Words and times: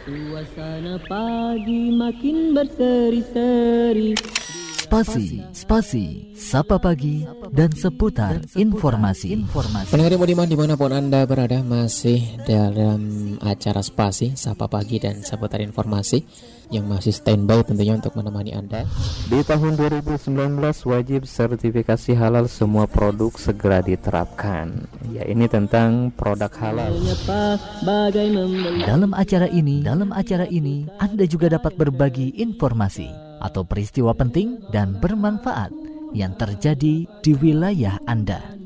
Suasana 0.00 0.96
pagi 1.04 1.92
makin 1.92 2.56
berseri-seri 2.56 4.39
Spasi, 4.90 5.38
spasi, 5.54 6.06
sapa 6.34 6.74
pagi, 6.82 7.22
dan 7.54 7.70
seputar 7.70 8.42
informasi. 8.58 9.30
informasi. 9.38 9.94
Pendengar 9.94 10.18
Budiman 10.18 10.50
di 10.50 10.58
mana 10.58 10.74
pun 10.74 10.90
Anda 10.90 11.22
berada 11.30 11.62
masih 11.62 12.42
dalam 12.42 13.38
acara 13.38 13.86
spasi, 13.86 14.34
sapa 14.34 14.66
pagi, 14.66 14.98
dan 14.98 15.22
seputar 15.22 15.62
informasi 15.62 16.26
yang 16.74 16.90
masih 16.90 17.14
standby 17.14 17.62
tentunya 17.62 18.02
untuk 18.02 18.18
menemani 18.18 18.50
Anda. 18.50 18.82
Di 19.30 19.46
tahun 19.46 19.78
2019 19.78 20.26
wajib 20.82 21.22
sertifikasi 21.22 22.10
halal 22.18 22.50
semua 22.50 22.90
produk 22.90 23.30
segera 23.38 23.86
diterapkan. 23.86 24.90
Ya 25.14 25.22
ini 25.22 25.46
tentang 25.46 26.10
produk 26.18 26.50
halal. 26.58 26.98
Dalam 28.82 29.14
acara 29.14 29.46
ini, 29.46 29.86
dalam 29.86 30.10
acara 30.10 30.50
ini 30.50 30.90
Anda 30.98 31.30
juga 31.30 31.46
dapat 31.46 31.78
berbagi 31.78 32.34
informasi 32.42 33.29
atau 33.40 33.64
peristiwa 33.64 34.12
penting 34.12 34.60
dan 34.70 35.00
bermanfaat 35.00 35.72
yang 36.12 36.36
terjadi 36.36 37.08
di 37.08 37.32
wilayah 37.34 37.96
Anda. 38.04 38.60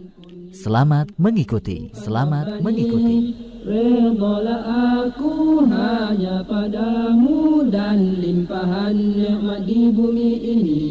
Selamat 0.55 1.10
mengikuti, 1.19 1.91
selamat 1.95 2.62
mengikuti. 2.62 3.34
Redalah 3.64 4.62
aku 5.09 5.64
hanya 5.66 6.45
padamu 6.45 7.64
dan 7.73 8.20
limpahan 8.20 8.95
nikmat 8.95 9.64
di 9.64 9.91
bumi 9.91 10.30
ini. 10.45 10.83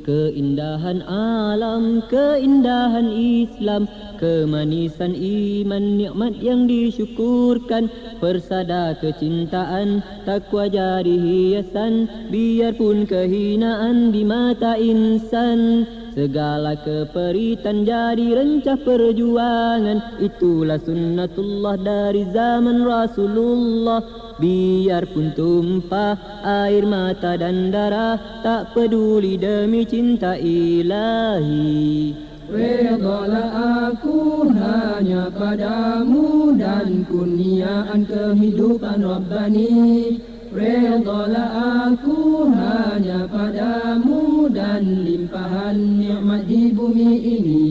Keindahan 0.00 1.06
alam, 1.06 2.02
keindahan 2.08 3.14
Islam, 3.14 3.84
kemanisan 4.20 5.16
iman, 5.16 5.96
nikmat 5.96 6.36
yang 6.38 6.68
disyukurkan, 6.68 7.88
persada 8.20 8.92
kecintaan, 9.00 10.04
takwa 10.28 10.68
jadi 10.68 11.16
hiasan, 11.16 12.28
biarpun 12.28 13.08
kehinaan 13.08 14.12
di 14.12 14.22
mata 14.22 14.76
insan. 14.76 15.88
Segala 16.10 16.74
keperitan 16.74 17.86
jadi 17.86 18.34
rencah 18.36 18.76
perjuangan. 18.82 20.20
Itulah 20.20 20.82
sunnatullah 20.82 21.78
dari 21.80 22.26
zaman 22.28 22.82
Rasulullah. 22.82 24.02
Biarpun 24.40 25.36
tumpah 25.36 26.16
air 26.42 26.88
mata 26.88 27.36
dan 27.36 27.68
darah 27.68 28.40
Tak 28.40 28.72
peduli 28.72 29.36
demi 29.36 29.84
cinta 29.84 30.32
ilahi 30.40 32.29
Redalah 32.50 33.94
aku 33.94 34.50
hanya 34.50 35.30
padamu 35.30 36.50
dan 36.58 37.06
kurniaan 37.06 38.02
kehidupan 38.10 39.06
Rabbani. 39.06 40.18
Redalah 40.50 41.94
aku 41.94 42.50
hanya 42.50 43.30
padamu 43.30 44.50
dan 44.50 44.82
limpahan 45.06 45.78
nikmat 45.78 46.42
di 46.50 46.74
bumi 46.74 47.12
ini 47.22 47.70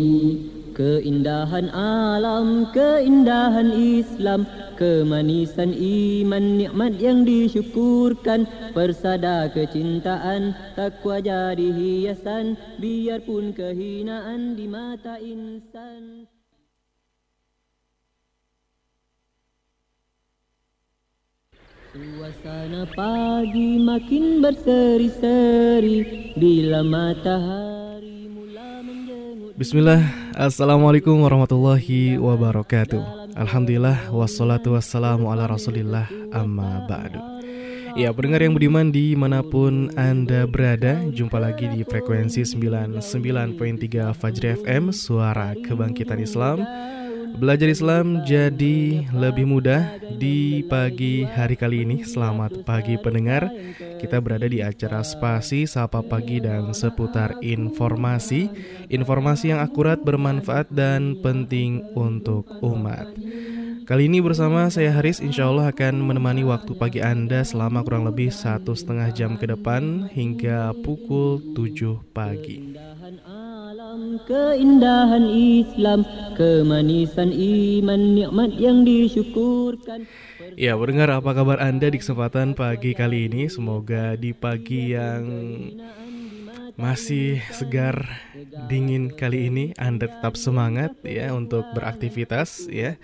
Keindahan 0.79 1.67
alam, 1.75 2.71
keindahan 2.71 3.67
Islam 3.75 4.47
Kemanisan 4.79 5.75
iman, 5.75 6.55
nikmat 6.55 6.95
yang 7.03 7.27
disyukurkan 7.27 8.47
Persada 8.71 9.51
kecintaan, 9.51 10.55
takwa 10.79 11.19
jadi 11.19 11.67
hiasan 11.75 12.55
Biarpun 12.79 13.51
kehinaan 13.51 14.55
di 14.55 14.71
mata 14.71 15.19
insan. 15.19 16.31
Suasana 21.91 22.87
pagi 22.95 23.81
makin 23.83 24.39
berseri-seri 24.39 25.97
Bila 26.39 26.87
matahari 26.87 28.29
mula 28.31 28.68
Bismillah, 29.59 29.99
Assalamualaikum 30.39 31.19
warahmatullahi 31.19 32.15
wabarakatuh. 32.15 33.35
Alhamdulillah, 33.35 34.07
wassalatu 34.07 34.79
wassalamu 34.79 35.27
ala 35.27 35.51
rasulillah 35.51 36.07
amma 36.31 36.87
ba'du. 36.87 37.19
Ya, 37.99 38.15
pendengar 38.15 38.39
yang 38.39 38.55
budiman 38.55 38.87
di 38.87 39.19
mana 39.19 39.43
pun 39.43 39.91
Anda 39.99 40.47
berada 40.47 41.03
Jumpa 41.11 41.43
lagi 41.43 41.67
di 41.67 41.83
frekuensi 41.83 42.47
99.3 42.47 44.15
Fajri 44.15 44.63
FM 44.63 44.95
Suara 44.95 45.51
Kebangkitan 45.59 46.23
Islam 46.23 46.63
Belajar 47.39 47.71
Islam 47.71 48.27
jadi 48.27 49.07
lebih 49.15 49.47
mudah 49.47 49.95
di 50.19 50.59
pagi 50.67 51.23
hari 51.23 51.55
kali 51.55 51.87
ini. 51.87 52.03
Selamat 52.03 52.67
pagi 52.67 52.99
pendengar. 52.99 53.47
Kita 53.79 54.19
berada 54.19 54.43
di 54.43 54.59
acara 54.59 54.99
Spasi 54.99 55.63
Sapa 55.63 56.03
Pagi 56.03 56.43
dan 56.43 56.75
seputar 56.75 57.39
informasi. 57.39 58.51
Informasi 58.91 59.55
yang 59.55 59.63
akurat, 59.63 60.03
bermanfaat 60.03 60.67
dan 60.67 61.15
penting 61.23 61.79
untuk 61.95 62.43
umat. 62.59 63.07
Kali 63.87 64.05
ini 64.05 64.21
bersama 64.21 64.69
saya 64.69 64.93
Haris 64.93 65.17
insya 65.17 65.49
Allah 65.49 65.73
akan 65.73 66.05
menemani 66.05 66.45
waktu 66.45 66.77
pagi 66.77 67.01
Anda 67.01 67.41
selama 67.41 67.81
kurang 67.81 68.05
lebih 68.05 68.29
satu 68.29 68.77
setengah 68.77 69.09
jam 69.15 69.33
ke 69.33 69.49
depan 69.49 70.11
hingga 70.13 70.77
pukul 70.85 71.41
7 71.57 72.03
pagi. 72.13 72.77
Keindahan 74.29 75.25
Islam, 75.33 76.05
kemanisan 76.37 77.33
iman, 77.33 78.01
nikmat 78.13 78.53
yang 78.61 78.85
disyukurkan. 78.85 80.05
Ya, 80.53 80.77
mendengar 80.77 81.17
apa 81.17 81.33
kabar 81.33 81.57
Anda 81.57 81.89
di 81.89 81.97
kesempatan 81.97 82.53
pagi 82.53 82.93
kali 82.93 83.25
ini? 83.25 83.49
Semoga 83.49 84.13
di 84.13 84.29
pagi 84.37 84.93
yang 84.93 85.25
masih 86.79 87.43
segar 87.51 88.07
dingin 88.71 89.11
kali 89.11 89.51
ini 89.51 89.75
Anda 89.75 90.07
tetap 90.07 90.39
semangat 90.39 90.95
ya 91.03 91.35
untuk 91.35 91.67
beraktivitas 91.75 92.71
ya. 92.71 92.95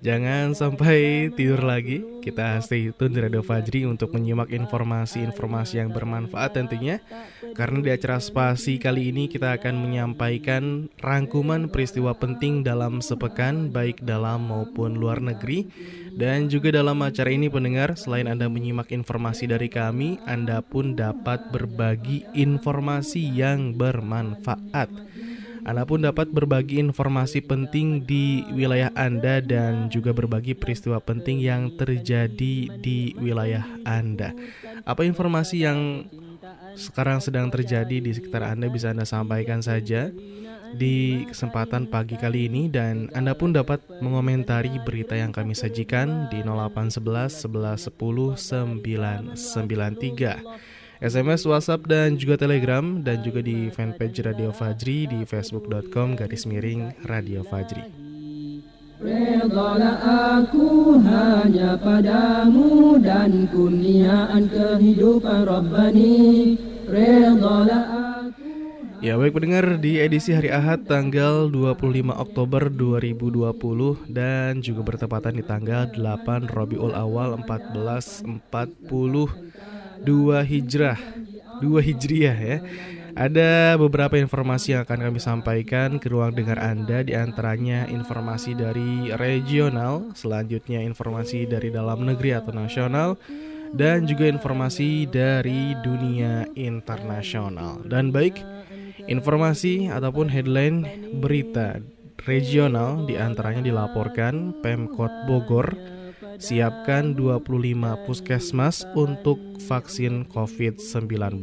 Jangan 0.00 0.56
sampai 0.56 1.28
tidur 1.36 1.60
lagi. 1.60 2.00
Kita 2.24 2.60
stay 2.64 2.92
tune 2.96 3.12
di 3.12 3.20
Radio 3.20 3.44
Fajri 3.44 3.84
untuk 3.84 4.16
menyimak 4.16 4.48
informasi-informasi 4.52 5.80
yang 5.80 5.92
bermanfaat 5.92 6.56
tentunya. 6.56 7.04
Karena 7.52 7.84
di 7.84 7.90
acara 7.92 8.20
spasi 8.20 8.80
kali 8.80 9.12
ini 9.12 9.28
kita 9.28 9.60
akan 9.60 9.74
menyampaikan 9.76 10.88
rangkuman 11.00 11.68
peristiwa 11.68 12.16
penting 12.16 12.64
dalam 12.64 13.00
sepekan 13.04 13.68
baik 13.68 14.04
dalam 14.04 14.48
maupun 14.48 14.96
luar 14.96 15.20
negeri. 15.20 15.68
Dan 16.18 16.50
juga 16.50 16.74
dalam 16.74 16.98
acara 17.06 17.30
ini 17.30 17.46
pendengar, 17.46 17.94
selain 17.94 18.26
Anda 18.26 18.50
menyimak 18.50 18.90
informasi 18.90 19.46
dari 19.46 19.70
kami, 19.70 20.18
Anda 20.26 20.66
pun 20.66 20.98
dapat 20.98 21.54
berbagi 21.54 22.26
informasi 22.34 23.17
yang 23.18 23.74
bermanfaat. 23.74 24.88
Anda 25.68 25.84
pun 25.84 26.00
dapat 26.00 26.32
berbagi 26.32 26.80
informasi 26.80 27.44
penting 27.44 28.06
di 28.08 28.40
wilayah 28.56 28.88
Anda 28.96 29.44
dan 29.44 29.92
juga 29.92 30.16
berbagi 30.16 30.56
peristiwa 30.56 30.96
penting 30.96 31.44
yang 31.44 31.76
terjadi 31.76 32.72
di 32.80 33.12
wilayah 33.20 33.68
Anda. 33.84 34.32
Apa 34.88 35.04
informasi 35.04 35.68
yang 35.68 36.08
sekarang 36.72 37.20
sedang 37.20 37.52
terjadi 37.52 38.00
di 38.00 38.10
sekitar 38.16 38.48
Anda 38.48 38.72
bisa 38.72 38.96
Anda 38.96 39.04
sampaikan 39.04 39.60
saja 39.60 40.08
di 40.72 41.24
kesempatan 41.28 41.88
pagi 41.88 42.16
kali 42.16 42.48
ini 42.48 42.68
dan 42.72 43.08
Anda 43.12 43.36
pun 43.36 43.52
dapat 43.52 43.84
mengomentari 44.00 44.72
berita 44.84 45.16
yang 45.16 45.32
kami 45.32 45.52
sajikan 45.52 46.32
di 46.32 46.40
0811 46.44 47.44
11 47.44 47.92
10 47.92 49.36
993. 49.36 50.77
SMS, 50.98 51.46
WhatsApp, 51.46 51.86
dan 51.86 52.18
juga 52.18 52.34
Telegram 52.34 52.82
dan 53.06 53.22
juga 53.22 53.38
di 53.38 53.70
fanpage 53.70 54.18
Radio 54.26 54.50
Fajri 54.50 55.06
di 55.06 55.22
facebook.com 55.22 56.18
garis 56.18 56.42
miring 56.42 56.90
Radio 57.06 57.46
Fajri. 57.46 57.86
Redalah 58.98 60.42
aku 60.42 60.98
hanya 60.98 61.78
padamu 61.78 62.98
dan 62.98 63.46
kurniaan 63.46 64.50
kehidupan 64.50 65.46
Rabbani 65.46 66.58
Redalah 66.90 67.86
aku 67.86 68.18
Ya 68.98 69.14
baik 69.14 69.38
pendengar 69.38 69.78
di 69.78 70.02
edisi 70.02 70.34
hari 70.34 70.50
Ahad 70.50 70.90
tanggal 70.90 71.46
25 71.46 72.10
Oktober 72.10 72.66
2020 72.66 74.10
dan 74.10 74.58
juga 74.58 74.82
bertepatan 74.82 75.38
di 75.38 75.46
tanggal 75.46 75.86
8 75.94 76.50
Rabiul 76.50 76.90
Awal 76.90 77.38
1440 77.46 79.77
dua 80.02 80.44
hijrah. 80.44 80.98
Dua 81.58 81.82
hijriah 81.82 82.38
ya. 82.38 82.58
Ada 83.18 83.74
beberapa 83.74 84.14
informasi 84.14 84.78
yang 84.78 84.86
akan 84.86 85.10
kami 85.10 85.18
sampaikan 85.18 85.98
ke 85.98 86.06
ruang 86.06 86.38
dengar 86.38 86.62
Anda. 86.62 87.02
Di 87.02 87.18
antaranya 87.18 87.90
informasi 87.90 88.54
dari 88.54 89.10
regional 89.10 90.14
selanjutnya 90.14 90.86
informasi 90.86 91.50
dari 91.50 91.74
dalam 91.74 92.06
negeri 92.06 92.38
atau 92.38 92.54
nasional 92.54 93.18
dan 93.74 94.06
juga 94.06 94.30
informasi 94.30 95.10
dari 95.10 95.74
dunia 95.82 96.46
internasional. 96.54 97.82
Dan 97.82 98.14
baik 98.14 98.38
informasi 99.10 99.90
ataupun 99.90 100.30
headline 100.30 100.86
berita 101.18 101.82
regional 102.22 103.02
di 103.02 103.18
antaranya 103.18 103.66
dilaporkan 103.66 104.62
Pemkot 104.62 105.10
Bogor 105.26 105.74
siapkan 106.38 107.12
25 107.18 108.06
puskesmas 108.06 108.86
untuk 108.94 109.38
vaksin 109.66 110.24
COVID-19. 110.30 111.42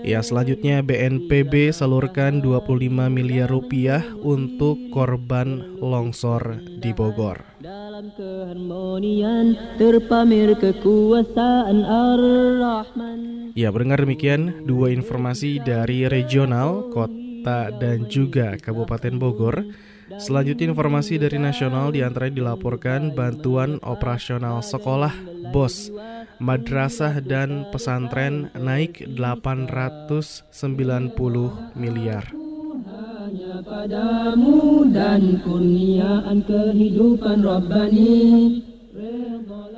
Ya 0.00 0.24
selanjutnya 0.24 0.80
BNPB 0.80 1.76
salurkan 1.76 2.40
25 2.40 3.12
miliar 3.12 3.52
rupiah 3.52 4.00
untuk 4.24 4.80
korban 4.88 5.76
longsor 5.76 6.56
di 6.80 6.96
Bogor. 6.96 7.44
Dalam 7.60 8.08
keharmonian 8.16 9.76
terpamer 9.76 10.56
kekuasaan 10.56 11.84
Ar-Rahman. 11.84 13.52
Ya 13.52 13.68
mendengar 13.68 14.08
demikian 14.08 14.64
dua 14.64 14.88
informasi 14.88 15.60
dari 15.60 16.08
regional, 16.08 16.88
kota 16.90 17.23
dan 17.76 18.08
juga 18.08 18.56
Kabupaten 18.56 19.20
Bogor. 19.20 19.68
Selanjutnya 20.16 20.72
informasi 20.72 21.16
dari 21.16 21.36
nasional 21.40 21.92
di 21.92 22.04
antaranya 22.04 22.40
dilaporkan 22.44 23.12
bantuan 23.16 23.80
operasional 23.84 24.60
sekolah 24.60 25.12
BOS 25.52 25.92
madrasah 26.42 27.22
dan 27.22 27.66
pesantren 27.70 28.50
naik 28.58 29.06
890 29.14 30.44
miliar. 31.78 32.24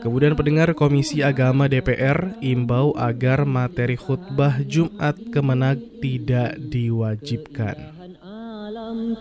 Kemudian 0.06 0.38
pendengar 0.38 0.70
Komisi 0.78 1.18
Agama 1.18 1.66
DPR 1.66 2.38
imbau 2.38 2.94
agar 2.94 3.42
materi 3.42 3.98
khutbah 3.98 4.62
Jumat 4.62 5.18
Kemenag 5.34 5.82
tidak 5.98 6.54
diwajibkan 6.62 7.95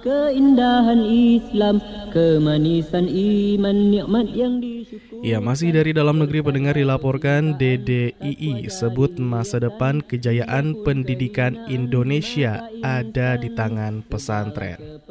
keindahan 0.06 1.02
Islam, 1.02 1.82
kemanisan 2.14 3.10
iman, 3.10 3.78
nikmat 3.90 4.28
yang 4.38 4.62
disyukuri. 4.62 5.26
Ya, 5.26 5.42
masih 5.42 5.74
dari 5.74 5.90
dalam 5.90 6.22
negeri 6.22 6.46
pendengar 6.46 6.78
dilaporkan 6.78 7.58
DDII 7.58 8.70
sebut 8.70 9.18
masa 9.18 9.58
depan 9.58 10.06
kejayaan 10.06 10.86
pendidikan 10.86 11.58
Indonesia 11.66 12.70
ada 12.86 13.42
di 13.42 13.50
tangan 13.58 14.06
pesantren. 14.06 15.02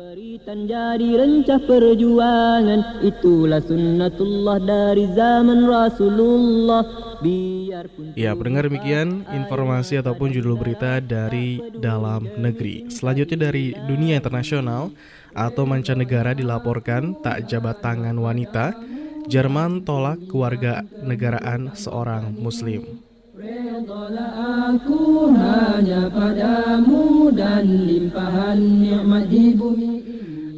jadi 0.45 1.09
rencah 1.19 1.61
perjuangan, 1.67 3.03
itulah 3.03 3.59
sunnatullah 3.59 4.59
dari 4.63 5.11
zaman 5.19 5.67
Rasulullah. 5.67 6.85
Ya, 8.15 8.37
pendengar 8.37 8.69
demikian 8.69 9.25
informasi 9.33 9.99
ataupun 9.99 10.31
judul 10.31 10.61
berita 10.61 11.01
dari 11.03 11.59
dalam 11.81 12.29
negeri. 12.39 12.87
Selanjutnya 12.93 13.51
dari 13.51 13.73
dunia 13.89 14.21
internasional 14.21 14.44
atau 15.35 15.65
mancanegara 15.65 16.37
dilaporkan 16.37 17.17
tak 17.25 17.49
jabat 17.49 17.81
tangan 17.81 18.15
wanita, 18.21 18.77
Jerman 19.25 19.89
tolak 19.89 20.21
keluarga 20.29 20.85
negaraan 21.01 21.73
seorang 21.73 22.37
muslim. 22.37 23.01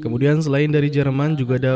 Kemudian 0.03 0.37
selain 0.43 0.71
dari 0.75 0.89
Jerman 0.91 1.39
juga 1.39 1.55
ada 1.63 1.75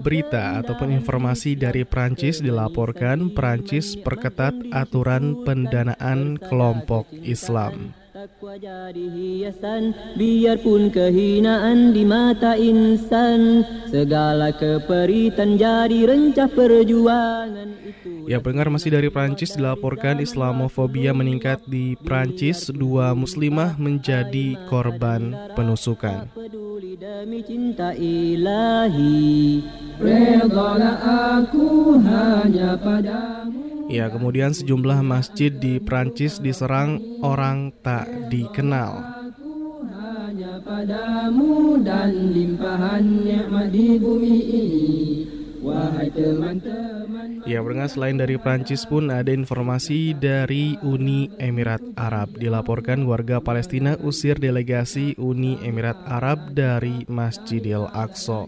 berita 0.00 0.64
ataupun 0.64 0.96
informasi 0.96 1.58
dari 1.58 1.84
Prancis 1.84 2.40
dilaporkan 2.40 3.34
Prancis 3.36 3.98
perketat 4.00 4.54
aturan 4.72 5.44
pendanaan 5.44 6.40
kelompok 6.40 7.10
Islam. 7.20 7.92
Takwa 8.18 8.58
jadi 8.58 9.06
hiasan 9.14 9.94
biarpun 10.18 10.90
kehinaan 10.90 11.94
di 11.94 12.02
mata 12.02 12.58
insan. 12.58 13.62
Segala 13.86 14.50
keperitan 14.50 15.54
jadi 15.54 16.02
rencah 16.02 16.50
perjuangan 16.50 17.78
itu. 17.78 18.26
Ya 18.26 18.42
pendengar 18.42 18.74
masih 18.74 18.98
dari 18.98 19.06
Prancis 19.06 19.54
dilaporkan 19.54 20.18
Islamofobia 20.18 21.14
meningkat 21.14 21.62
di 21.70 21.94
Prancis 21.94 22.74
dua 22.74 23.14
muslimah 23.14 23.78
menjadi 23.78 24.66
korban 24.66 25.54
penusukan. 25.54 26.26
Demi 26.98 27.46
cinta 27.46 27.94
ilahi. 27.94 29.62
Aku 31.38 32.02
hanya 32.02 32.74
padamu 32.82 33.77
Ya, 33.88 34.12
kemudian 34.12 34.52
sejumlah 34.52 35.00
masjid 35.00 35.48
di 35.48 35.80
Prancis 35.80 36.36
diserang 36.36 37.00
orang 37.24 37.72
tak 37.80 38.04
dikenal. 38.28 39.16
hanya 40.28 40.60
padamu 40.60 41.80
dan 41.80 42.36
limpahan 42.36 43.24
nikmat 43.24 43.72
di 43.72 43.96
bumi 43.96 44.36
ini. 44.44 44.88
Wahai 45.58 46.12
teman-teman. 46.12 47.42
Ya, 47.48 47.64
berengah 47.64 47.88
selain 47.90 48.20
dari 48.20 48.36
Prancis 48.36 48.84
pun 48.84 49.08
ada 49.08 49.32
informasi 49.32 50.14
dari 50.14 50.78
Uni 50.84 51.32
Emirat 51.40 51.82
Arab. 51.96 52.36
Dilaporkan 52.36 53.02
warga 53.08 53.42
Palestina 53.42 53.98
usir 53.98 54.38
delegasi 54.38 55.18
Uni 55.18 55.58
Emirat 55.64 55.98
Arab 56.06 56.52
dari 56.54 57.08
Masjidil 57.08 57.88
Aqsa. 57.90 58.46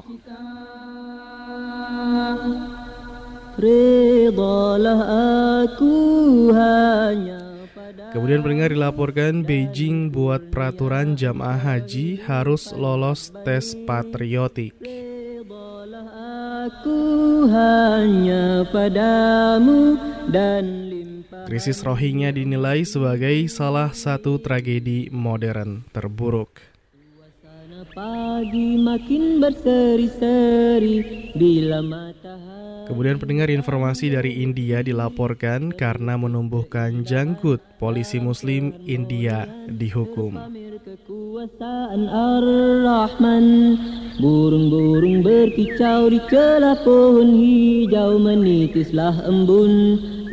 Redalah 3.59 5.01
aku 5.65 5.97
hanya 6.55 7.51
Kemudian 8.11 8.43
pendengar 8.43 8.75
dilaporkan 8.75 9.47
Beijing 9.47 10.11
buat 10.11 10.51
peraturan 10.51 11.15
jamaah 11.15 11.59
haji 11.59 12.19
harus 12.27 12.75
lolos 12.75 13.31
tes 13.47 13.79
patriotik. 13.87 14.75
Aku 16.61 17.47
hanya 17.49 18.67
padamu 18.69 19.95
dan 20.29 20.91
Krisis 21.47 21.83
Rohingya 21.87 22.35
dinilai 22.35 22.83
sebagai 22.83 23.47
salah 23.47 23.95
satu 23.95 24.43
tragedi 24.43 25.11
modern 25.11 25.87
terburuk. 25.95 26.63
Pagi 27.81 28.77
makin 28.77 29.41
berseri-seri 29.41 31.33
bila 31.33 31.81
matahari 31.81 32.85
Kemudian 32.91 33.23
pendengar 33.23 33.49
informasi 33.49 34.11
dari 34.11 34.43
India 34.43 34.83
dilaporkan 34.83 35.71
karena 35.71 36.19
menumbuhkan 36.19 37.07
janggut, 37.07 37.63
polisi 37.79 38.19
muslim 38.19 38.75
India 38.83 39.47
dihukum. 39.71 40.35
Burung-burung 44.19 45.23
berkicau 45.23 46.11
di 46.11 46.19
celah 46.27 46.83
pohon 46.83 47.31
hijau 47.39 48.19
Menitislah 48.19 49.23
embun 49.23 49.73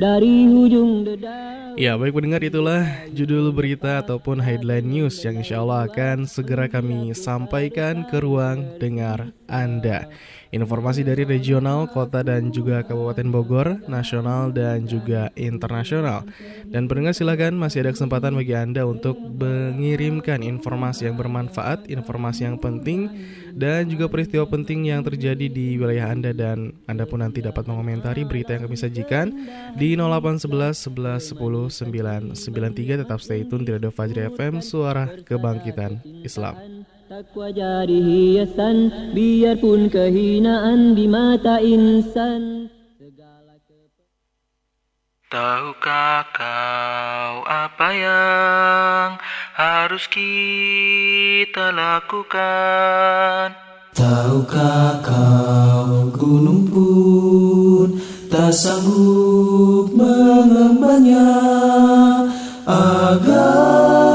dari 0.01 0.49
ujung 0.49 1.05
dedaunan 1.05 1.56
Ya 1.77 1.93
baik 1.93 2.17
pendengar 2.17 2.41
itulah 2.41 2.89
judul 3.13 3.53
berita 3.53 4.01
ataupun 4.01 4.41
headline 4.41 4.81
news 4.81 5.21
yang 5.21 5.37
insya 5.37 5.61
Allah 5.61 5.85
akan 5.85 6.25
segera 6.25 6.65
kami 6.65 7.13
sampaikan 7.13 8.01
ke 8.09 8.17
ruang 8.17 8.81
dengar 8.81 9.29
Anda 9.45 10.09
Informasi 10.47 11.03
dari 11.03 11.27
regional, 11.27 11.91
kota 11.91 12.23
dan 12.23 12.55
juga 12.55 12.79
Kabupaten 12.79 13.27
Bogor, 13.27 13.67
nasional 13.91 14.55
dan 14.55 14.87
juga 14.87 15.27
internasional. 15.35 16.23
Dan 16.63 16.87
pendengar 16.87 17.11
silakan 17.11 17.59
masih 17.59 17.83
ada 17.83 17.91
kesempatan 17.91 18.31
bagi 18.31 18.55
Anda 18.55 18.87
untuk 18.87 19.19
mengirimkan 19.19 20.39
informasi 20.39 21.11
yang 21.11 21.19
bermanfaat, 21.19 21.91
informasi 21.91 22.47
yang 22.47 22.55
penting 22.63 23.11
dan 23.57 23.89
juga 23.89 24.05
peristiwa 24.05 24.45
penting 24.45 24.93
yang 24.93 25.01
terjadi 25.01 25.49
di 25.49 25.81
wilayah 25.81 26.13
Anda 26.13 26.29
dan 26.29 26.77
Anda 26.85 27.09
pun 27.09 27.25
nanti 27.25 27.41
dapat 27.41 27.65
mengomentari 27.65 28.21
berita 28.21 28.53
yang 28.53 28.69
kami 28.69 28.77
sajikan 28.77 29.33
di 29.73 29.97
0811 29.97 30.93
11 30.93 31.33
10 31.33 32.37
993 32.37 33.01
tetap 33.01 33.17
stay 33.17 33.41
tune 33.49 33.65
di 33.65 33.73
Radio 33.73 33.89
Fajri 33.89 34.29
FM 34.29 34.61
Suara 34.61 35.09
Kebangkitan 35.25 35.97
Islam. 36.21 36.85
Tahukah 45.27 46.23
kau 46.31 47.43
apa 47.43 47.87
yang 47.91 49.19
harus 49.59 50.07
kita 50.07 51.75
lakukan? 51.75 53.51
Tahukah 53.91 55.03
kau 55.03 56.07
gunung 56.15 56.63
pun 56.71 57.99
tak 58.31 58.55
sanggup 58.55 59.91
mengembangnya 59.91 61.27
agama 62.63 64.06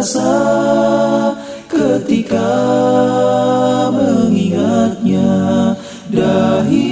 berat 0.00 1.36
ketika 1.68 2.56
mengingatnya. 3.92 5.76
Dahi 6.08 6.88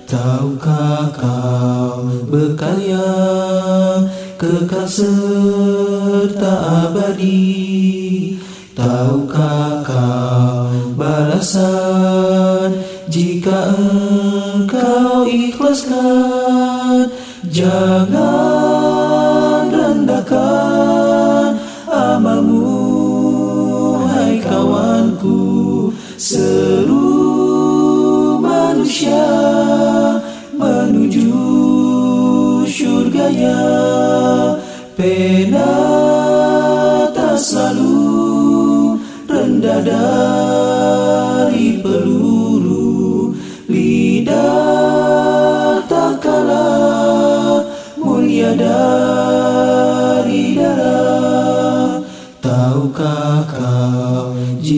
Tahukah 0.06 1.10
kau 1.18 2.06
bekal 2.30 2.78
yang 2.86 4.06
kekal 4.38 4.86
serta 4.86 6.54
abadi? 6.86 8.38
Tahukah 8.78 9.82
kau 9.82 10.70
balasan 10.94 12.65
jika 13.16 13.72
engkau 14.60 15.24
ikhlaskan 15.24 17.08
Jangan 17.48 18.12
rendahkan 19.72 21.56
amalmu 21.88 22.76
hai 24.12 24.36
kawanku. 24.44 25.96
Seru 26.20 27.16
manusia 28.44 29.32
menuju 30.52 31.40
surganya 32.68 33.64
Pena 35.00 35.72
tak 37.16 37.40
selalu 37.40 37.96
rendah 39.28 39.80
dari 39.80 41.80
peluru 41.80 42.35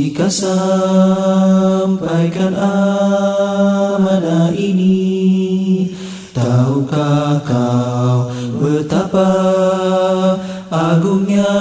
jika 0.07 0.31
sampaikan 0.31 2.55
amanah 2.55 4.55
ini 4.55 5.91
Tahukah 6.31 7.43
kau 7.43 8.31
betapa 8.55 9.27
agungnya 10.71 11.59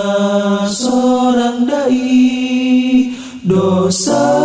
seorang 0.71 1.67
dai? 1.67 3.11
Dosa 3.43 4.36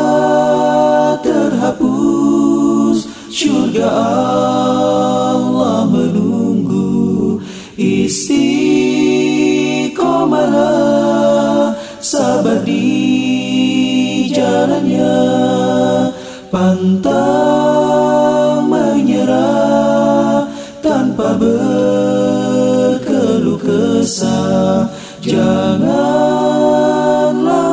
kesah 24.02 24.90
Janganlah 25.22 25.94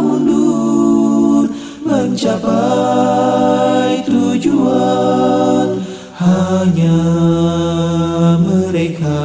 mundur 0.04 1.49
Mencapai 1.80 4.04
tujuan. 4.04 5.80
Hanya 6.20 7.00
mereka 8.44 9.25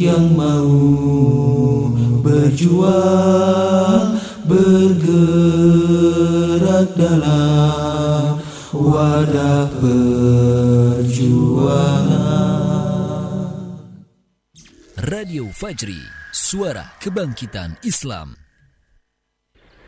yang 0.00 0.32
mau 0.32 0.80
berjuang 2.24 4.16
bergerak 4.48 5.28
dalam 6.96 8.40
wadah 8.72 9.68
perjuangan 9.76 12.05
Radio 15.06 15.46
Fajri, 15.54 16.02
suara 16.34 16.82
kebangkitan 16.98 17.78
Islam. 17.86 18.34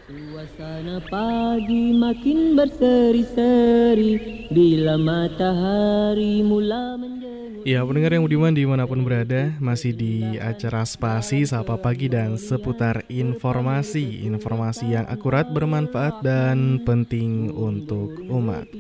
Suasana 0.07 1.03
pagi 1.11 1.91
makin 1.91 2.55
berseri-seri 2.55 4.47
Bila 4.47 4.95
matahari 4.95 6.47
mula 6.47 6.95
menjenguk. 6.95 7.67
Ya 7.67 7.83
pendengar 7.83 8.15
yang 8.15 8.23
budiman 8.23 8.55
di 8.55 8.63
mana 8.63 8.87
pun 8.87 9.03
berada 9.03 9.51
Masih 9.59 9.91
di 9.91 10.39
acara 10.39 10.87
Spasi 10.87 11.43
Sapa 11.43 11.75
Pagi 11.83 12.07
dan 12.07 12.39
seputar 12.39 13.03
informasi. 13.11 14.23
Informasi 14.23 14.95
yang 14.95 15.05
akurat, 15.11 15.51
bermanfaat 15.51 16.23
dan 16.23 16.79
penting 16.87 17.51
untuk 17.51 18.23
umat. 18.31 18.71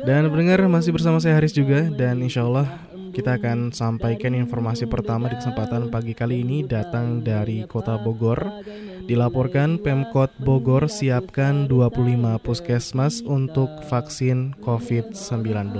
Dan 0.00 0.32
pendengar 0.32 0.64
masih 0.64 0.96
bersama 0.96 1.20
saya 1.20 1.36
Haris 1.36 1.52
juga 1.52 1.92
Dan 1.92 2.24
insya 2.24 2.48
Allah 2.48 2.87
kita 3.12 3.40
akan 3.40 3.74
sampaikan 3.74 4.36
informasi 4.36 4.84
pertama 4.88 5.28
di 5.32 5.36
kesempatan 5.36 5.88
pagi 5.88 6.12
kali 6.12 6.44
ini 6.44 6.64
datang 6.64 7.24
dari 7.24 7.64
kota 7.64 7.96
Bogor. 8.00 8.64
Dilaporkan 9.08 9.80
Pemkot 9.80 10.36
Bogor 10.42 10.86
siapkan 10.92 11.64
25 11.66 12.38
puskesmas 12.44 13.24
untuk 13.24 13.68
vaksin 13.88 14.52
COVID-19. 14.60 15.72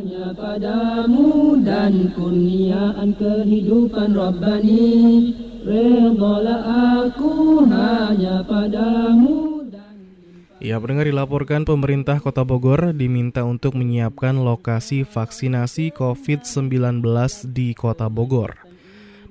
Hanya 0.00 0.32
padamu 0.32 1.60
dan 1.60 2.14
kurniaan 2.16 3.12
kehidupan 3.18 4.16
Rabbani 4.16 4.90
aku 7.10 7.64
hanya 7.68 8.40
padamu 8.46 9.49
Ya, 10.60 10.76
pendengar 10.76 11.08
dilaporkan 11.08 11.64
pemerintah 11.64 12.20
Kota 12.20 12.44
Bogor 12.44 12.92
diminta 12.92 13.48
untuk 13.48 13.80
menyiapkan 13.80 14.36
lokasi 14.36 15.08
vaksinasi 15.08 15.88
COVID-19 15.96 17.00
di 17.48 17.72
Kota 17.72 18.12
Bogor. 18.12 18.60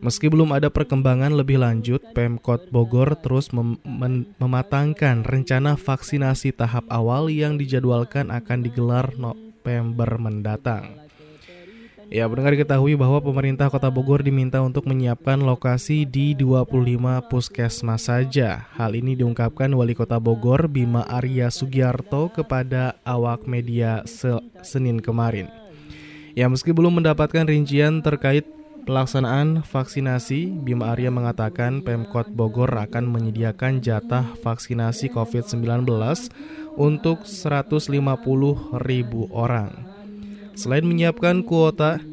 Meski 0.01 0.25
belum 0.25 0.57
ada 0.57 0.74
perkembangan 0.74 1.38
lebih 1.38 1.62
lanjut, 1.62 2.01
Pemkot 2.17 2.74
Bogor 2.74 3.13
terus 3.21 3.53
mem 3.53 3.77
mematangkan 4.41 5.21
rencana 5.21 5.77
vaksinasi 5.77 6.50
tahap 6.50 6.89
awal 6.89 7.29
yang 7.29 7.62
dijadwalkan 7.62 8.33
akan 8.33 8.65
digelar 8.65 9.13
November 9.13 10.09
mendatang. 10.17 11.08
Ya, 12.09 12.25
benar 12.25 12.57
diketahui 12.57 12.97
bahwa 12.97 13.21
pemerintah 13.21 13.69
Kota 13.69 13.85
Bogor 13.93 14.25
diminta 14.25 14.57
untuk 14.65 14.89
menyiapkan 14.89 15.37
lokasi 15.45 16.09
di 16.09 16.33
25 16.33 17.21
puskesmas 17.29 18.09
saja. 18.09 18.65
Hal 18.73 18.97
ini 18.97 19.13
diungkapkan 19.13 19.69
Wali 19.69 19.93
Kota 19.93 20.17
Bogor 20.17 20.65
Bima 20.65 21.05
Arya 21.05 21.53
Sugiarto 21.53 22.33
kepada 22.33 22.97
awak 23.05 23.45
media 23.45 24.01
Senin 24.65 25.05
kemarin. 25.05 25.53
Ya, 26.33 26.49
meski 26.49 26.73
belum 26.73 26.97
mendapatkan 26.97 27.45
rincian 27.45 28.01
terkait 28.01 28.49
pelaksanaan 28.89 29.61
vaksinasi, 29.61 30.49
Bima 30.65 30.97
Arya 30.97 31.13
mengatakan 31.13 31.85
Pemkot 31.85 32.33
Bogor 32.33 32.73
akan 32.73 33.05
menyediakan 33.05 33.85
jatah 33.85 34.33
vaksinasi 34.41 35.13
COVID-19 35.13 35.85
untuk 36.73 37.21
150 37.21 38.01
ribu 38.81 39.29
orang. 39.29 39.88
Selain 40.59 40.83
menyiapkan 40.83 41.39
kuota, 41.47 42.03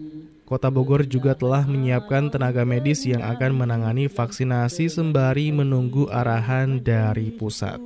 Kota 0.46 0.70
Bogor 0.70 1.02
juga 1.02 1.34
telah 1.34 1.66
menyiapkan 1.66 2.30
tenaga 2.30 2.62
medis 2.62 3.02
yang 3.02 3.18
akan 3.26 3.66
menangani 3.66 4.06
vaksinasi 4.06 4.86
sembari 4.86 5.50
menunggu 5.50 6.06
arahan 6.06 6.78
dari 6.78 7.34
pusat. 7.34 7.82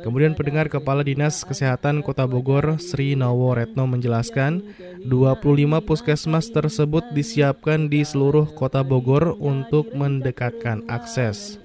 Kemudian 0.00 0.32
pendengar 0.32 0.72
Kepala 0.72 1.04
Dinas 1.04 1.44
Kesehatan 1.44 2.00
Kota 2.00 2.24
Bogor 2.24 2.80
Sri 2.80 3.12
Nowo 3.12 3.52
Retno 3.52 3.84
menjelaskan 3.84 4.64
25 5.04 5.84
puskesmas 5.84 6.48
tersebut 6.48 7.04
disiapkan 7.12 7.92
di 7.92 8.00
seluruh 8.00 8.48
Kota 8.56 8.80
Bogor 8.80 9.36
untuk 9.36 9.92
mendekatkan 9.92 10.88
akses. 10.88 11.60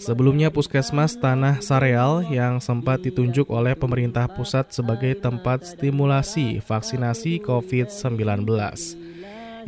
Sebelumnya 0.00 0.48
Puskesmas 0.48 1.20
Tanah 1.20 1.60
Sareal 1.60 2.24
yang 2.32 2.56
sempat 2.56 3.04
ditunjuk 3.04 3.52
oleh 3.52 3.76
pemerintah 3.76 4.24
pusat 4.32 4.72
sebagai 4.72 5.12
tempat 5.20 5.76
stimulasi 5.76 6.64
vaksinasi 6.64 7.44
COVID-19. 7.44 8.48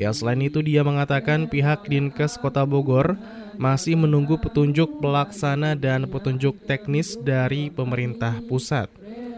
Ya 0.01 0.09
selain 0.17 0.41
itu 0.41 0.65
dia 0.65 0.81
mengatakan 0.81 1.53
pihak 1.53 1.85
Dinkes 1.85 2.41
Kota 2.41 2.65
Bogor 2.65 3.21
masih 3.61 4.01
menunggu 4.01 4.41
petunjuk 4.41 5.05
pelaksana 5.05 5.77
dan 5.77 6.09
petunjuk 6.09 6.65
teknis 6.65 7.21
dari 7.21 7.69
pemerintah 7.69 8.41
pusat 8.49 8.89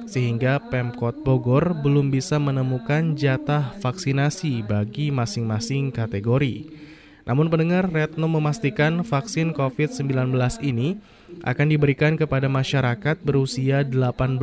sehingga 0.04 0.60
Pemkot 0.60 1.24
Bogor 1.24 1.74
belum 1.74 2.12
bisa 2.12 2.36
menemukan 2.36 3.16
jatah 3.16 3.74
vaksinasi 3.80 4.62
bagi 4.62 5.08
masing-masing 5.08 5.90
kategori. 5.90 6.73
Namun 7.24 7.48
pendengar, 7.48 7.88
Retno 7.88 8.28
memastikan 8.28 9.00
vaksin 9.00 9.56
COVID-19 9.56 10.36
ini 10.60 11.00
akan 11.40 11.66
diberikan 11.72 12.20
kepada 12.20 12.52
masyarakat 12.52 13.16
berusia 13.24 13.80
18 13.80 14.38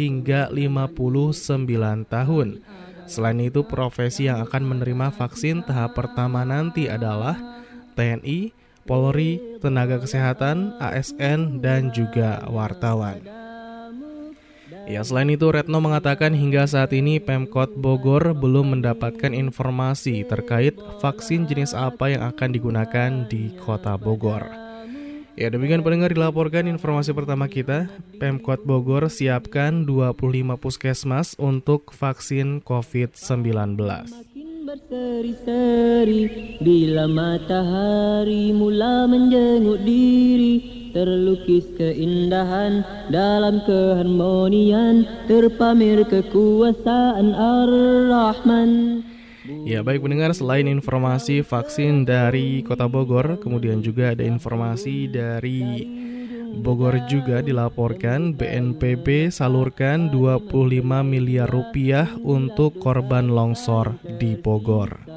hingga 0.00 0.48
59 0.48 2.08
tahun 2.08 2.48
Selain 3.12 3.38
itu, 3.42 3.66
profesi 3.66 4.30
yang 4.30 4.40
akan 4.46 4.62
menerima 4.76 5.12
vaksin 5.12 5.66
tahap 5.66 5.98
pertama 5.98 6.46
nanti 6.46 6.86
adalah 6.86 7.36
TNI, 7.98 8.54
Polri, 8.88 9.38
tenaga 9.62 10.00
kesehatan, 10.02 10.74
ASN, 10.80 11.62
dan 11.62 11.92
juga 11.94 12.42
wartawan. 12.48 13.41
Ya, 14.82 15.00
selain 15.06 15.30
itu 15.30 15.46
Retno 15.48 15.78
mengatakan 15.78 16.34
hingga 16.34 16.66
saat 16.66 16.90
ini 16.90 17.22
Pemkot 17.22 17.78
Bogor 17.78 18.34
belum 18.34 18.78
mendapatkan 18.78 19.30
informasi 19.30 20.26
terkait 20.26 20.74
vaksin 20.98 21.46
jenis 21.46 21.72
apa 21.72 22.10
yang 22.10 22.22
akan 22.26 22.50
digunakan 22.50 23.10
di 23.30 23.54
Kota 23.62 23.94
Bogor. 23.94 24.48
Ya, 25.32 25.48
demikian 25.48 25.80
pendengar 25.80 26.12
dilaporkan 26.12 26.68
informasi 26.68 27.16
pertama 27.16 27.48
kita. 27.48 27.88
Pemkot 28.20 28.66
Bogor 28.68 29.08
siapkan 29.08 29.88
25 29.88 30.60
puskesmas 30.60 31.38
untuk 31.40 31.94
vaksin 31.94 32.60
COVID-19 32.60 33.78
berseri-seri. 34.66 36.22
Bila 36.62 37.10
matahari 37.10 38.54
mula 38.54 39.10
menjenguk 39.10 39.82
diri 39.82 40.82
Terlukis 40.92 41.64
keindahan 41.80 42.84
dalam 43.08 43.64
keharmonian 43.64 45.08
Terpamer 45.24 46.04
kekuasaan 46.04 47.32
Ar-Rahman. 47.32 49.00
Ya 49.66 49.82
baik 49.82 50.06
pendengar 50.06 50.30
selain 50.36 50.70
informasi 50.70 51.42
vaksin 51.42 52.06
dari 52.06 52.62
kota 52.62 52.86
Bogor 52.86 53.42
Kemudian 53.42 53.82
juga 53.82 54.14
ada 54.14 54.22
informasi 54.22 55.10
dari 55.10 55.82
Bogor 56.60 57.08
juga 57.08 57.40
dilaporkan 57.40 58.36
BNPB 58.36 59.32
salurkan 59.32 60.12
25 60.12 60.52
miliar 61.00 61.48
rupiah 61.48 62.12
untuk 62.20 62.76
korban 62.76 63.32
longsor 63.32 63.96
di 64.20 64.36
Bogor. 64.36 65.08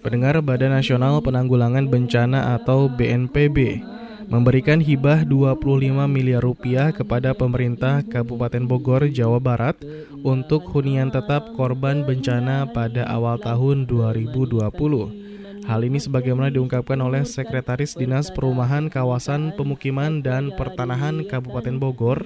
Pendengar 0.00 0.36
Badan 0.40 0.72
Nasional 0.72 1.14
Penanggulangan 1.20 1.84
Bencana 1.84 2.56
atau 2.56 2.88
BNPB 2.88 3.84
memberikan 4.28 4.78
hibah 4.78 5.24
25 5.24 6.04
miliar 6.06 6.44
rupiah 6.44 6.92
kepada 6.92 7.32
pemerintah 7.32 8.04
Kabupaten 8.04 8.64
Bogor, 8.68 9.08
Jawa 9.08 9.40
Barat 9.40 9.80
untuk 10.20 10.68
hunian 10.70 11.08
tetap 11.08 11.56
korban 11.56 12.04
bencana 12.04 12.68
pada 12.68 13.08
awal 13.08 13.40
tahun 13.40 13.88
2020. 13.88 15.23
Hal 15.64 15.80
ini 15.80 15.96
sebagaimana 15.96 16.52
diungkapkan 16.52 17.00
oleh 17.00 17.24
Sekretaris 17.24 17.96
Dinas 17.96 18.28
Perumahan 18.28 18.92
Kawasan 18.92 19.56
Pemukiman 19.56 20.20
dan 20.20 20.52
Pertanahan 20.52 21.24
Kabupaten 21.24 21.76
Bogor, 21.80 22.20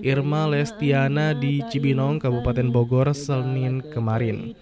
Irma 0.00 0.48
Lestiana 0.48 1.36
di 1.36 1.60
Cibinong, 1.68 2.16
Kabupaten 2.16 2.68
Bogor, 2.72 3.12
Senin 3.12 3.84
kemarin. 3.92 4.56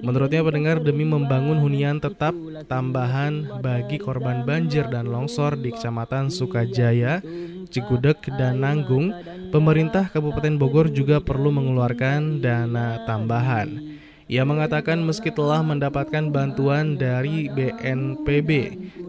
Menurutnya 0.00 0.40
pendengar 0.40 0.80
demi 0.80 1.04
membangun 1.04 1.60
hunian 1.60 2.00
tetap 2.00 2.32
tambahan 2.64 3.60
bagi 3.60 4.00
korban 4.00 4.48
banjir 4.48 4.88
dan 4.88 5.12
longsor 5.12 5.60
di 5.60 5.72
Kecamatan 5.72 6.32
Sukajaya, 6.32 7.20
Cigudeg, 7.68 8.20
dan 8.36 8.64
Nanggung, 8.64 9.12
pemerintah 9.52 10.08
Kabupaten 10.08 10.56
Bogor 10.56 10.88
juga 10.88 11.20
perlu 11.20 11.52
mengeluarkan 11.52 12.40
dana 12.40 13.04
tambahan. 13.04 13.95
Ia 14.26 14.42
mengatakan 14.42 15.06
meski 15.06 15.30
telah 15.30 15.62
mendapatkan 15.62 16.34
bantuan 16.34 16.98
dari 16.98 17.46
BNPB, 17.46 18.50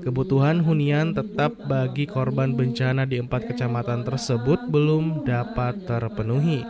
kebutuhan 0.06 0.62
hunian 0.62 1.18
tetap 1.18 1.58
bagi 1.66 2.06
korban 2.06 2.54
bencana 2.54 3.02
di 3.10 3.18
empat 3.18 3.50
kecamatan 3.50 4.06
tersebut 4.06 4.70
belum 4.70 5.26
dapat 5.26 5.90
terpenuhi. 5.90 6.62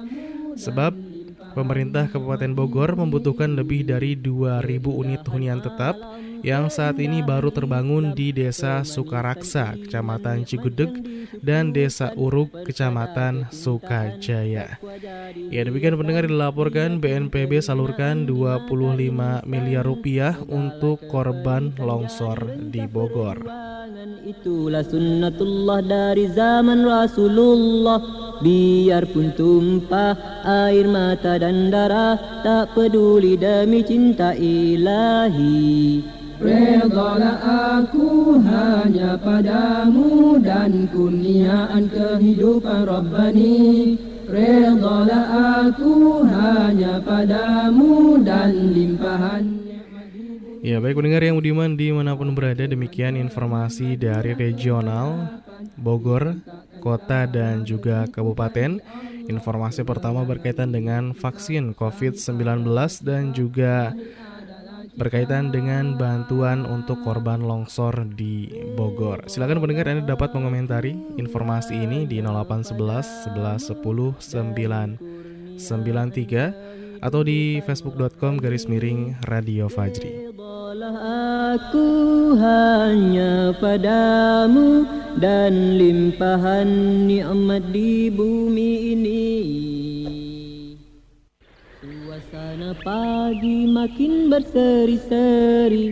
Sebab 0.55 0.95
pemerintah 1.59 2.07
Kabupaten 2.07 2.55
Bogor 2.55 2.95
membutuhkan 2.95 3.51
lebih 3.51 3.83
dari 3.83 4.15
2.000 4.15 4.63
unit 4.95 5.27
hunian 5.27 5.59
tetap 5.59 5.99
yang 6.45 6.69
saat 6.69 6.97
ini 7.01 7.23
baru 7.25 7.49
terbangun 7.49 8.13
di 8.13 8.33
Desa 8.33 8.83
Sukaraksa, 8.83 9.77
Kecamatan 9.77 10.43
Cigudeg, 10.43 10.91
dan 11.41 11.73
Desa 11.73 12.13
Uruk, 12.17 12.65
Kecamatan 12.65 13.49
Sukajaya. 13.49 14.77
Ya 15.49 15.61
demikian 15.63 15.97
pendengar 15.97 16.27
dilaporkan 16.27 16.99
BNPB 17.01 17.61
salurkan 17.63 18.27
25 18.29 18.67
miliar 19.47 19.85
rupiah 19.85 20.35
untuk 20.49 21.01
korban 21.07 21.73
longsor 21.77 22.67
di 22.69 22.83
Bogor. 22.85 23.41
Itulah 24.27 24.83
sunnatullah 24.83 25.79
dari 25.79 26.27
zaman 26.27 26.83
Rasulullah 26.83 28.27
Biarpun 28.37 29.33
tumpah 29.33 30.43
air 30.43 30.85
mata 30.85 31.41
dan 31.41 31.73
darah 31.73 32.19
Tak 32.43 32.75
peduli 32.77 33.39
demi 33.39 33.81
cinta 33.81 34.35
ilahi 34.35 36.03
Redalah 36.37 37.37
aku 37.81 38.37
hanya 38.45 39.17
padamu 39.17 40.37
dan 40.37 40.85
kurniaan 40.93 41.89
kehidupan 41.89 42.85
Rabbani. 42.85 43.97
Redalah 44.29 45.25
aku 45.65 46.21
hanya 46.27 46.99
padamu 47.01 48.19
dan 48.21 48.75
limpahan 48.75 49.67
Ya 50.67 50.83
baik 50.83 50.99
pendengar 50.99 51.23
yang 51.23 51.39
budiman 51.39 51.79
di 51.79 51.95
mana 51.95 52.11
pun 52.17 52.35
berada 52.35 52.67
demikian 52.67 53.15
informasi 53.15 53.95
dari 53.95 54.35
regional 54.35 55.39
Bogor, 55.79 56.43
kota 56.83 57.23
dan 57.23 57.63
juga 57.63 58.03
kabupaten. 58.11 58.81
Informasi 59.31 59.87
pertama 59.87 60.27
berkaitan 60.27 60.75
dengan 60.75 61.15
vaksin 61.15 61.71
COVID-19 61.71 62.67
dan 63.05 63.31
juga 63.31 63.95
berkaitan 64.97 65.53
dengan 65.53 65.93
bantuan 65.93 66.65
untuk 66.65 67.05
korban 67.05 67.45
longsor 67.45 67.93
di 68.17 68.49
Bogor. 68.73 69.29
Silakan 69.29 69.61
pendengar 69.61 69.85
Anda 69.93 70.03
dapat 70.03 70.33
mengomentari 70.33 70.97
informasi 71.21 71.77
ini 71.77 72.09
di 72.09 72.17
0811 72.19 73.29
11 73.29 73.77
10 73.77 74.17
9 74.17 75.61
93 75.61 76.97
atau 76.97 77.21
di 77.21 77.61
facebook.com 77.61 78.41
garis 78.41 78.65
miring 78.65 79.13
Radio 79.29 79.69
Fajri. 79.69 80.33
Aku 81.57 81.89
hanya 82.37 83.53
padamu 83.57 84.85
dan 85.21 85.77
limpahan 85.77 86.69
nikmat 87.05 87.69
di 87.69 88.09
bumi 88.09 88.97
ini. 88.97 89.76
Pagi 92.75 93.63
makin 93.63 94.27
berseri-seri 94.27 95.87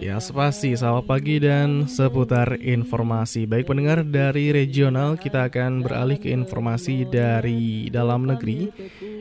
Ya, 0.00 0.16
spasi, 0.16 0.72
selamat 0.72 1.04
pagi 1.04 1.36
dan 1.36 1.84
seputar 1.84 2.56
informasi. 2.56 3.44
Baik 3.44 3.68
pendengar 3.68 4.00
dari 4.00 4.48
regional, 4.48 5.20
kita 5.20 5.52
akan 5.52 5.84
beralih 5.84 6.16
ke 6.16 6.32
informasi 6.32 7.04
dari 7.04 7.92
dalam 7.92 8.24
negeri. 8.24 8.72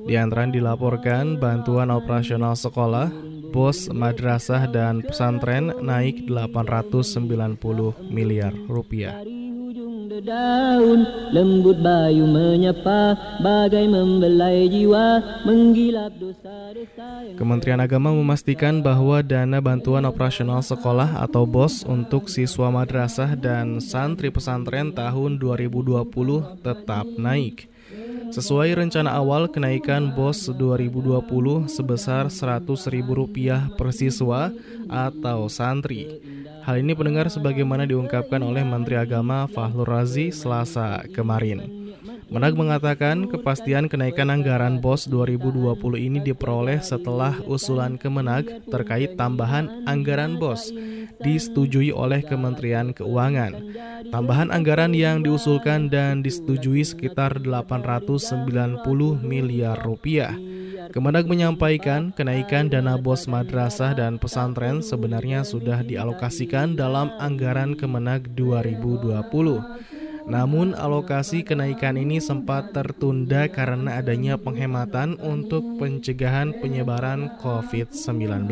Di 0.08 0.16
antara 0.16 0.48
dilaporkan 0.48 1.36
bantuan 1.36 1.92
operasional 1.92 2.56
sekolah, 2.56 3.12
bos, 3.52 3.92
madrasah, 3.92 4.72
dan 4.72 5.04
pesantren 5.04 5.76
naik 5.84 6.32
890 6.32 8.00
miliar 8.08 8.56
rupiah 8.72 9.20
daun 10.20 11.08
lembut 11.32 11.80
bayu 11.80 12.28
menyapa 12.28 13.16
bagai 13.40 13.88
membelai 13.88 14.68
jiwa 14.68 15.24
menggilap 15.48 16.12
dosa-dosa 16.20 17.24
Kementerian 17.40 17.80
Agama 17.80 18.12
memastikan 18.12 18.84
bahwa 18.84 19.24
dana 19.24 19.64
bantuan 19.64 20.04
operasional 20.04 20.60
sekolah 20.70 21.26
atau 21.26 21.50
BOS 21.50 21.90
untuk 21.90 22.30
siswa 22.30 22.70
madrasah 22.70 23.34
dan 23.34 23.82
santri 23.82 24.30
pesantren 24.30 24.94
tahun 24.94 25.42
2020 25.42 26.06
tetap 26.62 27.06
naik. 27.18 27.66
Sesuai 28.30 28.78
rencana 28.78 29.18
awal 29.18 29.50
kenaikan 29.50 30.14
BOS 30.14 30.54
2020 30.54 31.66
sebesar 31.66 32.30
Rp100.000 32.30 33.74
per 33.74 33.90
siswa 33.90 34.54
atau 34.86 35.50
santri. 35.50 36.22
Hal 36.62 36.86
ini 36.86 36.94
pendengar 36.94 37.34
sebagaimana 37.34 37.90
diungkapkan 37.90 38.46
oleh 38.46 38.62
Menteri 38.62 39.02
Agama 39.02 39.50
Fahlur 39.50 39.90
Razi 39.90 40.30
Selasa 40.30 41.02
kemarin. 41.10 41.79
Menag 42.30 42.54
mengatakan 42.54 43.26
kepastian 43.26 43.90
kenaikan 43.90 44.30
anggaran 44.30 44.78
BOS 44.78 45.10
2020 45.10 45.74
ini 45.98 46.22
diperoleh 46.22 46.78
setelah 46.78 47.34
usulan 47.50 47.98
Kemenag 47.98 48.70
terkait 48.70 49.18
tambahan 49.18 49.90
anggaran 49.90 50.38
BOS 50.38 50.70
disetujui 51.26 51.90
oleh 51.90 52.22
Kementerian 52.22 52.94
Keuangan. 52.94 53.58
Tambahan 54.14 54.54
anggaran 54.54 54.94
yang 54.94 55.26
diusulkan 55.26 55.90
dan 55.90 56.22
disetujui 56.22 56.86
sekitar 56.86 57.42
890 57.42 58.86
miliar 59.26 59.82
rupiah. 59.82 60.38
Kemenag 60.90 61.30
menyampaikan 61.30 62.10
kenaikan 62.14 62.66
dana 62.66 62.98
bos 62.98 63.30
madrasah 63.30 63.94
dan 63.94 64.18
pesantren 64.18 64.82
sebenarnya 64.82 65.46
sudah 65.46 65.86
dialokasikan 65.86 66.74
dalam 66.74 67.14
anggaran 67.22 67.78
Kemenag 67.78 68.34
2020. 68.34 69.89
Namun 70.30 70.78
alokasi 70.78 71.42
kenaikan 71.42 71.98
ini 71.98 72.22
sempat 72.22 72.70
tertunda 72.70 73.50
karena 73.50 73.98
adanya 73.98 74.38
penghematan 74.38 75.18
untuk 75.18 75.82
pencegahan 75.82 76.54
penyebaran 76.62 77.34
COVID-19. 77.42 78.46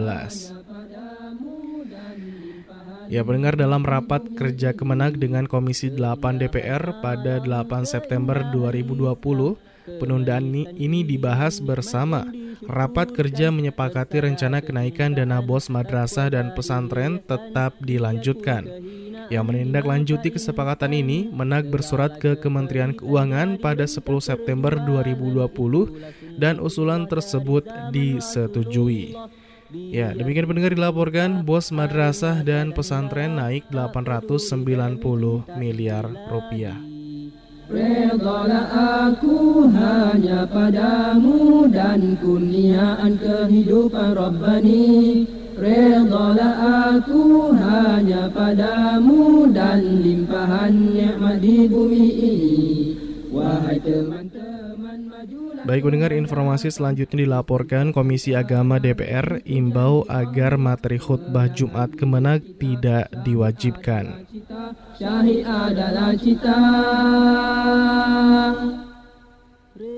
Ya 3.08 3.24
pendengar 3.24 3.56
dalam 3.56 3.88
rapat 3.88 4.36
kerja 4.36 4.76
Kemenag 4.76 5.16
dengan 5.16 5.48
Komisi 5.48 5.88
8 5.94 6.44
DPR 6.44 7.00
pada 7.00 7.40
8 7.40 7.88
September 7.88 8.42
2020, 8.52 9.56
penundaan 10.00 10.52
ini, 10.54 11.02
dibahas 11.08 11.64
bersama. 11.64 12.28
Rapat 12.66 13.14
kerja 13.14 13.54
menyepakati 13.54 14.28
rencana 14.28 14.60
kenaikan 14.60 15.14
dana 15.14 15.40
bos 15.40 15.72
madrasah 15.72 16.34
dan 16.34 16.52
pesantren 16.58 17.24
tetap 17.24 17.78
dilanjutkan. 17.80 18.68
Yang 19.28 19.46
menindaklanjuti 19.46 20.34
kesepakatan 20.36 20.96
ini, 20.96 21.28
Menag 21.30 21.68
bersurat 21.68 22.16
ke 22.18 22.40
Kementerian 22.40 22.96
Keuangan 22.96 23.60
pada 23.60 23.84
10 23.86 24.02
September 24.24 24.74
2020 24.74 26.40
dan 26.40 26.58
usulan 26.64 27.06
tersebut 27.06 27.68
disetujui. 27.92 29.14
Ya, 29.68 30.16
demikian 30.16 30.48
pendengar 30.48 30.72
dilaporkan 30.72 31.44
bos 31.44 31.76
madrasah 31.76 32.40
dan 32.40 32.72
pesantren 32.72 33.36
naik 33.36 33.68
890 33.68 35.44
miliar 35.60 36.08
rupiah. 36.32 36.97
Redalah 37.68 38.68
aku 39.12 39.68
hanya 39.76 40.48
padamu 40.48 41.68
dan 41.68 42.16
kurniaan 42.16 43.20
kehidupan 43.20 44.16
Rabbani. 44.16 45.28
Redalah 45.60 46.56
aku 46.96 47.52
hanya 47.60 48.32
padamu 48.32 49.52
dan 49.52 50.00
limpahan 50.00 50.96
nikmat 50.96 51.44
di 51.44 51.68
bumi 51.68 52.08
ini. 52.08 52.48
Wahai 53.28 53.84
teman-teman 53.84 55.00
majulah 55.12 55.68
Baik 55.68 55.84
mendengar 55.84 56.16
informasi 56.16 56.72
selanjutnya 56.72 57.28
dilaporkan 57.28 57.92
Komisi 57.92 58.32
Agama 58.32 58.80
DPR 58.80 59.44
imbau 59.44 60.08
agar 60.08 60.56
materi 60.56 60.96
khutbah 60.96 61.52
Jumat 61.52 61.92
Kemenag 62.00 62.48
tidak 62.56 63.12
diwajibkan. 63.28 64.24
Syahid 64.98 65.46
adalah 65.46 66.18
cita 66.18 66.58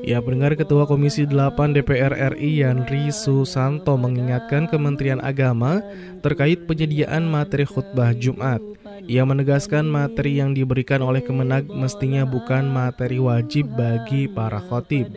Ya, 0.03 0.19
pendengar 0.19 0.59
Ketua 0.59 0.83
Komisi 0.83 1.23
8 1.23 1.55
DPR 1.71 2.35
RI 2.35 2.59
Yanri 2.59 3.07
Susanto 3.07 3.95
mengingatkan 3.95 4.67
Kementerian 4.67 5.23
Agama 5.23 5.79
terkait 6.19 6.67
penyediaan 6.67 7.31
materi 7.31 7.63
khutbah 7.63 8.11
Jumat. 8.11 8.59
Ia 9.07 9.23
menegaskan 9.23 9.87
materi 9.87 10.43
yang 10.43 10.51
diberikan 10.51 10.99
oleh 10.99 11.23
Kemenag 11.23 11.71
mestinya 11.71 12.27
bukan 12.27 12.67
materi 12.67 13.23
wajib 13.23 13.71
bagi 13.71 14.27
para 14.27 14.59
khotib. 14.59 15.15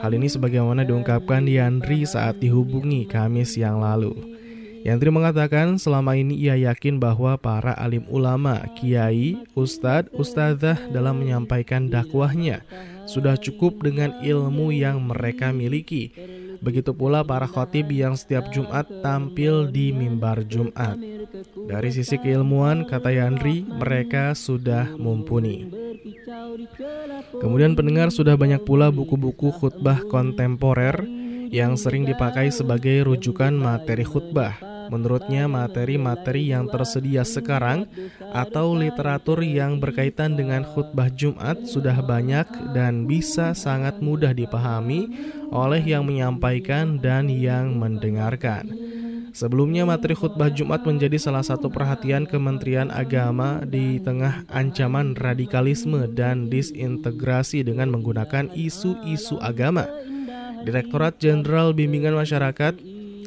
Hal 0.00 0.16
ini 0.16 0.32
sebagaimana 0.32 0.88
diungkapkan 0.88 1.44
Yandri 1.44 2.08
saat 2.08 2.40
dihubungi 2.40 3.04
Kamis 3.04 3.60
yang 3.60 3.84
lalu. 3.84 4.37
Yandri 4.86 5.10
mengatakan 5.10 5.80
selama 5.80 6.14
ini 6.14 6.38
ia 6.38 6.54
yakin 6.54 7.02
bahwa 7.02 7.34
para 7.38 7.74
alim 7.74 8.06
ulama, 8.10 8.62
kiai, 8.78 9.40
ustadz, 9.58 10.12
ustadzah 10.14 10.78
dalam 10.94 11.22
menyampaikan 11.22 11.90
dakwahnya 11.90 12.62
sudah 13.08 13.40
cukup 13.40 13.80
dengan 13.80 14.20
ilmu 14.20 14.70
yang 14.70 15.00
mereka 15.00 15.50
miliki. 15.50 16.12
Begitu 16.58 16.90
pula 16.90 17.22
para 17.22 17.46
khotib 17.46 17.88
yang 17.94 18.18
setiap 18.18 18.50
Jumat 18.50 18.84
tampil 19.00 19.70
di 19.70 19.94
mimbar 19.94 20.42
Jumat. 20.44 20.98
Dari 21.54 21.90
sisi 21.94 22.18
keilmuan, 22.18 22.82
kata 22.82 23.14
Yandri, 23.14 23.62
mereka 23.62 24.34
sudah 24.34 24.90
mumpuni. 24.98 25.70
Kemudian 27.38 27.78
pendengar 27.78 28.10
sudah 28.10 28.34
banyak 28.34 28.66
pula 28.66 28.90
buku-buku 28.90 29.54
khutbah 29.54 30.02
kontemporer 30.10 31.17
yang 31.48 31.74
sering 31.74 32.04
dipakai 32.04 32.52
sebagai 32.52 33.08
rujukan 33.08 33.52
materi 33.52 34.04
khutbah. 34.04 34.56
Menurutnya, 34.88 35.44
materi-materi 35.44 36.48
yang 36.48 36.64
tersedia 36.72 37.20
sekarang 37.20 37.84
atau 38.32 38.72
literatur 38.72 39.44
yang 39.44 39.76
berkaitan 39.76 40.32
dengan 40.32 40.64
khutbah 40.64 41.12
Jumat 41.12 41.68
sudah 41.68 42.00
banyak 42.00 42.48
dan 42.72 43.04
bisa 43.04 43.52
sangat 43.52 44.00
mudah 44.00 44.32
dipahami 44.32 45.12
oleh 45.52 45.84
yang 45.84 46.08
menyampaikan 46.08 46.96
dan 46.96 47.28
yang 47.28 47.76
mendengarkan. 47.76 48.64
Sebelumnya 49.36 49.84
materi 49.84 50.16
khutbah 50.16 50.50
Jumat 50.50 50.82
menjadi 50.82 51.14
salah 51.20 51.44
satu 51.44 51.68
perhatian 51.70 52.24
Kementerian 52.26 52.88
Agama 52.90 53.62
di 53.62 54.00
tengah 54.02 54.42
ancaman 54.50 55.14
radikalisme 55.14 56.10
dan 56.10 56.48
disintegrasi 56.50 57.62
dengan 57.62 57.92
menggunakan 57.92 58.50
isu-isu 58.56 59.38
agama. 59.38 59.86
Direktorat 60.68 61.16
Jenderal 61.16 61.72
Bimbingan 61.72 62.12
Masyarakat 62.12 62.76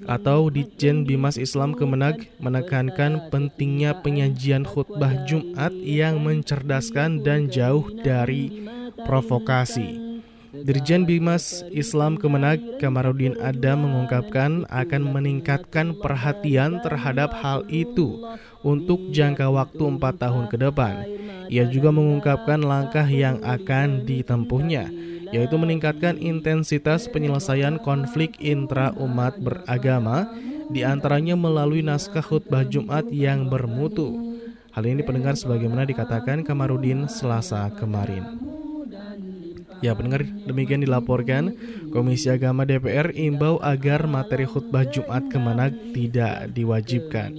atau 0.06 0.54
Ditjen 0.54 1.10
Bimas 1.10 1.42
Islam 1.42 1.74
Kemenag 1.74 2.30
menekankan 2.38 3.34
pentingnya 3.34 3.98
penyajian 4.06 4.62
khutbah 4.62 5.26
Jumat 5.26 5.74
yang 5.74 6.22
mencerdaskan 6.22 7.26
dan 7.26 7.50
jauh 7.50 7.90
dari 8.06 8.70
provokasi. 9.10 10.22
Dirjen 10.54 11.10
Bimas 11.10 11.66
Islam 11.74 12.14
Kemenag 12.14 12.78
Kamarudin 12.78 13.34
Adam 13.42 13.90
mengungkapkan 13.90 14.70
akan 14.70 15.02
meningkatkan 15.10 15.98
perhatian 15.98 16.78
terhadap 16.86 17.34
hal 17.42 17.66
itu 17.74 18.22
untuk 18.62 19.10
jangka 19.10 19.50
waktu 19.50 19.82
4 19.98 19.98
tahun 19.98 20.46
ke 20.46 20.62
depan. 20.62 21.10
Ia 21.50 21.66
juga 21.66 21.90
mengungkapkan 21.90 22.62
langkah 22.62 23.10
yang 23.10 23.42
akan 23.42 24.06
ditempuhnya 24.06 25.10
yaitu 25.32 25.56
meningkatkan 25.56 26.20
intensitas 26.20 27.08
penyelesaian 27.08 27.80
konflik 27.80 28.38
intra 28.44 28.92
umat 29.00 29.40
beragama, 29.40 30.28
di 30.72 30.88
antaranya 30.88 31.36
melalui 31.36 31.84
naskah 31.84 32.24
khutbah 32.24 32.64
Jumat 32.64 33.08
yang 33.12 33.48
bermutu. 33.52 34.40
Hal 34.72 34.88
ini 34.88 35.04
pendengar 35.04 35.36
sebagaimana 35.36 35.84
dikatakan 35.84 36.48
Kamarudin 36.48 37.12
selasa 37.12 37.68
kemarin. 37.76 38.40
Ya 39.82 39.98
pendengar 39.98 40.24
demikian 40.46 40.86
dilaporkan 40.86 41.58
Komisi 41.90 42.30
Agama 42.30 42.64
DPR 42.70 43.12
imbau 43.18 43.58
agar 43.60 44.06
materi 44.06 44.46
khutbah 44.46 44.86
Jumat 44.86 45.26
Kemenag 45.28 45.74
tidak 45.92 46.54
diwajibkan. 46.54 47.34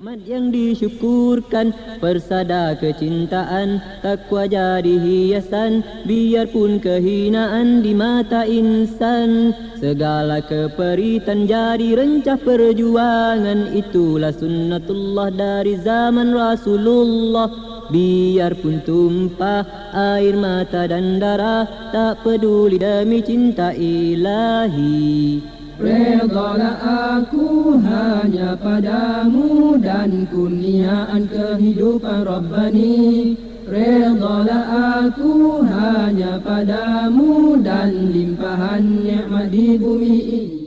Nikmat 0.00 0.24
yang 0.24 0.48
disyukurkan. 0.48 1.76
Persada 2.00 2.72
kecintaan 2.80 4.00
Takwa 4.00 4.48
jadi 4.48 4.96
hiasan 4.96 5.84
Biarpun 6.08 6.80
kehinaan 6.80 7.84
di 7.84 7.92
mata 7.92 8.48
insan. 8.48 9.52
Segala 9.76 10.40
keperitan 10.40 11.44
jadi 11.44 12.00
rencah 12.00 12.40
perjuangan 12.40 13.76
Itulah 13.76 14.32
sunnatullah 14.32 15.28
dari 15.36 15.76
zaman 15.76 16.32
Rasulullah. 16.32 17.52
Biarpun 17.92 18.80
tumpah 18.80 19.92
air 19.92 20.32
mata 20.32 20.88
dan 20.88 21.20
darah 21.20 21.92
Tak 21.92 22.24
peduli 22.24 22.80
demi 22.80 23.20
cinta 23.20 23.76
ilahi 23.76 25.59
Redalah 25.80 26.76
aku 27.16 27.80
hanya 27.80 28.52
padamu 28.60 29.80
dan 29.80 30.28
kurniaan 30.28 31.24
kehidupan 31.24 32.20
Rabbani. 32.28 33.32
Redalah 33.64 34.64
aku 35.08 35.64
hanya 35.64 36.36
padamu 36.44 37.64
dan 37.64 38.12
limpahan 38.12 38.84
nikmat 39.08 39.48
di 39.48 39.80
bumi 39.80 40.16
ini. 40.20 40.60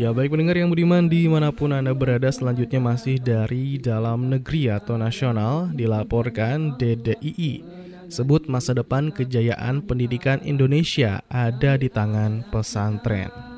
Ya 0.00 0.16
baik 0.16 0.32
pendengar 0.32 0.56
yang 0.56 0.72
budiman 0.72 1.12
di 1.12 1.28
mana 1.28 1.52
pun 1.52 1.76
Anda 1.76 1.92
berada 1.92 2.32
selanjutnya 2.32 2.80
masih 2.80 3.20
dari 3.20 3.76
dalam 3.76 4.32
negeri 4.32 4.72
atau 4.72 4.96
nasional 4.96 5.72
dilaporkan 5.72 6.76
DDII 6.76 7.64
Sebut 8.12 8.44
masa 8.44 8.76
depan 8.76 9.08
kejayaan 9.08 9.80
pendidikan 9.82 10.44
Indonesia 10.44 11.24
ada 11.32 11.80
di 11.80 11.88
tangan 11.88 12.44
pesantren 12.52 13.55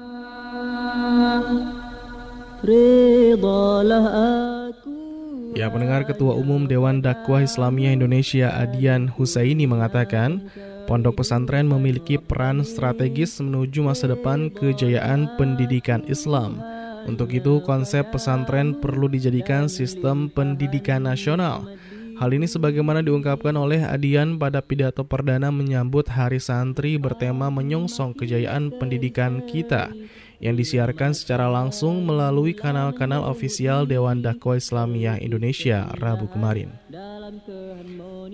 Ya 5.59 5.67
pendengar 5.73 6.07
Ketua 6.07 6.39
Umum 6.39 6.71
Dewan 6.71 7.03
Dakwah 7.03 7.43
Islamiyah 7.43 7.97
Indonesia 7.97 8.53
Adian 8.55 9.11
Husaini 9.11 9.67
mengatakan 9.67 10.47
Pondok 10.89 11.21
pesantren 11.21 11.69
memiliki 11.69 12.17
peran 12.17 12.65
strategis 12.65 13.45
menuju 13.45 13.85
masa 13.85 14.09
depan 14.09 14.49
kejayaan 14.49 15.29
pendidikan 15.37 16.01
Islam. 16.09 16.65
Untuk 17.05 17.29
itu, 17.29 17.61
konsep 17.61 18.09
pesantren 18.09 18.73
perlu 18.73 19.05
dijadikan 19.05 19.69
sistem 19.69 20.33
pendidikan 20.33 21.05
nasional. 21.05 21.69
Hal 22.17 22.33
ini 22.33 22.49
sebagaimana 22.49 23.05
diungkapkan 23.05 23.53
oleh 23.53 23.85
Adian 23.85 24.41
pada 24.41 24.65
pidato 24.65 25.05
perdana 25.05 25.53
menyambut 25.53 26.09
Hari 26.09 26.41
Santri 26.41 26.97
bertema 26.97 27.53
menyongsong 27.53 28.17
kejayaan 28.17 28.73
pendidikan 28.81 29.45
kita 29.45 29.93
yang 30.39 30.55
disiarkan 30.55 31.15
secara 31.15 31.51
langsung 31.51 32.07
melalui 32.07 32.55
kanal-kanal 32.55 33.27
ofisial 33.27 33.85
Dewan 33.85 34.23
Dakwah 34.23 34.59
Islamiyah 34.59 35.19
Indonesia 35.19 35.91
Rabu 35.99 36.31
kemarin. 36.31 36.71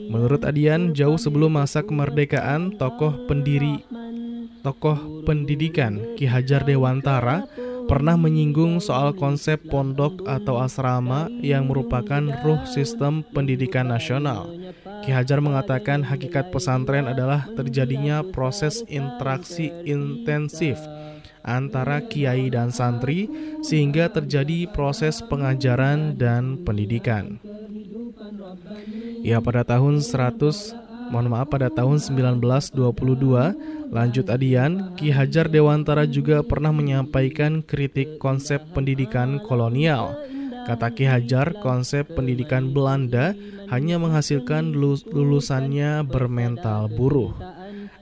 Menurut 0.09 0.45
Adian, 0.45 0.93
jauh 0.93 1.17
sebelum 1.17 1.57
masa 1.57 1.81
kemerdekaan, 1.81 2.77
tokoh 2.77 3.25
pendiri 3.25 3.83
tokoh 4.65 5.25
pendidikan 5.29 6.17
Ki 6.17 6.25
Hajar 6.25 6.65
Dewantara 6.65 7.45
pernah 7.85 8.17
menyinggung 8.17 8.81
soal 8.81 9.13
konsep 9.13 9.61
pondok 9.69 10.25
atau 10.25 10.57
asrama 10.57 11.29
yang 11.45 11.69
merupakan 11.69 12.33
ruh 12.41 12.65
sistem 12.65 13.21
pendidikan 13.37 13.93
nasional. 13.93 14.49
Ki 15.05 15.13
Hajar 15.13 15.45
mengatakan 15.45 16.01
hakikat 16.01 16.49
pesantren 16.49 17.05
adalah 17.05 17.45
terjadinya 17.53 18.25
proses 18.25 18.81
interaksi 18.89 19.69
intensif 19.85 20.81
antara 21.45 22.01
kiai 22.09 22.49
dan 22.49 22.73
santri 22.73 23.29
sehingga 23.61 24.11
terjadi 24.11 24.67
proses 24.73 25.21
pengajaran 25.21 26.17
dan 26.17 26.65
pendidikan. 26.65 27.39
Ya 29.21 29.39
pada 29.45 29.63
tahun 29.63 30.01
100 30.01 31.13
mohon 31.13 31.29
maaf 31.29 31.53
pada 31.53 31.69
tahun 31.69 32.01
1922 32.01 32.73
lanjut 33.93 34.27
Adian 34.33 34.97
Ki 34.97 35.13
Hajar 35.13 35.53
Dewantara 35.53 36.09
juga 36.09 36.41
pernah 36.41 36.73
menyampaikan 36.73 37.61
kritik 37.61 38.17
konsep 38.17 38.65
pendidikan 38.73 39.37
kolonial 39.45 40.17
Kata 40.65 40.97
Ki 40.97 41.05
Hajar, 41.05 41.61
konsep 41.61 42.09
pendidikan 42.17 42.73
Belanda 42.73 43.37
hanya 43.69 44.01
menghasilkan 44.01 44.73
lulusannya 45.13 46.09
bermental 46.09 46.89
buruh. 46.89 47.37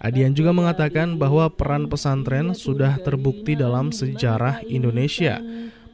Adian 0.02 0.34
juga 0.34 0.50
mengatakan 0.50 1.14
bahwa 1.14 1.46
peran 1.46 1.86
pesantren 1.86 2.58
sudah 2.58 2.98
terbukti 3.06 3.54
dalam 3.54 3.94
sejarah 3.94 4.58
Indonesia. 4.66 5.38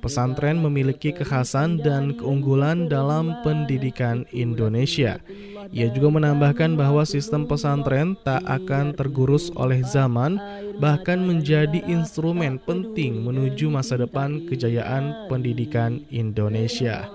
Pesantren 0.01 0.63
memiliki 0.65 1.13
kekhasan 1.13 1.83
dan 1.85 2.17
keunggulan 2.17 2.89
dalam 2.89 3.37
pendidikan 3.45 4.25
Indonesia. 4.33 5.21
Ia 5.75 5.93
juga 5.93 6.09
menambahkan 6.09 6.73
bahwa 6.79 7.05
sistem 7.05 7.45
pesantren 7.45 8.17
tak 8.25 8.41
akan 8.49 8.97
tergurus 8.97 9.53
oleh 9.53 9.85
zaman, 9.85 10.41
bahkan 10.81 11.21
menjadi 11.21 11.85
instrumen 11.85 12.57
penting 12.63 13.27
menuju 13.27 13.69
masa 13.69 14.01
depan 14.01 14.49
kejayaan 14.49 15.29
pendidikan 15.29 16.01
Indonesia. 16.09 17.11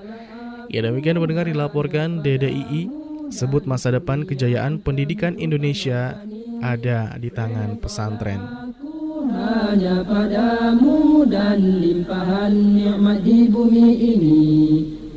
Ya 0.70 0.86
demikian 0.86 1.18
mendengar 1.18 1.50
dilaporkan 1.50 2.22
DDII, 2.22 2.92
sebut 3.34 3.66
masa 3.66 3.90
depan 3.96 4.28
kejayaan 4.28 4.78
pendidikan 4.84 5.40
Indonesia 5.42 6.22
ada 6.64 7.20
di 7.20 7.28
tangan 7.28 7.76
pesantren. 7.84 8.40
Hanya 9.34 10.00
padamu 10.08 11.28
dan 11.28 11.60
limpahan 11.84 12.54
nikmat 12.56 13.20
di 13.20 13.52
bumi 13.52 13.90
ini 14.00 14.42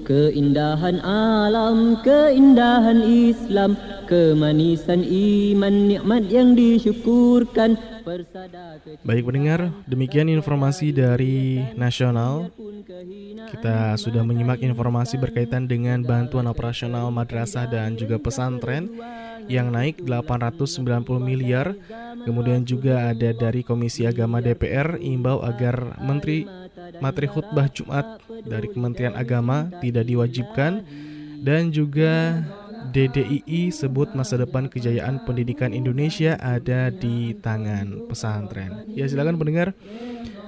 Keindahan 0.06 1.02
alam, 1.02 1.98
keindahan 2.06 3.02
Islam 3.02 3.74
Kemanisan 4.06 5.02
iman, 5.02 5.74
nikmat 5.90 6.30
yang 6.30 6.54
disyukurkan 6.54 7.74
Baik 9.02 9.26
pendengar, 9.26 9.74
demikian 9.90 10.30
informasi 10.30 10.94
dari 10.94 11.58
nasional. 11.74 12.54
Kita 13.50 13.98
sudah 13.98 14.22
menyimak 14.22 14.62
informasi 14.62 15.18
berkaitan 15.18 15.66
dengan 15.66 16.06
bantuan 16.06 16.46
operasional 16.46 17.10
madrasah 17.10 17.66
dan 17.66 17.98
juga 17.98 18.22
pesantren 18.22 18.94
yang 19.50 19.74
naik 19.74 20.06
890 20.06 21.18
miliar. 21.18 21.74
Kemudian 22.22 22.62
juga 22.62 23.10
ada 23.10 23.34
dari 23.34 23.66
Komisi 23.66 24.06
Agama 24.06 24.38
DPR 24.38 25.02
imbau 25.02 25.42
agar 25.42 25.98
Menteri 25.98 26.46
materi 27.00 27.28
khutbah 27.28 27.68
Jumat 27.72 28.20
dari 28.44 28.68
Kementerian 28.70 29.16
Agama 29.16 29.68
tidak 29.80 30.04
diwajibkan 30.06 30.84
dan 31.40 31.68
juga 31.70 32.42
DDII 32.92 33.72
sebut 33.72 34.12
masa 34.16 34.40
depan 34.40 34.70
kejayaan 34.70 35.22
pendidikan 35.24 35.74
Indonesia 35.74 36.38
ada 36.40 36.88
di 36.92 37.34
tangan 37.38 38.08
pesantren. 38.08 38.86
Ya 38.92 39.08
silakan 39.08 39.36
pendengar, 39.36 39.76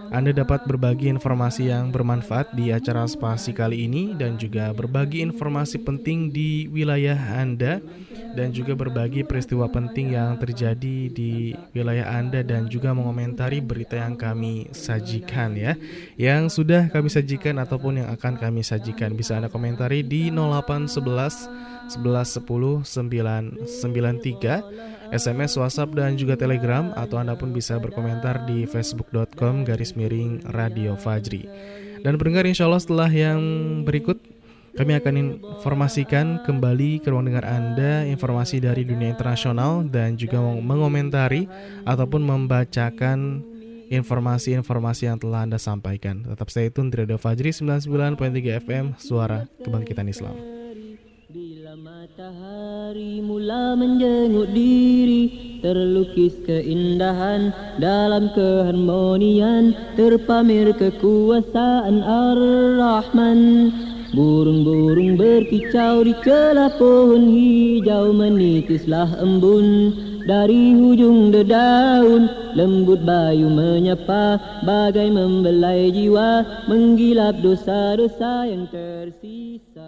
Anda 0.09 0.33
dapat 0.33 0.65
berbagi 0.65 1.13
informasi 1.13 1.69
yang 1.69 1.93
bermanfaat 1.93 2.57
di 2.57 2.73
acara 2.73 3.05
spasi 3.05 3.53
kali 3.53 3.85
ini 3.85 4.17
dan 4.17 4.41
juga 4.41 4.73
berbagi 4.73 5.21
informasi 5.21 5.85
penting 5.85 6.33
di 6.33 6.65
wilayah 6.73 7.37
Anda 7.37 7.85
dan 8.33 8.49
juga 8.57 8.73
berbagi 8.73 9.29
peristiwa 9.29 9.69
penting 9.69 10.17
yang 10.17 10.41
terjadi 10.41 11.13
di 11.13 11.53
wilayah 11.77 12.09
Anda 12.09 12.41
dan 12.41 12.73
juga 12.73 12.97
mengomentari 12.97 13.61
berita 13.61 14.01
yang 14.01 14.17
kami 14.17 14.73
sajikan 14.73 15.53
ya. 15.53 15.77
Yang 16.17 16.57
sudah 16.57 16.89
kami 16.89 17.13
sajikan 17.13 17.61
ataupun 17.61 18.01
yang 18.01 18.09
akan 18.09 18.41
kami 18.41 18.65
sajikan 18.65 19.13
bisa 19.13 19.37
Anda 19.37 19.53
komentari 19.53 20.01
di 20.01 20.33
0811 20.33 21.78
11 21.89 22.45
10 22.45 22.85
993 22.85 25.09
SMS, 25.09 25.57
WhatsApp 25.57 25.97
dan 25.97 26.21
juga 26.21 26.37
Telegram 26.37 26.93
atau 26.93 27.17
Anda 27.17 27.33
pun 27.33 27.57
bisa 27.57 27.81
berkomentar 27.81 28.45
di 28.45 28.69
facebook.com 28.69 29.65
garis 29.65 29.97
miring 29.97 30.45
Radio 30.53 31.01
Fajri. 31.01 31.49
Dan 32.05 32.21
pendengar 32.21 32.45
insya 32.45 32.69
Allah 32.69 32.85
setelah 32.85 33.09
yang 33.09 33.41
berikut 33.89 34.21
kami 34.77 34.95
akan 34.95 35.15
informasikan 35.59 36.39
kembali 36.47 37.03
ke 37.03 37.11
ruang 37.11 37.27
dengar 37.27 37.43
Anda 37.43 38.07
informasi 38.07 38.63
dari 38.63 38.87
dunia 38.87 39.11
internasional 39.11 39.83
dan 39.89 40.15
juga 40.15 40.39
mengomentari 40.39 41.51
ataupun 41.83 42.23
membacakan 42.23 43.43
informasi-informasi 43.91 45.09
yang 45.09 45.19
telah 45.19 45.49
Anda 45.49 45.59
sampaikan. 45.59 46.29
Tetap 46.29 46.53
stay 46.53 46.69
tune 46.69 46.93
di 46.93 47.01
Radio 47.01 47.19
Fajri 47.19 47.51
99.3 47.51 48.63
FM, 48.63 48.95
Suara 49.01 49.49
Kebangkitan 49.65 50.07
Islam. 50.07 50.58
Matahari 52.19 53.23
mula 53.23 53.79
menjenguk 53.79 54.51
diri 54.51 55.55
Terlukis 55.63 56.35
keindahan 56.43 57.55
dalam 57.79 58.35
keharmonian 58.35 59.71
Terpamer 59.95 60.75
kekuasaan 60.75 62.03
Ar-Rahman. 62.03 63.71
Burung-burung 64.19 65.15
berkicau 65.15 66.03
di 66.03 66.11
celah 66.27 66.75
pohon 66.75 67.31
hijau 67.31 68.11
Menitislah 68.11 69.15
embun. 69.23 69.95
Dari 70.27 70.75
hujung 70.75 71.31
dedaun 71.31 72.27
Lembut 72.59 72.99
bayu 73.07 73.47
menyapa 73.47 74.43
bagai 74.67 75.07
membelai 75.07 75.95
jiwa 75.95 76.67
Menggilap 76.67 77.39
dosa-dosa 77.39 78.51
yang 78.51 78.67
tersisa 78.67 79.88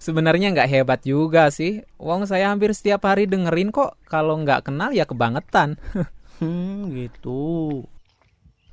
Sebenarnya 0.00 0.48
nggak 0.56 0.70
hebat 0.70 1.00
juga 1.04 1.52
sih. 1.52 1.84
Wong 2.00 2.24
saya 2.24 2.48
hampir 2.48 2.72
setiap 2.72 3.04
hari 3.04 3.28
dengerin 3.28 3.68
kok. 3.68 4.00
Kalau 4.08 4.40
nggak 4.40 4.72
kenal 4.72 4.90
ya 4.96 5.04
kebangetan. 5.04 5.76
Hmm, 6.40 6.88
gitu. 6.96 7.84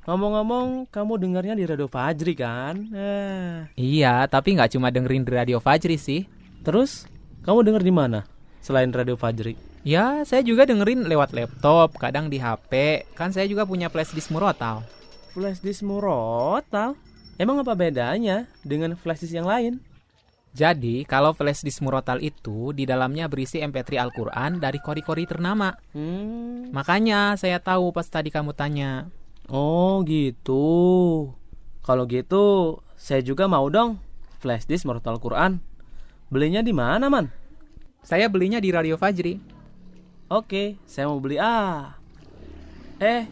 Ngomong-ngomong, 0.08 0.88
kamu 0.88 1.20
dengarnya 1.20 1.52
di 1.52 1.68
Radio 1.68 1.84
Fajri 1.84 2.32
kan? 2.32 2.80
Eh. 2.96 3.68
iya, 3.76 4.24
tapi 4.24 4.56
nggak 4.56 4.72
cuma 4.72 4.88
dengerin 4.88 5.20
di 5.20 5.36
Radio 5.36 5.60
Fajri 5.60 6.00
sih. 6.00 6.24
Terus, 6.64 7.04
kamu 7.44 7.68
denger 7.68 7.84
di 7.84 7.92
mana? 7.92 8.24
Selain 8.64 8.88
Radio 8.88 9.20
Fajri? 9.20 9.52
Ya, 9.84 10.24
saya 10.24 10.40
juga 10.40 10.64
dengerin 10.64 11.04
lewat 11.04 11.36
laptop, 11.36 12.00
kadang 12.00 12.32
di 12.32 12.40
HP. 12.40 13.04
Kan 13.12 13.36
saya 13.36 13.44
juga 13.44 13.68
punya 13.68 13.92
flash 13.92 14.16
disk 14.16 14.32
murotal. 14.32 14.80
Flash 15.36 15.60
disk 15.60 15.84
murotal? 15.84 16.96
Emang 17.36 17.60
apa 17.60 17.76
bedanya 17.76 18.48
dengan 18.64 18.96
flash 18.96 19.28
disk 19.28 19.36
yang 19.36 19.44
lain? 19.44 19.76
Jadi, 20.58 21.06
kalau 21.06 21.30
flash 21.38 21.62
disk 21.62 21.86
murotal 21.86 22.18
itu 22.18 22.74
di 22.74 22.82
dalamnya 22.82 23.30
berisi 23.30 23.62
MP3 23.62 23.94
Al-Qur'an 23.94 24.58
dari 24.58 24.82
kori-kori 24.82 25.22
ternama. 25.22 25.70
Hmm. 25.94 26.74
Makanya 26.74 27.38
saya 27.38 27.62
tahu 27.62 27.94
pas 27.94 28.10
tadi 28.10 28.34
kamu 28.34 28.58
tanya. 28.58 29.06
Oh, 29.46 30.02
gitu. 30.02 30.66
Kalau 31.86 32.10
gitu, 32.10 32.74
saya 32.98 33.22
juga 33.22 33.46
mau 33.46 33.70
dong 33.70 34.02
flash 34.42 34.66
disk 34.66 34.82
murotal 34.82 35.22
Quran. 35.22 35.62
Belinya 36.26 36.58
di 36.58 36.74
mana, 36.74 37.06
Man? 37.06 37.30
Saya 38.02 38.26
belinya 38.26 38.58
di 38.58 38.74
Radio 38.74 38.98
Fajri. 38.98 39.38
Oke, 40.26 40.74
saya 40.90 41.06
mau 41.06 41.22
beli 41.22 41.38
ah. 41.38 41.94
Eh, 42.98 43.30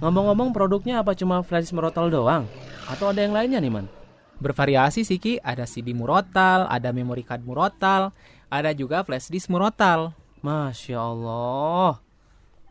ngomong-ngomong 0.00 0.56
produknya 0.56 1.04
apa 1.04 1.12
cuma 1.12 1.44
flash 1.44 1.68
disk 1.68 1.76
murotal 1.76 2.08
doang? 2.08 2.48
Atau 2.88 3.12
ada 3.12 3.20
yang 3.20 3.36
lainnya 3.36 3.60
nih, 3.60 3.68
Man? 3.68 3.97
Bervariasi 4.38 5.02
sih 5.02 5.18
Ki, 5.18 5.42
ada 5.42 5.66
CD 5.66 5.90
murotal, 5.90 6.70
ada 6.70 6.94
memory 6.94 7.26
card 7.26 7.42
murotal, 7.42 8.14
ada 8.46 8.70
juga 8.70 9.02
flash 9.02 9.26
disk 9.34 9.50
murotal. 9.50 10.14
Masya 10.46 10.98
Allah. 10.98 11.98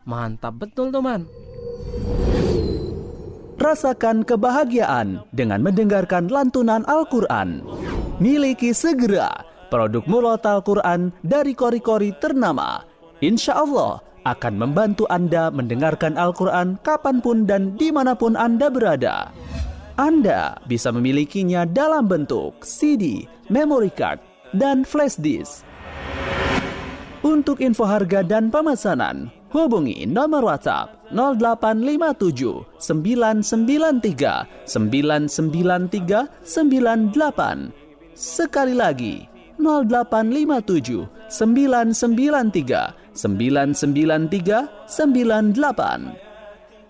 Mantap 0.08 0.56
betul 0.56 0.88
tuh, 0.88 1.04
Man. 1.04 1.28
Rasakan 3.58 4.24
kebahagiaan 4.24 5.28
dengan 5.36 5.60
mendengarkan 5.60 6.32
lantunan 6.32 6.88
Al-Quran. 6.88 7.60
Miliki 8.16 8.72
segera 8.72 9.44
produk 9.68 10.00
murotal 10.08 10.64
Quran 10.64 11.12
dari 11.20 11.52
kori-kori 11.52 12.16
ternama. 12.16 12.80
Insya 13.20 13.60
Allah 13.60 14.00
akan 14.24 14.54
membantu 14.56 15.04
Anda 15.12 15.52
mendengarkan 15.52 16.16
Al-Quran 16.16 16.80
kapan 16.80 17.20
pun 17.20 17.44
dan 17.44 17.76
di 17.76 17.92
mana 17.92 18.16
pun 18.16 18.38
Anda 18.38 18.72
berada. 18.72 19.34
Anda 19.98 20.62
bisa 20.70 20.94
memilikinya 20.94 21.66
dalam 21.66 22.06
bentuk 22.06 22.62
CD, 22.62 23.26
memory 23.50 23.90
card, 23.90 24.22
dan 24.54 24.86
flash 24.86 25.18
disk. 25.18 25.66
Untuk 27.26 27.58
info 27.58 27.82
harga 27.82 28.22
dan 28.22 28.46
pemesanan, 28.46 29.26
hubungi 29.50 30.06
nomor 30.06 30.46
WhatsApp 30.46 31.10
0857 31.10 32.78
993 32.78 34.70
993 34.70 36.46
98. 36.46 38.14
Sekali 38.14 38.78
lagi, 38.78 39.26
0857 39.58 41.10
993 41.26 43.18
993 43.18 44.62
98. 44.86 46.28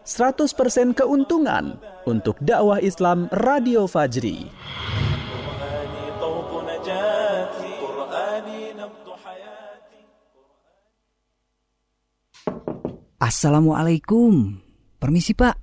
100% 0.05 0.93
keuntungan 0.93 1.77
untuk 2.09 2.41
dakwah 2.41 2.81
Islam 2.81 3.29
Radio 3.29 3.85
Fajri. 3.85 4.49
Assalamualaikum. 13.19 14.57
Permisi, 14.97 15.37
Pak. 15.37 15.61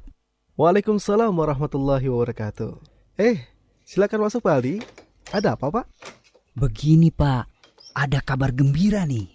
Waalaikumsalam 0.53 1.33
warahmatullahi 1.33 2.05
wabarakatuh. 2.05 2.77
Eh, 3.17 3.41
silakan 3.81 4.29
masuk 4.29 4.45
Pak 4.45 4.53
Aldi. 4.53 4.75
Ada 5.33 5.57
apa, 5.57 5.73
Pak? 5.73 5.85
Begini, 6.53 7.09
Pak. 7.09 7.49
Ada 7.95 8.21
kabar 8.21 8.53
gembira 8.53 9.07
nih. 9.07 9.31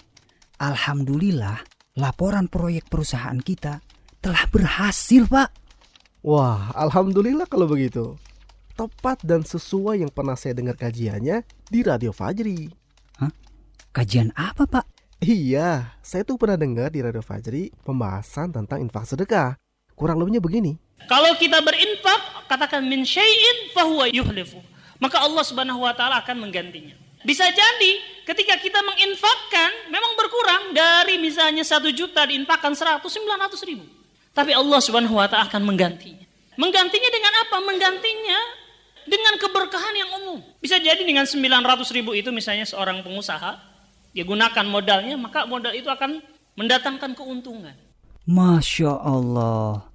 Alhamdulillah, 0.62 1.64
laporan 1.96 2.46
proyek 2.46 2.86
perusahaan 2.86 3.40
kita 3.40 3.80
telah 4.20 4.44
berhasil, 4.52 5.24
Pak. 5.26 5.69
Wah, 6.20 6.68
alhamdulillah 6.76 7.48
kalau 7.48 7.64
begitu. 7.64 8.12
Tepat 8.76 9.24
dan 9.24 9.40
sesuai 9.40 10.04
yang 10.04 10.12
pernah 10.12 10.36
saya 10.36 10.52
dengar 10.52 10.76
kajiannya 10.76 11.48
di 11.72 11.80
Radio 11.80 12.12
Fajri. 12.12 12.68
Hah? 13.16 13.32
Kajian 13.96 14.28
apa, 14.36 14.68
Pak? 14.68 14.84
Iya, 15.24 15.96
saya 16.04 16.20
tuh 16.24 16.36
pernah 16.36 16.60
dengar 16.60 16.92
di 16.92 17.00
Radio 17.00 17.24
Fajri 17.24 17.72
pembahasan 17.88 18.52
tentang 18.52 18.84
infak 18.84 19.08
sedekah. 19.08 19.56
Kurang 19.96 20.20
lebihnya 20.20 20.44
begini. 20.44 20.76
Kalau 21.08 21.32
kita 21.40 21.64
berinfak, 21.64 22.48
katakan 22.52 22.84
min 22.84 23.00
syai'in 23.00 23.72
fahuwa 23.72 24.04
yuhlifu. 24.12 24.60
Maka 25.00 25.24
Allah 25.24 25.40
Subhanahu 25.40 25.80
wa 25.80 25.96
taala 25.96 26.20
akan 26.20 26.36
menggantinya. 26.36 26.92
Bisa 27.24 27.48
jadi 27.48 27.92
ketika 28.28 28.60
kita 28.60 28.80
menginfakkan 28.84 29.88
memang 29.88 30.12
berkurang 30.20 30.76
dari 30.76 31.16
misalnya 31.16 31.64
satu 31.64 31.88
juta 31.92 32.28
diinfakkan 32.28 32.76
seratus 32.76 33.08
sembilan 33.08 33.48
ratus 33.48 33.64
ribu. 33.64 33.99
Tapi 34.30 34.54
Allah 34.54 34.80
Subhanahu 34.82 35.18
wa 35.18 35.26
taala 35.26 35.50
akan 35.50 35.62
menggantinya. 35.66 36.26
Menggantinya 36.54 37.10
dengan 37.10 37.32
apa? 37.46 37.56
Menggantinya 37.62 38.38
dengan 39.08 39.34
keberkahan 39.40 39.94
yang 39.96 40.10
umum. 40.22 40.38
Bisa 40.62 40.78
jadi 40.78 41.00
dengan 41.02 41.26
900 41.26 41.96
ribu 41.96 42.14
itu 42.14 42.30
misalnya 42.30 42.68
seorang 42.68 43.02
pengusaha 43.02 43.58
dia 44.10 44.24
gunakan 44.26 44.66
modalnya, 44.66 45.14
maka 45.14 45.46
modal 45.46 45.70
itu 45.70 45.86
akan 45.86 46.18
mendatangkan 46.58 47.14
keuntungan. 47.14 47.74
Masya 48.26 48.90
Allah. 49.00 49.86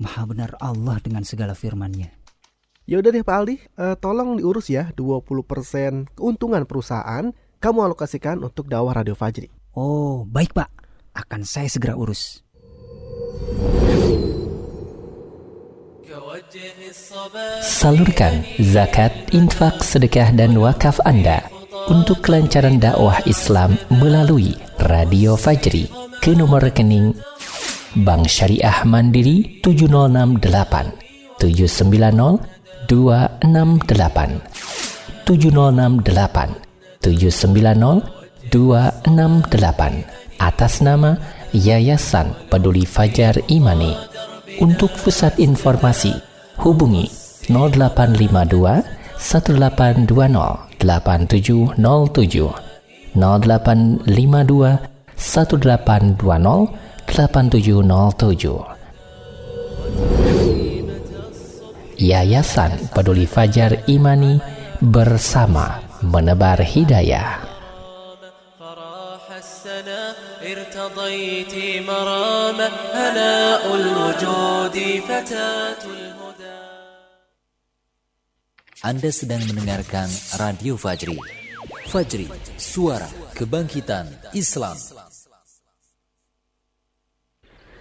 Maha 0.00 0.22
benar 0.26 0.50
Allah 0.58 0.96
dengan 0.98 1.22
segala 1.22 1.52
firman-Nya. 1.52 2.10
Ya 2.88 2.98
udah 2.98 3.10
deh 3.14 3.22
Pak 3.22 3.36
Aldi, 3.36 3.56
eh, 3.60 3.96
tolong 4.02 4.40
diurus 4.40 4.66
ya 4.72 4.90
20% 4.98 6.10
keuntungan 6.18 6.66
perusahaan 6.66 7.30
kamu 7.62 7.78
alokasikan 7.92 8.40
untuk 8.42 8.66
dakwah 8.66 8.96
Radio 8.96 9.14
Fajri. 9.14 9.46
Oh, 9.76 10.26
baik 10.26 10.56
Pak. 10.56 10.70
Akan 11.14 11.46
saya 11.46 11.70
segera 11.70 11.94
urus. 11.94 12.42
Salurkan 17.62 18.42
zakat, 18.58 19.14
infak, 19.30 19.86
sedekah, 19.86 20.34
dan 20.34 20.58
wakaf 20.58 20.98
Anda 21.06 21.46
untuk 21.88 22.20
kelancaran 22.26 22.82
dakwah 22.82 23.22
Islam 23.24 23.78
melalui 23.88 24.52
Radio 24.84 25.38
Fajri. 25.38 25.88
Ke 26.20 26.36
nomor 26.36 26.60
rekening 26.60 27.16
Bank 28.04 28.28
Syariah 28.28 28.84
Mandiri 28.84 29.64
7068 29.64 31.40
790 31.40 32.60
268 32.86 35.24
706 35.24 36.60
790 37.00 38.20
268 38.50 40.02
atas 40.40 40.80
nama 40.84 41.16
Yayasan 41.50 42.46
Peduli 42.46 42.86
Fajar 42.86 43.34
Imani. 43.50 43.98
Untuk 44.62 44.94
pusat 45.02 45.34
informasi, 45.42 46.14
hubungi 46.62 47.10
0852 47.50 48.86
1820 49.18 50.78
8707 50.78 52.54
0852 53.18 54.78
1820 55.18 56.70
8707 57.10 58.78
Yayasan 61.98 62.72
Peduli 62.94 63.26
Fajar 63.26 63.90
Imani 63.90 64.38
bersama 64.78 65.82
menebar 65.98 66.62
hidayah. 66.62 67.49
ارتضيت 70.79 71.53
مرامة 71.87 72.67
هناء 72.93 73.63
الوجود 73.75 74.75
فتاة 75.07 75.83
الهدى 75.83 76.55
Anda 78.85 79.09
sedang 79.09 79.41
mendengarkan 79.49 80.05
Radio 80.37 80.77
Fajri. 80.77 81.17
Fajri, 81.89 82.29
suara 82.55 83.09
kebangkitan 83.33 84.05
Islam. 84.37 84.77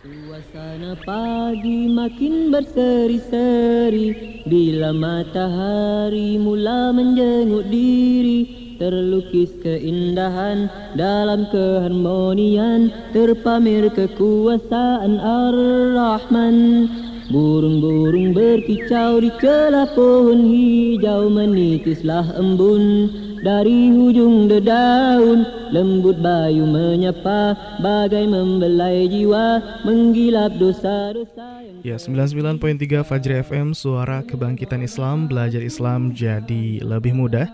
Suasana 0.04 0.96
pagi 1.04 1.88
makin 1.88 2.52
berseri-seri 2.52 4.08
Bila 4.44 4.92
matahari 4.92 6.36
mula 6.40 6.92
menjenguk 6.92 7.68
diri 7.72 8.67
Terlukis 8.79 9.51
keindahan 9.59 10.71
dalam 10.95 11.51
keharmonian 11.51 12.87
Terpamer 13.11 13.91
kekuasaan 13.91 15.19
Ar-Rahman 15.19 16.87
Burung-burung 17.27 18.31
berkicau 18.31 19.19
di 19.19 19.35
celah 19.43 19.91
pohon 19.91 20.47
hijau 20.47 21.27
Menitislah 21.27 22.39
embun 22.39 23.11
dari 23.43 23.91
hujung 23.91 24.47
dedaun 24.47 25.43
Lembut 25.75 26.17
bayu 26.23 26.63
menyapa 26.63 27.59
bagai 27.83 28.31
membelai 28.31 29.11
jiwa 29.11 29.59
Menggilap 29.83 30.55
dosa-dosa 30.55 31.59
Ya, 31.79 31.95
99.3 31.95 33.07
Fajri 33.07 33.39
FM, 33.39 33.71
suara 33.71 34.19
kebangkitan 34.19 34.83
Islam, 34.83 35.31
belajar 35.31 35.63
Islam 35.63 36.11
jadi 36.11 36.83
lebih 36.83 37.15
mudah. 37.15 37.47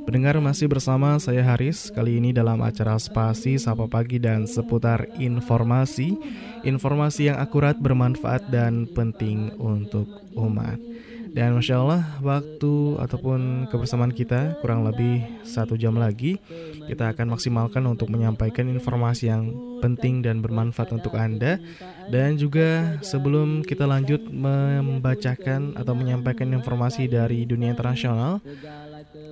Pendengar 0.00 0.40
masih 0.40 0.66
bersama 0.66 1.20
saya 1.20 1.44
Haris, 1.44 1.92
kali 1.92 2.16
ini 2.16 2.32
dalam 2.32 2.64
acara 2.64 2.96
Spasi, 2.96 3.60
Sapa 3.60 3.84
Pagi, 3.84 4.16
dan 4.16 4.48
seputar 4.48 5.04
informasi. 5.20 6.16
Informasi 6.64 7.28
yang 7.28 7.36
akurat, 7.36 7.76
bermanfaat, 7.76 8.48
dan 8.48 8.88
penting 8.88 9.52
untuk 9.60 10.08
umat. 10.32 10.80
Dan 11.30 11.54
Masya 11.54 11.78
Allah, 11.78 12.02
waktu 12.26 12.98
ataupun 12.98 13.70
kebersamaan 13.70 14.10
kita 14.10 14.58
kurang 14.58 14.82
lebih 14.82 15.22
satu 15.46 15.78
jam 15.78 15.94
lagi 15.94 16.42
Kita 16.90 17.14
akan 17.14 17.38
maksimalkan 17.38 17.86
untuk 17.86 18.10
menyampaikan 18.10 18.66
informasi 18.66 19.30
yang 19.30 19.54
penting 19.78 20.26
dan 20.26 20.42
bermanfaat 20.42 20.90
untuk 20.90 21.14
Anda 21.14 21.62
Dan 22.10 22.34
juga 22.34 22.98
sebelum 23.06 23.62
kita 23.62 23.86
lanjut 23.86 24.26
membacakan 24.26 25.78
atau 25.78 25.94
menyampaikan 25.94 26.50
informasi 26.50 27.06
dari 27.06 27.46
dunia 27.46 27.78
internasional 27.78 28.42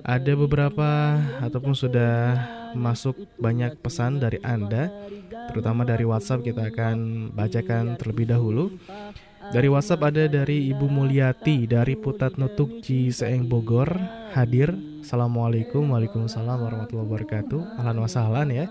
Ada 0.03 0.33
beberapa 0.35 1.19
ataupun 1.39 1.73
sudah 1.75 2.35
masuk 2.75 3.15
banyak 3.41 3.81
pesan 3.81 4.21
dari 4.21 4.37
Anda 4.45 4.93
Terutama 5.49 5.81
dari 5.81 6.05
WhatsApp 6.05 6.45
kita 6.45 6.69
akan 6.69 7.29
bacakan 7.33 7.97
terlebih 7.97 8.29
dahulu 8.29 8.69
dari 9.49 9.65
WhatsApp 9.65 10.13
ada 10.13 10.29
dari 10.29 10.69
Ibu 10.69 10.85
Mulyati 10.85 11.65
dari 11.65 11.97
Putat 11.97 12.37
Nutuk 12.37 12.85
Ciseeng 12.85 13.49
Bogor 13.49 13.89
hadir. 14.37 14.77
Assalamualaikum 15.01 15.89
Waalaikumsalam 15.89 16.59
warahmatullahi 16.59 17.07
wabarakatuh. 17.09 17.81
Ahlan 17.81 17.97
wasahlan 17.97 18.53
ya. 18.53 18.65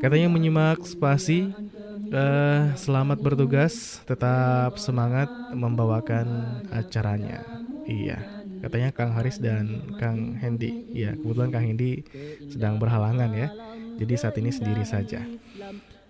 Katanya 0.00 0.32
menyimak 0.32 0.80
spasi. 0.88 1.52
Uh, 2.06 2.70
selamat 2.78 3.18
bertugas, 3.18 3.98
tetap 4.06 4.78
semangat 4.78 5.26
membawakan 5.50 6.62
acaranya. 6.70 7.42
Iya, 7.82 8.22
katanya 8.62 8.90
Kang 8.92 9.12
Haris 9.12 9.38
dan 9.38 9.96
Kang 10.00 10.36
Hendy. 10.38 10.88
Iya, 10.92 11.16
kebetulan 11.16 11.50
Kang 11.52 11.64
Hendy 11.66 12.04
sedang 12.48 12.80
berhalangan 12.80 13.30
ya. 13.32 13.48
Jadi 13.96 14.14
saat 14.16 14.36
ini 14.36 14.52
sendiri 14.52 14.84
saja. 14.84 15.24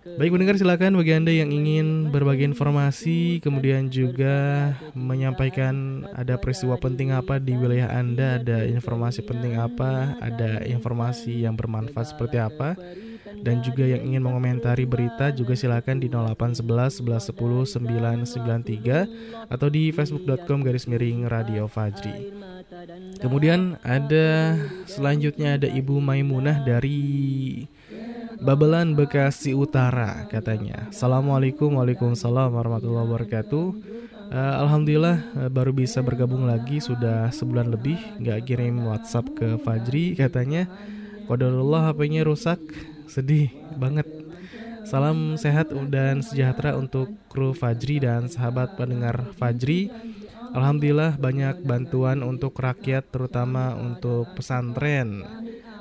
Baik 0.06 0.38
pendengar 0.38 0.54
silakan 0.54 1.02
bagi 1.02 1.18
Anda 1.18 1.34
yang 1.34 1.50
ingin 1.50 2.14
berbagi 2.14 2.46
informasi 2.46 3.42
kemudian 3.42 3.90
juga 3.90 4.70
menyampaikan 4.94 6.06
ada 6.14 6.38
peristiwa 6.38 6.78
penting 6.78 7.10
apa 7.10 7.42
di 7.42 7.58
wilayah 7.58 7.90
Anda, 7.90 8.38
ada 8.38 8.62
informasi 8.70 9.26
penting 9.26 9.58
apa, 9.58 10.14
ada 10.22 10.62
informasi 10.62 11.42
yang 11.42 11.58
bermanfaat 11.58 12.14
seperti 12.14 12.38
apa 12.38 12.78
dan 13.42 13.60
juga 13.60 13.84
yang 13.84 14.02
ingin 14.06 14.22
mengomentari 14.22 14.86
berita 14.86 15.32
juga 15.34 15.58
silakan 15.58 16.00
di 16.00 16.08
0811 16.08 17.02
1110 17.02 18.28
993 18.30 19.50
atau 19.52 19.68
di 19.68 19.90
facebook.com 19.90 20.62
garis 20.62 20.86
miring 20.86 21.28
radio 21.28 21.66
Fajri. 21.66 22.32
Kemudian 23.20 23.80
ada 23.80 24.58
selanjutnya 24.84 25.56
ada 25.56 25.68
Ibu 25.70 25.98
Maimunah 26.02 26.62
dari 26.62 27.64
Babelan 28.36 28.92
Bekasi 28.92 29.56
Utara 29.56 30.28
katanya. 30.28 30.92
Assalamualaikum 30.92 31.72
Waalaikumsalam 31.80 32.52
warahmatullahi 32.52 33.06
wabarakatuh. 33.08 33.66
Uh, 34.26 34.54
Alhamdulillah 34.66 35.22
uh, 35.38 35.50
baru 35.50 35.70
bisa 35.70 36.02
bergabung 36.02 36.44
lagi 36.44 36.82
sudah 36.82 37.30
sebulan 37.30 37.70
lebih 37.70 37.96
nggak 38.18 38.44
kirim 38.44 38.84
WhatsApp 38.84 39.30
ke 39.32 39.48
Fajri 39.62 40.18
katanya. 40.18 40.68
Qadarullah 41.26 41.90
HP-nya 41.90 42.22
rusak, 42.22 42.60
sedih 43.06 43.50
banget. 43.74 44.06
Salam 44.86 45.34
sehat 45.34 45.74
dan 45.90 46.22
sejahtera 46.22 46.78
untuk 46.78 47.10
kru 47.26 47.50
Fajri 47.50 47.98
dan 48.02 48.30
sahabat 48.30 48.78
pendengar 48.78 49.34
Fajri. 49.34 49.90
Alhamdulillah 50.54 51.18
banyak 51.18 51.58
bantuan 51.66 52.22
untuk 52.22 52.54
rakyat 52.56 53.10
terutama 53.10 53.74
untuk 53.76 54.30
pesantren. 54.32 55.26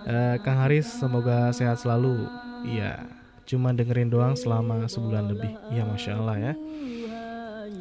Uh, 0.05 0.37
Kang 0.41 0.61
Haris 0.61 0.89
semoga 0.89 1.53
sehat 1.53 1.77
selalu. 1.81 2.33
Iya, 2.65 3.05
cuma 3.45 3.73
dengerin 3.77 4.09
doang 4.09 4.33
selama 4.37 4.89
sebulan 4.89 5.25
lebih. 5.29 5.61
Iya, 5.69 5.85
masya 5.85 6.17
Allah 6.17 6.37
ya. 6.41 6.53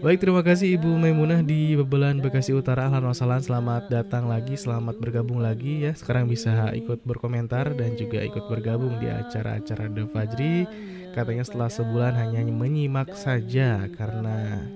Baik, 0.05 0.21
terima 0.21 0.45
kasih 0.45 0.77
Ibu 0.77 1.01
Maimunah 1.01 1.41
di 1.41 1.73
Bebelan 1.81 2.21
Bekasi 2.21 2.53
Utara. 2.53 2.93
Wasalan, 2.93 3.41
selamat 3.41 3.89
datang 3.89 4.29
lagi, 4.29 4.53
selamat 4.53 5.01
bergabung 5.01 5.41
lagi 5.41 5.89
ya. 5.89 5.97
Sekarang 5.97 6.29
bisa 6.29 6.69
ikut 6.77 7.01
berkomentar 7.09 7.73
dan 7.73 7.97
juga 7.97 8.21
ikut 8.21 8.45
bergabung 8.45 9.01
di 9.01 9.09
acara-acara 9.09 9.89
The 9.89 10.05
Fajri. 10.13 10.69
Katanya 11.17 11.49
setelah 11.49 11.73
sebulan 11.73 12.21
hanya 12.21 12.45
menyimak 12.45 13.17
saja 13.17 13.89
karena 13.97 14.69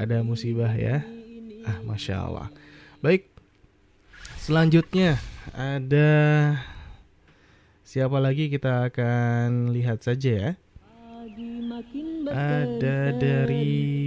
ada 0.00 0.24
musibah 0.24 0.72
ya. 0.72 1.04
Ah, 1.68 1.84
masya 1.84 2.24
Allah. 2.24 2.48
Baik, 3.04 3.28
selanjutnya 4.40 5.20
ada 5.52 6.16
Siapa 7.84 8.16
lagi 8.16 8.48
kita 8.48 8.88
akan 8.88 9.76
lihat 9.76 10.00
saja 10.00 10.32
ya. 10.32 10.50
Ada 12.32 13.12
dari 13.12 14.03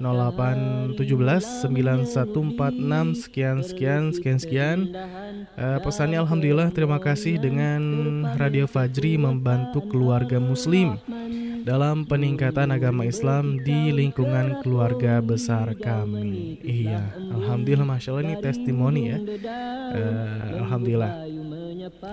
0817 0.00 1.68
9146 1.68 3.24
sekian 3.26 3.56
sekian 3.64 4.02
sekian 4.14 4.38
sekian. 4.38 4.78
Uh, 5.58 5.78
pesannya 5.82 6.18
alhamdulillah 6.22 6.70
terima 6.70 6.98
kasih 7.02 7.38
dengan 7.40 7.82
Radio 8.38 8.66
Fajri 8.66 9.18
membantu 9.18 9.84
keluarga 9.90 10.38
muslim 10.38 10.98
dalam 11.68 12.08
peningkatan 12.08 12.72
agama 12.72 13.04
Islam 13.04 13.60
di 13.60 13.92
lingkungan 13.92 14.64
keluarga 14.64 15.20
besar 15.20 15.76
kami. 15.76 16.56
Iya, 16.64 17.12
alhamdulillah 17.34 17.84
masya 17.84 18.16
Allah 18.16 18.24
ini 18.24 18.36
testimoni 18.40 19.02
ya. 19.12 19.18
Uh, 19.92 20.64
alhamdulillah. 20.64 21.12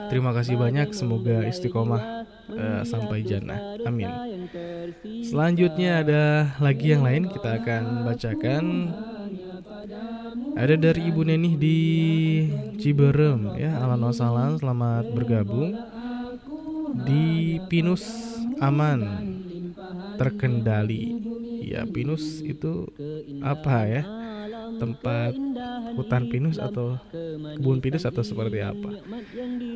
Terima 0.09 0.31
kasih 0.31 0.55
banyak, 0.55 0.91
semoga 0.95 1.45
istiqomah 1.45 2.25
uh, 2.51 2.81
sampai 2.87 3.23
jannah. 3.25 3.77
Amin. 3.83 4.09
Selanjutnya 5.25 6.01
ada 6.03 6.23
lagi 6.59 6.95
yang 6.95 7.03
lain 7.03 7.27
kita 7.29 7.61
akan 7.61 7.83
bacakan. 8.07 8.63
Ada 10.55 10.75
dari 10.79 11.11
Ibu 11.11 11.21
Neni 11.27 11.51
di 11.59 11.79
Ciberem 12.79 13.59
ya, 13.59 13.75
wasalan, 13.83 14.55
selamat 14.57 15.11
bergabung 15.11 15.75
di 17.03 17.59
Pinus 17.67 18.03
aman 18.63 19.03
terkendali. 20.15 21.19
Ya, 21.65 21.83
Pinus 21.83 22.39
itu 22.39 22.87
apa 23.43 23.83
ya? 23.83 24.03
Tempat 24.77 25.31
hutan 25.95 26.27
pinus 26.29 26.57
atau 26.57 26.99
kebun 27.57 27.79
pinus 27.79 28.03
atau 28.03 28.23
seperti 28.23 28.59
apa. 28.61 29.01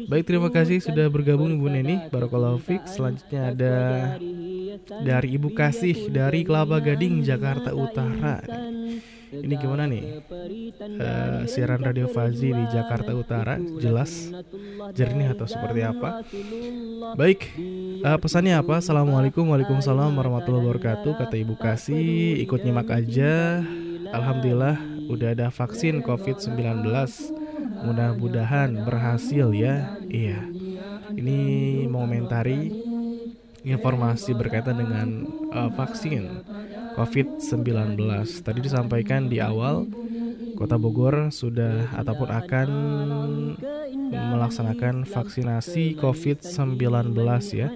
Baik, 0.07 0.23
terima 0.25 0.49
kasih 0.49 0.79
sudah 0.83 1.07
bergabung 1.07 1.51
Ibu 1.55 1.67
Neni. 1.69 1.95
Barokallahu 2.09 2.59
Fik. 2.59 2.87
Selanjutnya 2.87 3.53
ada 3.53 3.77
dari 5.01 5.27
Ibu 5.35 5.49
Kasih 5.53 6.09
dari 6.09 6.43
Kelapa 6.43 6.79
Gading, 6.81 7.21
Jakarta 7.23 7.75
Utara. 7.75 8.41
Ini 9.29 9.55
gimana 9.61 9.85
nih? 9.85 10.25
Uh, 10.81 11.45
siaran 11.45 11.85
radio 11.85 12.09
Fazi 12.09 12.49
di 12.49 12.65
Jakarta 12.73 13.13
Utara 13.13 13.61
jelas 13.77 14.33
jernih 14.97 15.37
atau 15.37 15.45
seperti 15.45 15.85
apa? 15.85 16.25
Baik, 17.13 17.53
uh, 18.01 18.17
pesannya 18.17 18.57
apa? 18.57 18.81
Assalamualaikum, 18.81 19.45
waalaikumsalam 19.53 20.17
warahmatullahi 20.17 20.65
wabarakatuh. 20.65 21.13
Kata 21.13 21.35
Ibu 21.37 21.55
Kasih, 21.61 22.41
ikut 22.41 22.65
nyimak 22.65 22.89
aja. 22.89 23.61
Alhamdulillah 24.09 24.81
udah 25.05 25.37
ada 25.37 25.47
vaksin 25.53 26.01
COVID-19. 26.01 26.81
Mudah-mudahan 27.85 28.81
berhasil 28.81 29.53
ya. 29.53 29.93
Iya. 30.09 30.41
Ini 31.13 31.39
mengomentari 31.85 32.73
informasi 33.61 34.33
berkaitan 34.33 34.79
dengan 34.79 35.07
uh, 35.51 35.69
vaksin 35.75 36.41
COVID-19. 36.99 37.95
Tadi 38.43 38.59
disampaikan 38.59 39.31
di 39.31 39.39
awal 39.39 39.87
Kota 40.59 40.75
Bogor 40.75 41.31
sudah 41.31 41.87
ataupun 41.95 42.27
akan 42.27 42.69
melaksanakan 44.11 45.07
vaksinasi 45.07 45.95
COVID-19 45.95 47.15
ya. 47.55 47.71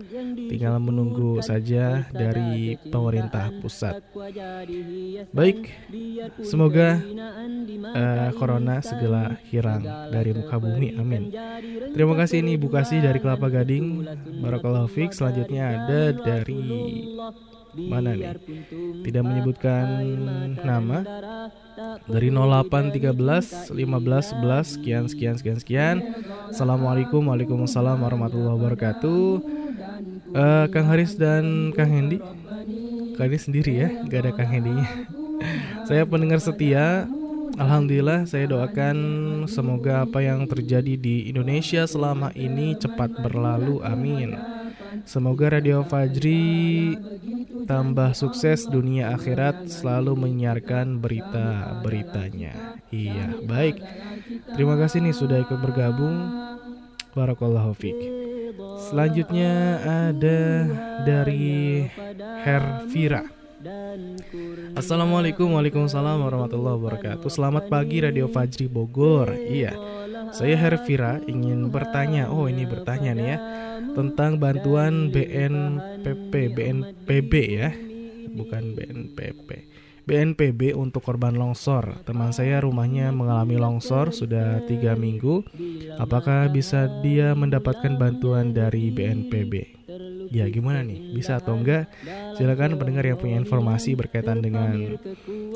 Tinggal 0.51 0.75
menunggu 0.83 1.39
saja 1.39 2.03
dari 2.11 2.75
pemerintah 2.91 3.55
pusat. 3.63 4.03
Baik, 5.31 5.71
semoga 6.43 6.99
uh, 7.95 8.29
corona 8.35 8.83
segera 8.83 9.39
hilang 9.47 9.87
dari 10.11 10.35
muka 10.35 10.59
bumi. 10.59 10.99
Amin. 10.99 11.31
Terima 11.95 12.19
kasih 12.19 12.43
ini 12.43 12.59
Ibu 12.59 12.67
Kasih 12.67 12.99
dari 12.99 13.23
Kelapa 13.23 13.47
Gading. 13.47 14.03
Barakallahu 14.43 14.91
fiik. 14.91 15.15
Selanjutnya 15.15 15.71
ada 15.71 16.11
dari 16.11 16.59
mana 17.75 18.13
nih? 18.13 18.37
Tidak 19.03 19.23
menyebutkan 19.23 19.85
nama. 20.61 21.01
Dari 22.05 22.29
0813 22.29 23.73
15 23.73 23.73
11 23.73 24.73
sekian 24.77 25.03
sekian 25.09 25.35
sekian 25.37 25.57
sekian. 25.59 25.95
Assalamualaikum 26.53 27.25
Waalaikumsalam 27.25 27.97
warahmatullahi 27.97 28.55
wabarakatuh. 28.57 29.25
Uh, 30.33 30.65
Kang 30.69 30.87
Haris 30.89 31.17
dan 31.17 31.73
Kang 31.73 31.89
Hendi. 31.89 32.21
Kali 33.13 33.37
sendiri 33.37 33.73
ya, 33.77 33.89
gak 34.09 34.19
ada 34.25 34.31
Kang 34.33 34.49
Hendinya. 34.49 34.87
Saya 35.89 36.07
pendengar 36.09 36.41
setia 36.41 37.05
Alhamdulillah 37.53 38.25
saya 38.25 38.49
doakan 38.49 38.97
semoga 39.45 40.09
apa 40.09 40.25
yang 40.25 40.49
terjadi 40.49 40.97
di 40.97 41.29
Indonesia 41.29 41.85
selama 41.85 42.33
ini 42.33 42.73
cepat 42.73 43.13
berlalu 43.21 43.77
amin 43.85 44.33
Semoga 45.01 45.57
Radio 45.57 45.81
Fajri 45.81 46.93
tambah 47.65 48.13
sukses 48.13 48.69
dunia 48.69 49.17
akhirat 49.17 49.65
selalu 49.65 50.13
menyiarkan 50.13 51.01
berita-beritanya. 51.01 52.77
Iya 52.93 53.41
baik. 53.41 53.81
Terima 54.53 54.77
kasih 54.77 55.01
nih 55.01 55.15
sudah 55.17 55.41
ikut 55.41 55.57
bergabung. 55.57 56.29
Barakallahu 57.13 57.77
fiqh 57.77 58.01
Selanjutnya 58.89 59.81
ada 60.09 60.41
dari 61.05 61.85
Hervira. 62.41 63.25
Assalamualaikum 64.73 65.55
Waalaikumsalam 65.55 66.19
warahmatullahi 66.19 66.75
wabarakatuh. 66.77 67.29
Selamat 67.31 67.69
pagi 67.71 68.03
Radio 68.03 68.27
Fajri 68.27 68.67
Bogor. 68.67 69.31
Iya 69.33 70.02
Saya 70.31 70.55
Hervira 70.55 71.19
ingin 71.27 71.67
bertanya 71.73 72.31
Oh 72.31 72.47
ini 72.47 72.63
bertanya 72.63 73.11
nih 73.11 73.27
ya 73.35 73.37
Tentang 73.91 74.39
bantuan 74.39 75.11
BNPP 75.11 76.31
BNPB 76.55 77.33
ya 77.51 77.69
Bukan 78.33 78.77
BNPP 78.77 79.49
BNPB 80.03 80.75
untuk 80.75 81.03
korban 81.03 81.35
longsor 81.35 82.03
Teman 82.07 82.31
saya 82.31 82.63
rumahnya 82.63 83.11
mengalami 83.11 83.59
longsor 83.59 84.15
sudah 84.15 84.63
tiga 84.67 84.95
minggu 84.95 85.43
Apakah 85.99 86.47
bisa 86.47 86.87
dia 87.03 87.35
mendapatkan 87.35 87.95
bantuan 87.99 88.55
dari 88.55 88.91
BNPB? 88.91 89.83
Ya 90.33 90.49
gimana 90.49 90.81
nih, 90.81 91.13
bisa 91.13 91.37
atau 91.37 91.53
enggak? 91.53 91.93
Silakan 92.33 92.81
pendengar 92.81 93.05
yang 93.05 93.21
punya 93.21 93.37
informasi 93.37 93.93
berkaitan 93.93 94.41
dengan 94.41 94.97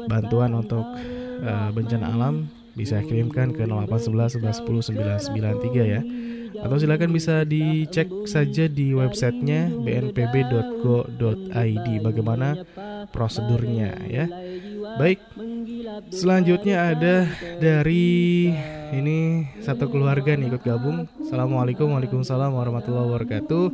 bantuan 0.05 0.53
untuk 0.53 0.85
uh, 1.41 1.69
bencana 1.73 2.13
alam 2.13 2.45
bisa 2.77 3.01
kirimkan 3.01 3.57
ke 3.57 3.65
0811 3.65 4.37
1110 4.37 5.33
993 5.33 5.93
ya. 5.97 6.01
Atau 6.57 6.81
silakan 6.81 7.13
bisa 7.13 7.45
dicek 7.45 8.09
saja 8.25 8.65
di 8.65 8.93
websitenya 8.93 9.69
bnpb.go.id 9.77 11.87
bagaimana 12.01 12.65
prosedurnya 13.13 13.93
ya. 14.09 14.25
Baik, 14.97 15.21
selanjutnya 16.09 16.95
ada 16.95 17.29
dari 17.61 18.49
ini 18.95 19.45
satu 19.61 19.91
keluarga 19.91 20.33
nih 20.33 20.49
ikut 20.49 20.63
gabung. 20.63 21.05
Assalamualaikum 21.21 21.91
Waalaikumsalam 21.91 22.55
warahmatullahi 22.55 23.05
wabarakatuh. 23.05 23.65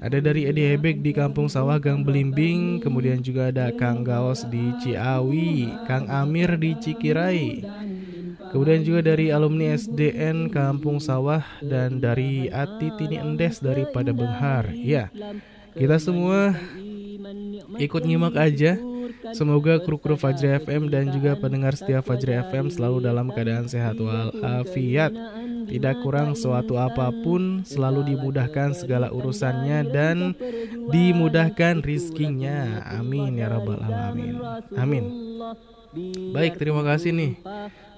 Ada 0.00 0.18
dari 0.22 0.48
Edi 0.48 0.72
Hebek 0.72 1.02
di 1.02 1.12
Kampung 1.12 1.50
Sawah 1.50 1.82
Gang 1.82 2.06
Belimbing, 2.06 2.80
kemudian 2.80 3.20
juga 3.20 3.50
ada 3.50 3.74
Kang 3.74 4.06
Gaos 4.06 4.46
di 4.48 4.72
Ciawi, 4.80 5.68
Kang 5.84 6.08
Amir 6.08 6.56
di 6.56 6.78
Cikirai. 6.78 7.66
Kemudian 8.52 8.84
juga 8.84 9.00
dari 9.00 9.32
alumni 9.32 9.72
SDN 9.72 10.52
Kampung 10.52 11.00
Sawah 11.00 11.42
dan 11.64 11.98
dari 11.98 12.52
Ati 12.52 12.92
Tini 13.00 13.16
Endes 13.16 13.64
daripada 13.64 14.12
Benghar. 14.12 14.68
Ya, 14.76 15.08
kita 15.72 15.96
semua 15.96 16.52
ikut 17.80 18.02
nyimak 18.04 18.36
aja 18.36 18.76
Semoga 19.30 19.78
kru-kru 19.78 20.18
Fajri 20.18 20.58
FM 20.66 20.90
dan 20.90 21.06
juga 21.14 21.38
pendengar 21.38 21.78
setia 21.78 22.02
Fajri 22.02 22.42
FM 22.50 22.74
selalu 22.74 22.98
dalam 23.06 23.30
keadaan 23.30 23.70
sehat 23.70 23.94
walafiat. 24.02 25.14
Tidak 25.70 26.02
kurang 26.02 26.34
suatu 26.34 26.74
apa 26.74 27.14
pun, 27.22 27.62
selalu 27.62 28.14
dimudahkan 28.14 28.74
segala 28.74 29.14
urusannya 29.14 29.86
dan 29.94 30.34
dimudahkan 30.90 31.86
rizkinya. 31.86 32.82
Amin 32.98 33.38
ya 33.38 33.46
rabbal 33.46 33.78
alamin. 33.78 34.36
Amin. 34.74 35.04
Baik, 36.32 36.56
terima 36.56 36.80
kasih 36.80 37.12
nih 37.12 37.32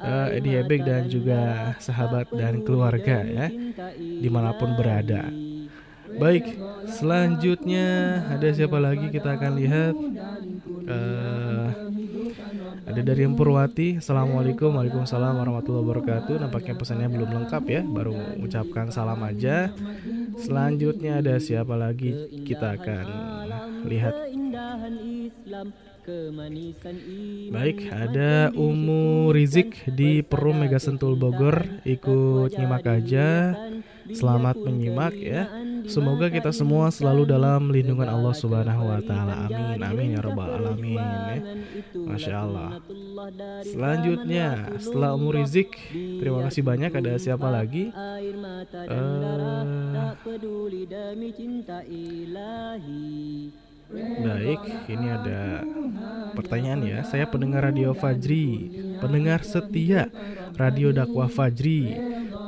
uh, 0.02 0.28
Edi 0.34 0.50
Hebek 0.58 0.82
dan 0.82 1.06
juga 1.06 1.72
sahabat 1.78 2.26
dan 2.34 2.66
keluarga 2.66 3.22
ya 3.22 3.46
di 3.98 4.28
mana 4.30 4.50
pun 4.58 4.74
berada. 4.74 5.30
Baik, 6.14 6.58
selanjutnya 6.90 8.22
ada 8.30 8.46
siapa 8.54 8.78
lagi 8.78 9.10
kita 9.10 9.34
akan 9.34 9.52
lihat? 9.58 9.94
Uh, 10.86 11.66
ada 12.84 13.00
dari 13.00 13.26
Purwati. 13.30 13.98
Assalamualaikum 13.98 14.74
Waalaikumsalam 14.74 15.34
warahmatullahi 15.34 15.82
wabarakatuh. 15.82 16.36
Nampaknya 16.38 16.74
pesannya 16.78 17.08
belum 17.10 17.30
lengkap 17.32 17.64
ya 17.66 17.82
Baru 17.82 18.14
mengucapkan 18.14 18.92
salam 18.94 19.18
aja. 19.24 19.72
Selanjutnya 20.38 21.18
ada 21.18 21.40
siapa 21.42 21.74
lagi? 21.74 22.12
Kita 22.46 22.76
akan 22.78 23.06
lihat 23.88 24.14
Baik, 27.48 27.88
ada 27.88 28.52
Umu 28.52 29.32
Rizik 29.32 29.88
di 29.88 30.20
Perum 30.20 30.60
Mega 30.60 30.76
Sentul 30.76 31.16
Bogor 31.16 31.80
Ikut 31.88 32.52
nyimak 32.52 32.84
aja 32.84 33.56
Selamat 34.12 34.60
menyimak 34.60 35.16
ya 35.16 35.48
Semoga 35.84 36.32
kita 36.32 36.48
semua 36.48 36.88
selalu 36.88 37.28
dalam 37.28 37.68
lindungan 37.68 38.08
Allah 38.08 38.32
Subhanahu 38.32 38.88
wa 38.88 39.04
taala. 39.04 39.44
Amin. 39.44 39.76
Amin 39.84 40.16
ya 40.16 40.24
rabbal 40.24 40.56
alamin 40.56 40.96
ya. 40.96 41.44
Masya 41.92 42.40
Allah. 42.40 42.80
Selanjutnya 43.68 44.80
setelah 44.80 45.12
umur 45.12 45.36
rizik, 45.36 45.76
terima 45.92 46.40
kasih 46.48 46.64
banyak 46.64 46.88
ada 46.88 47.20
siapa 47.20 47.52
lagi? 47.52 47.92
Uh, 47.92 48.24
Baik, 53.92 54.60
ini 54.88 55.06
ada 55.12 55.60
pertanyaan 56.32 56.80
ya. 56.80 56.98
Saya 57.04 57.28
pendengar 57.28 57.68
Radio 57.68 57.92
Fajri, 57.92 58.72
pendengar 58.96 59.44
setia 59.44 60.08
Radio 60.56 60.88
Dakwah 60.88 61.28
Fajri. 61.28 61.92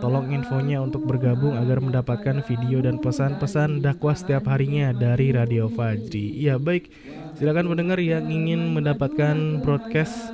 Tolong 0.00 0.32
infonya 0.32 0.80
untuk 0.80 1.04
bergabung 1.04 1.56
agar 1.56 1.80
mendapatkan 1.80 2.40
video 2.44 2.80
dan 2.84 3.00
pesan-pesan 3.00 3.84
dakwah 3.84 4.16
setiap 4.16 4.48
harinya 4.48 4.96
dari 4.96 5.32
Radio 5.32 5.68
Fajri. 5.68 6.36
Ya 6.40 6.56
baik, 6.56 6.88
silakan 7.36 7.68
pendengar 7.68 8.00
yang 8.00 8.28
ingin 8.28 8.72
mendapatkan 8.72 9.60
broadcast 9.60 10.32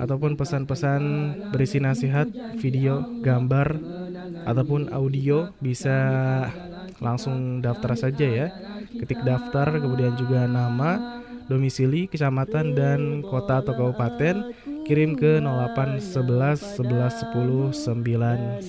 ataupun 0.00 0.40
pesan-pesan 0.40 1.00
berisi 1.52 1.76
nasihat, 1.76 2.28
video, 2.56 3.04
gambar, 3.20 3.76
ataupun 4.48 4.88
audio 4.92 5.52
bisa 5.60 5.96
langsung 7.02 7.60
daftar 7.60 7.92
saja 7.98 8.26
ya 8.26 8.46
ketik 9.00 9.20
daftar 9.24 9.80
kemudian 9.80 10.16
juga 10.18 10.44
nama 10.44 11.22
domisili 11.50 12.06
kecamatan 12.08 12.72
dan 12.72 13.20
kota 13.26 13.60
atau 13.60 13.74
kabupaten 13.74 14.54
kirim 14.88 15.14
ke 15.14 15.38
0811 15.38 16.80
11 16.80 17.28
10 17.28 17.72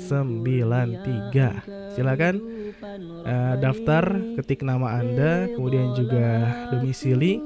993 0.03 1.95
silakan 1.95 2.35
uh, 3.25 3.55
daftar 3.57 4.03
ketik 4.41 4.61
nama 4.65 4.99
anda 5.01 5.47
kemudian 5.53 5.95
juga 5.97 6.53
domisili 6.69 7.39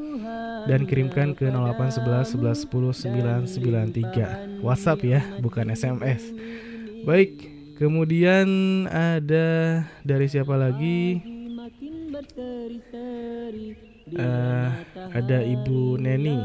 dan 0.67 0.83
kirimkan 0.83 1.31
ke 1.31 1.47
0811 1.47 2.35
11 2.35 2.67
10 2.67 4.59
993 4.59 4.65
WhatsApp 4.65 4.99
ya 5.05 5.21
bukan 5.39 5.71
SMS 5.71 6.33
baik 7.07 7.47
kemudian 7.79 8.47
ada 8.89 9.85
dari 10.03 10.27
siapa 10.27 10.57
lagi 10.59 11.36
uh, 14.15 14.69
ada 15.11 15.43
Ibu 15.43 15.99
Neni. 15.99 16.37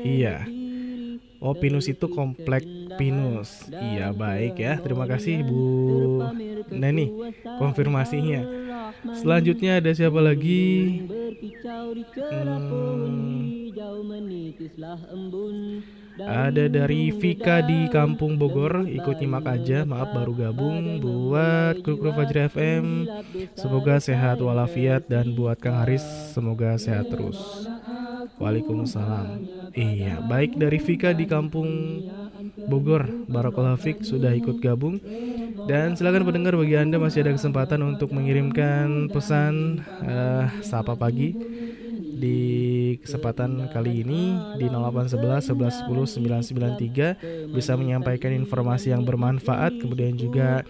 Iya. 0.00 0.48
Oh, 1.40 1.56
Pinus 1.56 1.88
itu 1.88 2.08
komplek 2.08 2.64
Pinus. 3.00 3.68
Iya, 3.72 4.12
baik 4.12 4.60
ya. 4.60 4.76
Terima 4.80 5.08
kasih 5.08 5.40
Ibu 5.44 5.64
Neni 6.72 7.12
konfirmasinya. 7.56 8.44
Selanjutnya 9.16 9.80
ada 9.80 9.90
siapa 9.96 10.20
lagi? 10.20 11.00
Hmm, 12.16 13.72
ada 16.24 16.64
dari 16.68 17.08
Vika 17.14 17.64
di 17.64 17.88
Kampung 17.88 18.36
Bogor. 18.36 18.84
Ikut 18.84 19.20
nyimak 19.20 19.46
aja. 19.48 19.88
Maaf 19.88 20.12
baru 20.12 20.32
gabung 20.36 21.00
Buat 21.00 21.80
kru 21.80 21.96
kru 21.96 22.12
Fajri 22.12 22.50
FM 22.52 22.86
Semoga 23.56 23.96
sehat 24.02 24.42
walafiat 24.42 25.08
Dan 25.08 25.32
buat 25.32 25.56
Kang 25.56 25.80
Haris 25.80 26.04
Semoga 26.34 26.76
sehat 26.76 27.08
terus. 27.08 27.38
Waalaikumsalam. 28.40 29.44
Iya 29.76 30.24
baik 30.24 30.56
dari 30.56 30.78
Vika 30.80 31.12
di 31.12 31.28
Kampung 31.28 31.68
Bogor. 32.68 33.04
Barakallah 33.28 33.76
Fik 33.76 34.00
sudah 34.00 34.32
ikut 34.32 34.64
gabung. 34.64 34.96
Dan 35.68 35.92
silakan 35.92 36.24
pendengar 36.24 36.56
bagi 36.56 36.76
Anda 36.80 36.96
masih 36.96 37.20
ada 37.24 37.36
kesempatan 37.36 37.84
untuk 37.84 38.16
mengirimkan 38.16 39.12
pesan 39.12 39.84
uh, 40.02 40.48
Sapa 40.64 40.96
Pagi 40.96 41.36
Di 42.20 43.00
kesempatan 43.00 43.72
kali 43.72 44.04
ini 44.04 44.36
di 44.60 44.68
0811 44.68 45.56
1110 45.56 46.20
993 47.48 47.48
bisa 47.56 47.72
menyampaikan 47.80 48.36
informasi 48.36 48.92
yang 48.92 49.08
bermanfaat 49.08 49.80
kemudian 49.80 50.20
juga 50.20 50.60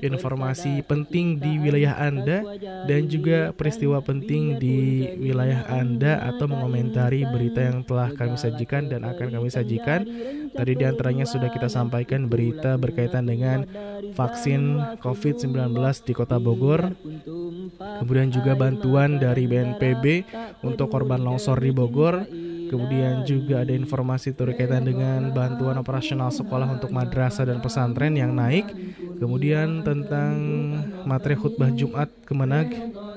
informasi 0.00 0.82
penting 0.86 1.38
di 1.38 1.58
wilayah 1.58 1.98
Anda 1.98 2.42
dan 2.86 3.10
juga 3.10 3.50
peristiwa 3.52 3.98
penting 4.00 4.56
di 4.56 5.06
wilayah 5.18 5.66
Anda 5.68 6.22
atau 6.34 6.46
mengomentari 6.46 7.26
berita 7.26 7.60
yang 7.68 7.82
telah 7.84 8.14
kami 8.14 8.38
sajikan 8.38 8.86
dan 8.90 9.04
akan 9.04 9.28
kami 9.34 9.48
sajikan. 9.50 10.06
Tadi 10.54 10.72
di 10.74 10.84
antaranya 10.86 11.26
sudah 11.28 11.50
kita 11.52 11.68
sampaikan 11.70 12.26
berita 12.26 12.74
berkaitan 12.80 13.28
dengan 13.28 13.66
vaksin 14.14 14.96
COVID-19 15.02 15.74
di 16.06 16.12
Kota 16.16 16.40
Bogor, 16.40 16.94
kemudian 18.02 18.32
juga 18.32 18.56
bantuan 18.58 19.20
dari 19.20 19.44
BNPB 19.46 20.26
untuk 20.64 20.90
korban 20.90 21.20
longsor 21.22 21.60
di 21.60 21.70
Bogor, 21.70 22.26
Kemudian 22.68 23.24
juga 23.24 23.64
ada 23.64 23.72
informasi 23.72 24.36
berkaitan 24.36 24.84
dengan 24.84 25.32
bantuan 25.32 25.80
operasional 25.80 26.28
sekolah 26.28 26.68
untuk 26.68 26.92
madrasah 26.92 27.48
dan 27.48 27.64
pesantren 27.64 28.12
yang 28.12 28.36
naik. 28.36 28.68
Kemudian 29.18 29.82
tentang 29.82 30.34
materi 31.02 31.34
khutbah 31.34 31.74
Jumat 31.74 32.08
Kemenag 32.22 32.70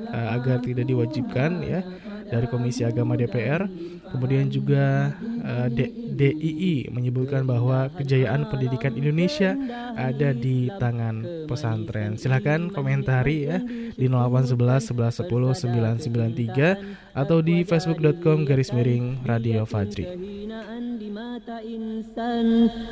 uh, 0.09 0.27
agar 0.35 0.59
tidak 0.59 0.89
diwajibkan 0.89 1.61
ya 1.61 1.85
dari 2.31 2.47
Komisi 2.47 2.81
Agama 2.87 3.13
DPR. 3.19 3.67
Kemudian 4.11 4.51
juga 4.51 5.15
uh, 5.43 5.67
DII 5.71 6.91
menyebutkan 6.91 7.47
bahwa 7.47 7.87
kejayaan 7.95 8.47
pendidikan 8.51 8.95
Indonesia 8.95 9.55
ada 9.95 10.35
di 10.35 10.67
tangan 10.79 11.47
pesantren. 11.47 12.15
Silahkan 12.15 12.71
komentari 12.71 13.47
ya 13.47 13.59
di 13.95 14.07
0811 14.11 14.91
1110 14.91 16.01
993 16.01 17.00
atau 17.11 17.43
di 17.43 17.63
facebook.com 17.67 18.47
garis 18.47 18.71
miring 18.71 19.23
Radio 19.27 19.67
Fajri. 19.67 20.07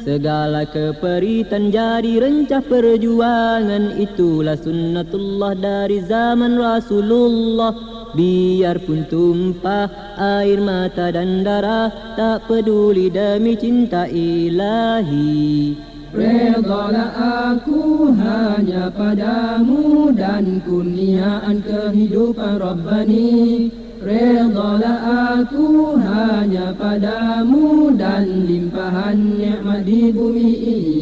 Segala 0.03 0.67
keperitan 0.67 1.71
jadi 1.71 2.19
rencah 2.19 2.63
perjuangan. 2.65 3.95
Itulah 3.95 4.57
sunnatullah 4.59 5.53
dari 5.55 6.03
zaman 6.03 6.59
Rasulullah. 6.59 7.71
Biarpun 8.09 9.05
tumpah 9.05 10.17
air 10.17 10.57
mata 10.57 11.13
dan 11.13 11.45
darah 11.45 11.93
Tak 12.17 12.49
peduli 12.49 13.13
demi 13.13 13.53
cinta 13.53 14.09
ilahi. 14.09 15.77
Redalah 16.09 17.13
aku 17.53 18.09
hanya 18.17 18.89
padamu 18.89 20.09
dan 20.09 20.57
kurniaan 20.65 21.61
kehidupan 21.61 22.57
Rabbani 22.57 23.69
Redalah 23.99 25.43
aku 25.43 25.99
hanya 25.99 26.71
padamu 26.71 27.91
dan 27.99 28.47
limpahan 28.47 29.35
nikmat 29.35 29.83
di 29.83 30.07
bumi 30.15 30.51
ini. 30.55 30.99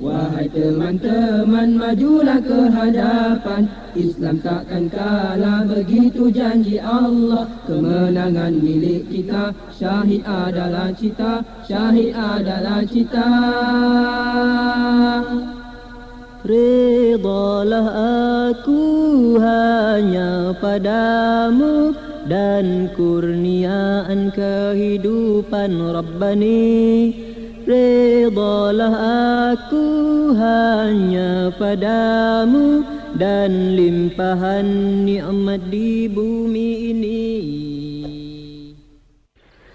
Wahai 0.00 0.48
teman-teman 0.48 1.76
majulah 1.76 2.40
ke 2.40 2.72
hadapan. 2.72 3.68
Islam 3.92 4.40
takkan 4.40 4.88
kalah 4.88 5.68
begitu 5.68 6.32
janji 6.32 6.80
Allah. 6.80 7.44
Kemenangan 7.68 8.56
milik 8.56 9.04
kita 9.12 9.52
Syahid 9.76 10.24
adalah 10.24 10.96
cita 10.96 11.44
Syahid 11.68 12.16
adalah 12.16 12.88
cita. 12.88 13.30
Redalah 16.44 17.88
aku 18.52 18.80
hanya 19.40 20.52
padamu 20.60 22.03
Dan 22.24 22.88
kurniaan 22.96 24.32
kehidupan 24.32 25.76
Rabbani. 25.76 27.12
Redalah 27.64 28.96
aku 29.56 29.84
hanya 30.36 31.48
padamu 31.56 32.84
Dan 33.16 33.76
limpahan 33.76 34.68
nikmat 35.04 35.68
di 35.68 36.08
bumi 36.08 36.70
ini. 36.92 37.24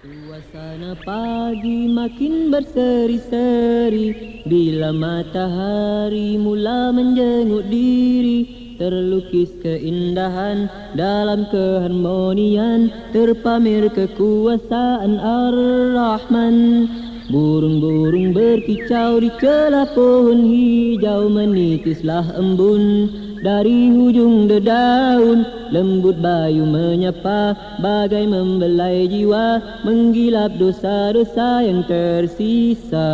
Suasana 0.02 0.94
pagi 1.02 1.90
makin 1.90 2.50
berseri-seri 2.50 4.42
Bila 4.46 4.94
matahari 4.94 6.38
mula 6.38 6.94
menjenguk 6.94 7.66
diri 7.70 8.59
Terlukis 8.80 9.52
keindahan 9.60 10.64
dalam 10.96 11.44
keharmonian 11.52 12.88
Terpamer 13.12 13.92
kekuasaan 13.92 15.20
Ar-Rahman. 15.20 16.88
Burung-burung 17.28 18.32
berkicau 18.32 19.20
di 19.20 19.28
celah 19.36 19.84
pohon 19.92 20.48
hijau 20.48 21.28
Menitislah 21.28 22.32
embun. 22.40 23.12
Dari 23.44 23.92
hujung 23.92 24.48
dedaun 24.48 25.44
Lembut 25.72 26.16
bayu 26.20 26.64
menyapa 26.68 27.56
bagai 27.80 28.28
membelai 28.28 29.08
jiwa 29.08 29.80
Menggilap 29.80 30.60
dosa-dosa 30.60 31.64
yang 31.64 31.80
tersisa 31.88 33.08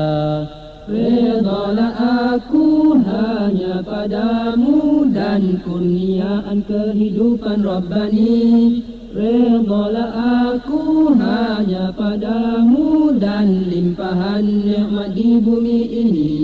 Redalah 0.87 2.39
aku 2.39 2.95
hanya 3.03 3.83
padamu 3.83 5.03
Dan 5.11 5.59
kurniaan 5.67 6.63
kehidupan 6.63 7.67
Rabbani. 7.67 8.87
Redalah 9.11 10.15
aku 10.55 11.11
hanya 11.19 11.91
padamu 11.91 13.19
dan 13.19 13.67
limpahan 13.67 14.47
nikmat 14.47 15.11
di 15.11 15.43
bumi 15.43 15.81
ini 15.91 16.37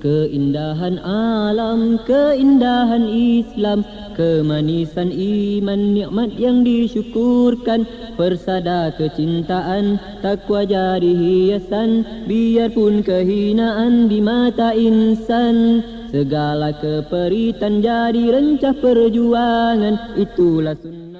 Keindahan 0.00 0.96
alam, 1.04 2.00
keindahan 2.08 3.04
Islam 3.04 3.84
Kemanisan 4.16 5.12
iman, 5.12 5.92
nikmat 5.92 6.32
yang 6.40 6.64
disyukurkan 6.64 7.84
Persada 8.16 8.96
kecintaan, 8.96 10.00
takwa 10.24 10.64
jadi 10.64 11.04
hiasan 11.04 12.24
Biarpun 12.24 13.04
kehinaan 13.04 14.08
di 14.08 14.24
mata 14.24 14.72
insan. 14.72 15.84
Segala 16.08 16.74
keperitan 16.80 17.84
jadi 17.84 18.34
rencah 18.34 18.74
perjuangan 18.80 20.16
Itulah 20.16 20.74
sunnah 20.80 21.10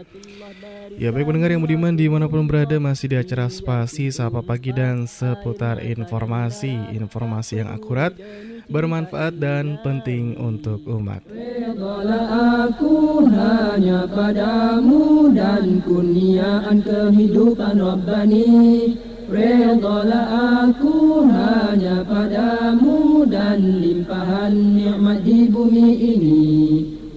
Ya 1.00 1.08
baik 1.08 1.32
pendengar 1.32 1.48
yang 1.48 1.64
budiman 1.64 1.96
di 1.96 2.12
mana 2.12 2.28
pun 2.28 2.44
berada 2.44 2.76
masih 2.76 3.08
di 3.08 3.16
acara 3.16 3.48
spasi 3.48 4.12
Sapa 4.12 4.44
Pagi 4.44 4.68
dan 4.68 5.08
seputar 5.08 5.80
informasi. 5.80 6.92
Informasi 6.92 7.64
yang 7.64 7.72
akurat, 7.72 8.12
bermanfaat 8.70 9.36
dan 9.36 9.76
penting 9.82 10.38
untuk 10.38 10.80
umat. 10.86 11.26
Aku 12.70 13.26
hanya 13.26 14.06
padamu 14.06 15.28
dan 15.34 15.82
kurniaan 15.82 16.78
kehidupan 16.80 17.76
Rabbani. 17.82 18.94
Redalah 19.30 20.26
aku 20.66 21.22
hanya 21.26 22.02
padamu 22.02 23.22
dan 23.26 23.78
limpahan 23.78 24.54
nikmat 24.54 25.22
di 25.22 25.46
bumi 25.46 25.88
ini. 26.18 26.48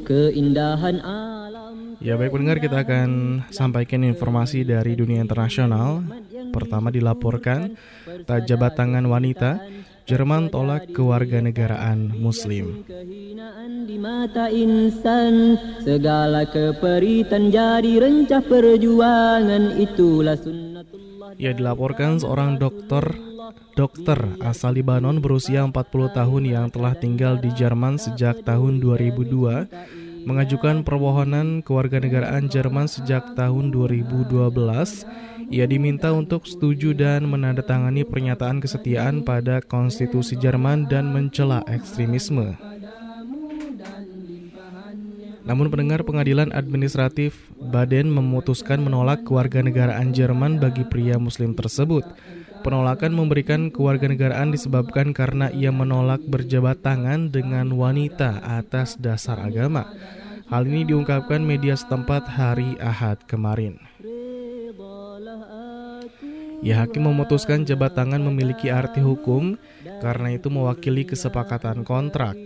Keindahan 0.06 1.02
alam 1.02 1.98
Ya 2.04 2.20
baik 2.20 2.36
pendengar 2.36 2.60
kita 2.60 2.84
akan 2.84 3.10
sampaikan 3.50 4.04
informasi 4.04 4.68
dari 4.68 4.94
dunia 4.94 5.24
internasional. 5.24 6.04
Pertama 6.54 6.94
dilaporkan 6.94 7.74
Tajabat 8.28 8.76
tangan 8.78 9.08
wanita 9.08 9.64
Jerman 10.04 10.52
tolak 10.52 10.92
kewarganegaraan 10.92 12.12
muslim. 12.20 12.84
Kehinaan 12.84 13.88
di 13.88 13.96
mata 13.96 14.52
insan 14.52 15.56
Segala 15.80 16.44
keperitan 16.44 17.48
jadi 17.48 18.04
rencah 18.04 18.44
perjuangan 18.44 19.80
Itulah 19.80 20.36
sunnatullah. 20.36 21.40
Ia 21.40 21.56
dilaporkan 21.56 22.20
seorang 22.20 22.60
dokter 22.60 23.16
Dokter 23.74 24.38
asal 24.46 24.78
Libanon 24.78 25.18
berusia 25.18 25.66
40 25.66 25.74
tahun 26.14 26.44
yang 26.46 26.68
telah 26.70 26.94
tinggal 26.94 27.42
di 27.42 27.50
Jerman 27.58 27.98
sejak 27.98 28.46
tahun 28.46 28.78
2002 28.78 30.03
mengajukan 30.24 30.82
permohonan 30.88 31.62
kewarganegaraan 31.64 32.48
Jerman 32.48 32.88
sejak 32.88 33.36
tahun 33.36 33.72
2012. 33.72 34.50
Ia 35.52 35.66
diminta 35.68 36.16
untuk 36.16 36.48
setuju 36.48 36.96
dan 36.96 37.28
menandatangani 37.28 38.08
pernyataan 38.08 38.64
kesetiaan 38.64 39.22
pada 39.22 39.60
konstitusi 39.60 40.40
Jerman 40.40 40.88
dan 40.88 41.12
mencela 41.12 41.62
ekstremisme. 41.68 42.56
Namun 45.44 45.68
pendengar 45.68 46.08
pengadilan 46.08 46.56
administratif 46.56 47.52
Baden 47.60 48.08
memutuskan 48.08 48.80
menolak 48.80 49.28
kewarganegaraan 49.28 50.16
Jerman 50.16 50.64
bagi 50.64 50.88
pria 50.88 51.20
muslim 51.20 51.52
tersebut. 51.52 52.08
Penolakan 52.64 53.12
memberikan 53.12 53.68
kewarganegaraan 53.68 54.56
disebabkan 54.56 55.12
karena 55.12 55.52
ia 55.52 55.68
menolak 55.68 56.24
berjabat 56.24 56.80
tangan 56.80 57.28
dengan 57.28 57.76
wanita 57.76 58.40
atas 58.40 58.96
dasar 58.96 59.44
agama. 59.44 59.92
Hal 60.48 60.64
ini 60.72 60.88
diungkapkan 60.88 61.44
media 61.44 61.76
setempat 61.76 62.24
hari 62.32 62.80
Ahad 62.80 63.20
kemarin. 63.28 63.84
Ya 66.64 66.80
hakim 66.80 67.04
memutuskan 67.04 67.68
jabat 67.68 68.00
tangan 68.00 68.24
memiliki 68.24 68.72
arti 68.72 69.04
hukum 69.04 69.60
karena 70.00 70.32
itu 70.32 70.48
mewakili 70.48 71.04
kesepakatan 71.04 71.84
kontrak. 71.84 72.40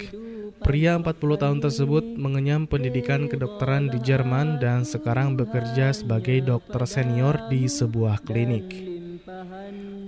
Pria 0.57 0.97
40 0.97 1.13
tahun 1.37 1.59
tersebut 1.61 2.17
mengenyam 2.17 2.65
pendidikan 2.65 3.29
kedokteran 3.29 3.93
di 3.93 4.01
Jerman 4.01 4.57
dan 4.57 4.81
sekarang 4.81 5.37
bekerja 5.37 5.93
sebagai 5.93 6.41
dokter 6.41 6.81
senior 6.89 7.45
di 7.53 7.69
sebuah 7.69 8.25
klinik. 8.25 8.96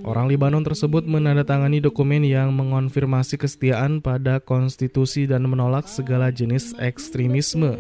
Orang 0.07 0.32
Libanon 0.32 0.63
tersebut 0.63 1.05
menandatangani 1.05 1.84
dokumen 1.84 2.25
yang 2.25 2.55
mengonfirmasi 2.55 3.36
kesetiaan 3.38 3.99
pada 3.99 4.39
konstitusi 4.39 5.27
dan 5.30 5.45
menolak 5.45 5.86
segala 5.86 6.34
jenis 6.34 6.73
ekstremisme 6.80 7.77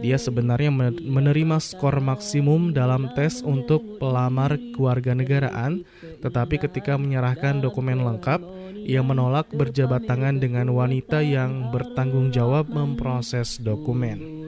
dia 0.00 0.16
sebenarnya 0.16 0.72
menerima 0.96 1.60
skor 1.60 2.00
maksimum 2.00 2.72
dalam 2.72 3.12
tes 3.12 3.44
untuk 3.44 4.00
pelamar 4.00 4.56
kewarganegaraan, 4.72 5.84
tetapi 6.24 6.56
ketika 6.56 6.96
menyerahkan 6.96 7.60
dokumen 7.60 8.00
lengkap, 8.00 8.40
ia 8.88 9.04
menolak 9.04 9.52
berjabat 9.52 10.08
tangan 10.08 10.40
dengan 10.40 10.72
wanita 10.72 11.20
yang 11.20 11.68
bertanggung 11.68 12.32
jawab 12.32 12.72
memproses 12.72 13.60
dokumen. 13.60 14.40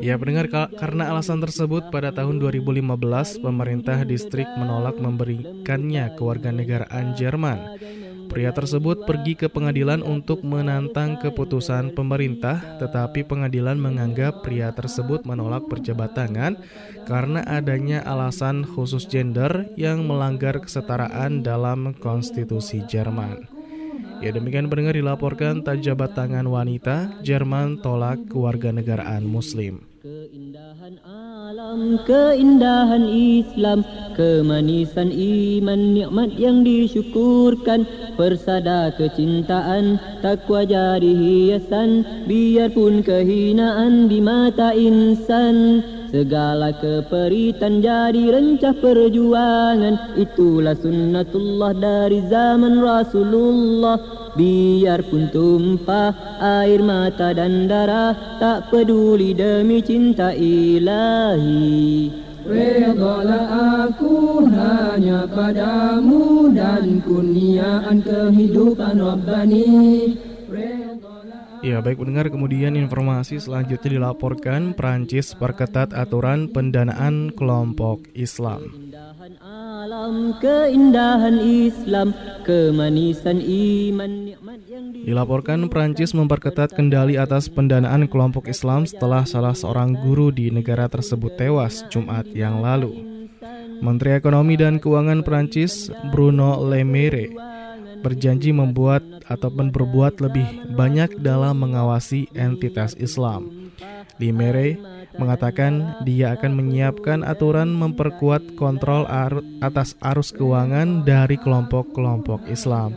Ya 0.00 0.16
pendengar 0.16 0.48
karena 0.72 1.12
alasan 1.12 1.40
tersebut 1.44 1.92
pada 1.92 2.10
tahun 2.10 2.40
2015 2.40 3.44
pemerintah 3.44 4.02
distrik 4.08 4.48
menolak 4.56 4.96
memberikannya 4.96 6.16
kewarganegaraan 6.16 7.12
Jerman. 7.14 7.58
Pria 8.32 8.48
tersebut 8.48 9.04
pergi 9.04 9.36
ke 9.36 9.52
pengadilan 9.52 10.00
untuk 10.00 10.40
menantang 10.40 11.20
keputusan 11.20 11.92
pemerintah, 11.92 12.80
tetapi 12.80 13.28
pengadilan 13.28 13.76
menganggap 13.76 14.40
pria 14.40 14.72
tersebut 14.72 15.28
menolak 15.28 15.68
berjabat 15.68 16.16
tangan 16.16 16.56
karena 17.04 17.44
adanya 17.44 18.00
alasan 18.08 18.64
khusus 18.64 19.04
gender 19.04 19.68
yang 19.76 20.08
melanggar 20.08 20.64
kesetaraan 20.64 21.44
dalam 21.44 21.92
konstitusi 22.00 22.80
Jerman. 22.88 23.61
Ya 24.22 24.30
demikian 24.30 24.70
pendengar 24.70 24.94
dilaporkan 24.94 25.66
tak 25.66 25.82
jabat 25.82 26.14
tangan 26.14 26.46
wanita, 26.46 27.18
Jerman 27.26 27.82
tolak 27.82 28.22
kewarganegaraan 28.30 29.26
muslim. 29.26 29.82
Keindahan 29.98 31.02
alam, 31.02 31.98
keindahan 32.06 33.02
Islam, 33.10 33.82
kemanisan 34.14 35.10
iman, 35.10 35.98
nikmat 35.98 36.38
yang 36.38 36.62
disyukurkan, 36.62 37.82
persada 38.14 38.94
kecintaan, 38.94 39.98
takwa 40.22 40.62
jadi 40.70 41.02
hiasan, 41.02 42.06
biarpun 42.30 43.02
kehinaan 43.02 44.06
di 44.06 44.22
mata 44.22 44.70
insan. 44.70 45.82
Segala 46.12 46.76
keperitan 46.76 47.80
jadi 47.80 48.36
rencah 48.36 48.76
perjuangan. 48.76 50.12
Itulah 50.20 50.76
sunnatullah 50.76 51.72
dari 51.72 52.20
zaman 52.28 52.84
Rasulullah. 52.84 53.96
Biarpun 54.36 55.32
tumpah 55.32 56.12
air 56.40 56.84
mata 56.84 57.32
dan 57.36 57.64
darah 57.68 58.36
Tak 58.36 58.68
peduli 58.68 59.32
demi 59.32 59.80
cinta 59.80 60.36
ilahi. 60.36 62.12
Redalah 62.44 63.88
aku 63.88 64.44
hanya 64.50 65.30
padamu 65.30 66.52
Dan 66.52 67.00
kurniaan 67.00 68.04
kehidupan 68.04 69.00
Rabbani 69.00 70.31
Ya, 71.62 71.78
baik 71.78 72.02
mendengar 72.02 72.26
kemudian 72.26 72.74
informasi 72.74 73.38
selanjutnya 73.38 74.02
dilaporkan 74.02 74.74
Perancis 74.74 75.30
perketat 75.38 75.94
aturan 75.94 76.50
pendanaan 76.50 77.30
kelompok 77.32 78.02
Islam. 78.18 78.66
Alam 79.38 80.34
keindahan 80.42 81.38
Islam, 81.38 82.10
kemanisan 82.42 83.38
iman, 83.38 84.34
Dilaporkan 85.02 85.66
Perancis 85.66 86.14
memperketat 86.14 86.74
kendali 86.74 87.18
atas 87.18 87.50
pendanaan 87.50 88.06
kelompok 88.06 88.46
Islam 88.46 88.86
setelah 88.86 89.26
salah 89.26 89.54
seorang 89.54 89.98
guru 89.98 90.30
di 90.30 90.50
negara 90.50 90.86
tersebut 90.86 91.34
tewas 91.34 91.82
Jumat 91.90 92.26
yang 92.30 92.62
lalu. 92.62 92.94
Menteri 93.82 94.14
Ekonomi 94.14 94.54
dan 94.54 94.78
Keuangan 94.78 95.26
Perancis 95.26 95.90
Bruno 96.14 96.62
Le 96.62 96.86
Maire 96.86 97.34
berjanji 98.02 98.54
membuat 98.54 99.02
ataupun 99.28 99.70
berbuat 99.70 100.22
lebih 100.22 100.74
banyak 100.74 101.20
dalam 101.20 101.62
mengawasi 101.62 102.30
entitas 102.34 102.96
Islam. 102.98 103.72
Limere 104.20 104.78
mengatakan 105.18 106.02
dia 106.06 106.36
akan 106.38 106.52
menyiapkan 106.56 107.26
aturan 107.26 107.72
memperkuat 107.74 108.54
kontrol 108.54 109.08
atas 109.60 109.98
arus 110.00 110.30
keuangan 110.32 111.02
dari 111.02 111.36
kelompok-kelompok 111.40 112.46
Islam. 112.48 112.96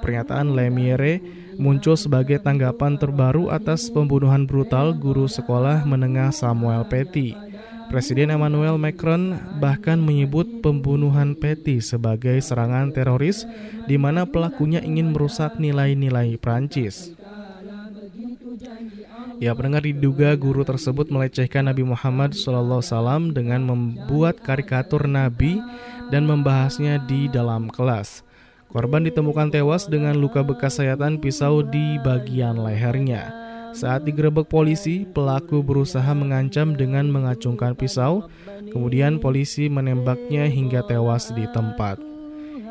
Pernyataan 0.00 0.54
Lemire 0.54 1.18
muncul 1.56 1.96
sebagai 1.96 2.38
tanggapan 2.40 3.00
terbaru 3.00 3.48
atas 3.48 3.88
pembunuhan 3.88 4.44
brutal 4.44 4.92
guru 4.92 5.24
sekolah 5.26 5.88
menengah 5.88 6.30
Samuel 6.30 6.84
Petty 6.86 7.45
Presiden 7.86 8.34
Emmanuel 8.34 8.76
Macron 8.76 9.38
bahkan 9.62 9.96
menyebut 9.96 10.60
pembunuhan 10.60 11.38
Petty 11.38 11.78
sebagai 11.78 12.36
serangan 12.42 12.90
teroris 12.90 13.46
di 13.86 13.94
mana 13.94 14.26
pelakunya 14.26 14.82
ingin 14.82 15.14
merusak 15.14 15.56
nilai-nilai 15.62 16.34
Prancis. 16.36 17.14
Ya, 19.36 19.52
pendengar 19.52 19.84
diduga 19.84 20.32
guru 20.34 20.64
tersebut 20.64 21.12
melecehkan 21.12 21.68
Nabi 21.68 21.84
Muhammad 21.84 22.32
SAW 22.32 23.36
dengan 23.36 23.68
membuat 23.68 24.40
karikatur 24.40 25.04
Nabi 25.04 25.60
dan 26.08 26.24
membahasnya 26.24 27.04
di 27.04 27.28
dalam 27.28 27.68
kelas. 27.68 28.24
Korban 28.72 29.06
ditemukan 29.06 29.52
tewas 29.52 29.86
dengan 29.86 30.16
luka 30.18 30.42
bekas 30.42 30.80
sayatan 30.80 31.20
pisau 31.22 31.62
di 31.62 32.00
bagian 32.02 32.58
lehernya. 32.58 33.45
Saat 33.76 34.08
digerebek 34.08 34.48
polisi, 34.48 35.04
pelaku 35.04 35.60
berusaha 35.60 36.08
mengancam 36.16 36.72
dengan 36.72 37.12
mengacungkan 37.12 37.76
pisau, 37.76 38.24
kemudian 38.72 39.20
polisi 39.20 39.68
menembaknya 39.68 40.48
hingga 40.48 40.80
tewas 40.88 41.28
di 41.36 41.44
tempat. 41.52 42.00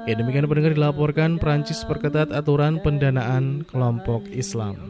Ya 0.10 0.18
demikian 0.18 0.50
pendengar 0.50 0.74
dilaporkan 0.74 1.38
Prancis 1.38 1.86
perketat 1.86 2.34
aturan 2.34 2.82
pendanaan 2.82 3.70
kelompok 3.70 4.26
Islam. 4.34 4.82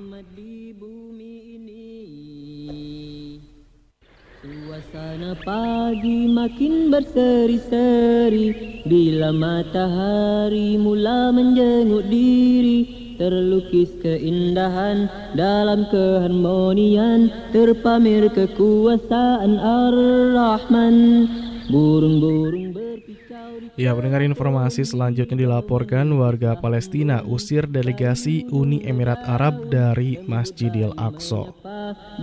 Suasana 4.39 5.35
pagi 5.43 6.31
makin 6.31 6.91
berseri-seri 6.91 8.47
Bila 8.87 9.33
matahari 9.33 10.75
mula 10.79 11.31
menjenguk 11.31 12.05
diri 12.11 13.04
terlukis 13.17 13.91
keindahan 14.03 15.07
dalam 15.33 15.87
keharmonian 15.91 17.31
terpamer 17.51 18.31
kekuasaan 18.31 19.59
Ar-Rahman 19.59 20.95
burung-burung 21.69 22.75
Ya, 23.75 23.91
mendengar 23.91 24.23
informasi 24.23 24.87
selanjutnya 24.87 25.35
dilaporkan 25.35 26.07
warga 26.15 26.55
Palestina 26.55 27.19
usir 27.27 27.67
delegasi 27.67 28.47
Uni 28.47 28.79
Emirat 28.87 29.19
Arab 29.27 29.67
dari 29.67 30.15
Masjidil 30.23 30.95
Aqsa. 30.95 31.51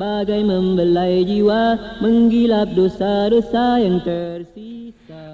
Bagai 0.01 0.40
membelai 0.49 1.20
jiwa, 1.28 1.76
menggilap 2.01 2.72
dosa-dosa 2.72 3.84
yang 3.84 4.01
tersisa. 4.01 4.82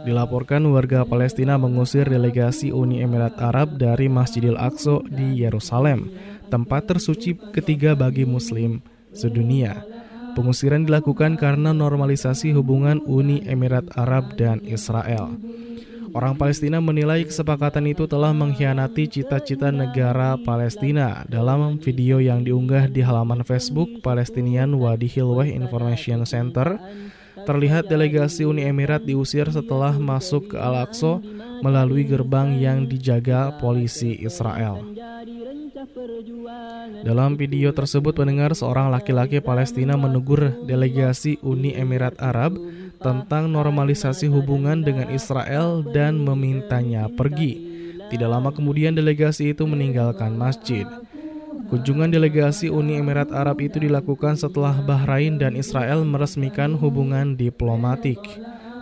Dilaporkan 0.08 0.64
warga 0.72 1.04
Palestina 1.04 1.60
mengusir 1.60 2.08
delegasi 2.08 2.72
Uni 2.72 3.04
Emirat 3.04 3.36
Arab 3.36 3.76
dari 3.76 4.08
Masjidil 4.08 4.56
Aqsa 4.56 5.04
di 5.04 5.44
Yerusalem, 5.44 6.08
tempat 6.48 6.88
tersuci 6.88 7.36
ketiga 7.52 7.92
bagi 7.92 8.24
Muslim 8.24 8.80
sedunia. 9.12 9.84
Pengusiran 10.32 10.88
dilakukan 10.88 11.36
karena 11.36 11.76
normalisasi 11.76 12.56
hubungan 12.56 13.04
Uni 13.04 13.44
Emirat 13.44 13.84
Arab 14.00 14.32
dan 14.40 14.64
Israel. 14.64 15.36
Orang 16.16 16.40
Palestina 16.40 16.80
menilai 16.80 17.28
kesepakatan 17.28 17.92
itu 17.92 18.08
telah 18.08 18.32
mengkhianati 18.32 19.12
cita-cita 19.12 19.68
negara 19.68 20.40
Palestina. 20.40 21.28
Dalam 21.28 21.76
video 21.76 22.16
yang 22.16 22.48
diunggah 22.48 22.88
di 22.88 23.04
halaman 23.04 23.44
Facebook 23.44 24.00
Palestinian 24.00 24.72
Wadi 24.72 25.04
Hilweh 25.04 25.52
Information 25.52 26.24
Center, 26.24 26.80
terlihat 27.48 27.88
delegasi 27.88 28.44
Uni 28.44 28.68
Emirat 28.68 29.08
diusir 29.08 29.48
setelah 29.48 29.96
masuk 29.96 30.52
ke 30.52 30.56
Al-Aqsa 30.60 31.16
melalui 31.64 32.04
gerbang 32.04 32.60
yang 32.60 32.84
dijaga 32.84 33.56
polisi 33.56 34.20
Israel. 34.20 34.84
Dalam 37.00 37.40
video 37.40 37.72
tersebut 37.72 38.12
mendengar 38.20 38.52
seorang 38.52 38.92
laki-laki 38.92 39.40
Palestina 39.40 39.96
menegur 39.96 40.60
delegasi 40.68 41.40
Uni 41.40 41.72
Emirat 41.72 42.20
Arab 42.20 42.52
tentang 43.00 43.48
normalisasi 43.48 44.28
hubungan 44.28 44.84
dengan 44.84 45.08
Israel 45.08 45.80
dan 45.80 46.20
memintanya 46.20 47.08
pergi. 47.08 47.64
Tidak 48.12 48.28
lama 48.28 48.52
kemudian 48.52 48.92
delegasi 48.92 49.56
itu 49.56 49.64
meninggalkan 49.64 50.36
masjid. 50.36 50.84
Kunjungan 51.68 52.08
delegasi 52.08 52.72
Uni 52.72 52.96
Emirat 52.96 53.28
Arab 53.28 53.60
itu 53.60 53.76
dilakukan 53.76 54.40
setelah 54.40 54.80
Bahrain 54.80 55.36
dan 55.36 55.52
Israel 55.52 56.00
meresmikan 56.00 56.72
hubungan 56.72 57.36
diplomatik. 57.36 58.16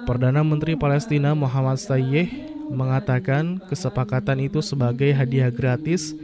Perdana 0.07 0.47
Menteri 0.47 0.79
Palestina 0.79 1.35
Muhammad 1.35 1.83
Sayyeh 1.83 2.31
mengatakan 2.71 3.59
kesepakatan 3.67 4.47
itu 4.47 4.63
sebagai 4.63 5.11
hadiah 5.11 5.51
gratis 5.51 6.15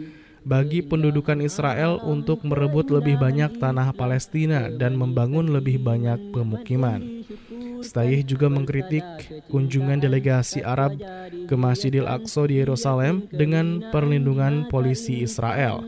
bagi 0.42 0.82
pendudukan 0.82 1.38
Israel 1.42 2.02
untuk 2.02 2.42
merebut 2.42 2.90
lebih 2.90 3.18
banyak 3.18 3.58
tanah 3.62 3.94
Palestina 3.94 4.70
dan 4.70 4.98
membangun 4.98 5.50
lebih 5.50 5.82
banyak 5.82 6.30
pemukiman. 6.30 7.26
Stayih 7.82 8.22
juga 8.22 8.46
mengkritik 8.46 9.02
kunjungan 9.50 9.98
delegasi 9.98 10.62
Arab 10.62 10.94
ke 11.50 11.54
Masjidil 11.58 12.06
Aqsa 12.06 12.46
di 12.46 12.62
Yerusalem 12.62 13.26
dengan 13.34 13.90
perlindungan 13.90 14.70
polisi 14.70 15.26
Israel. 15.26 15.82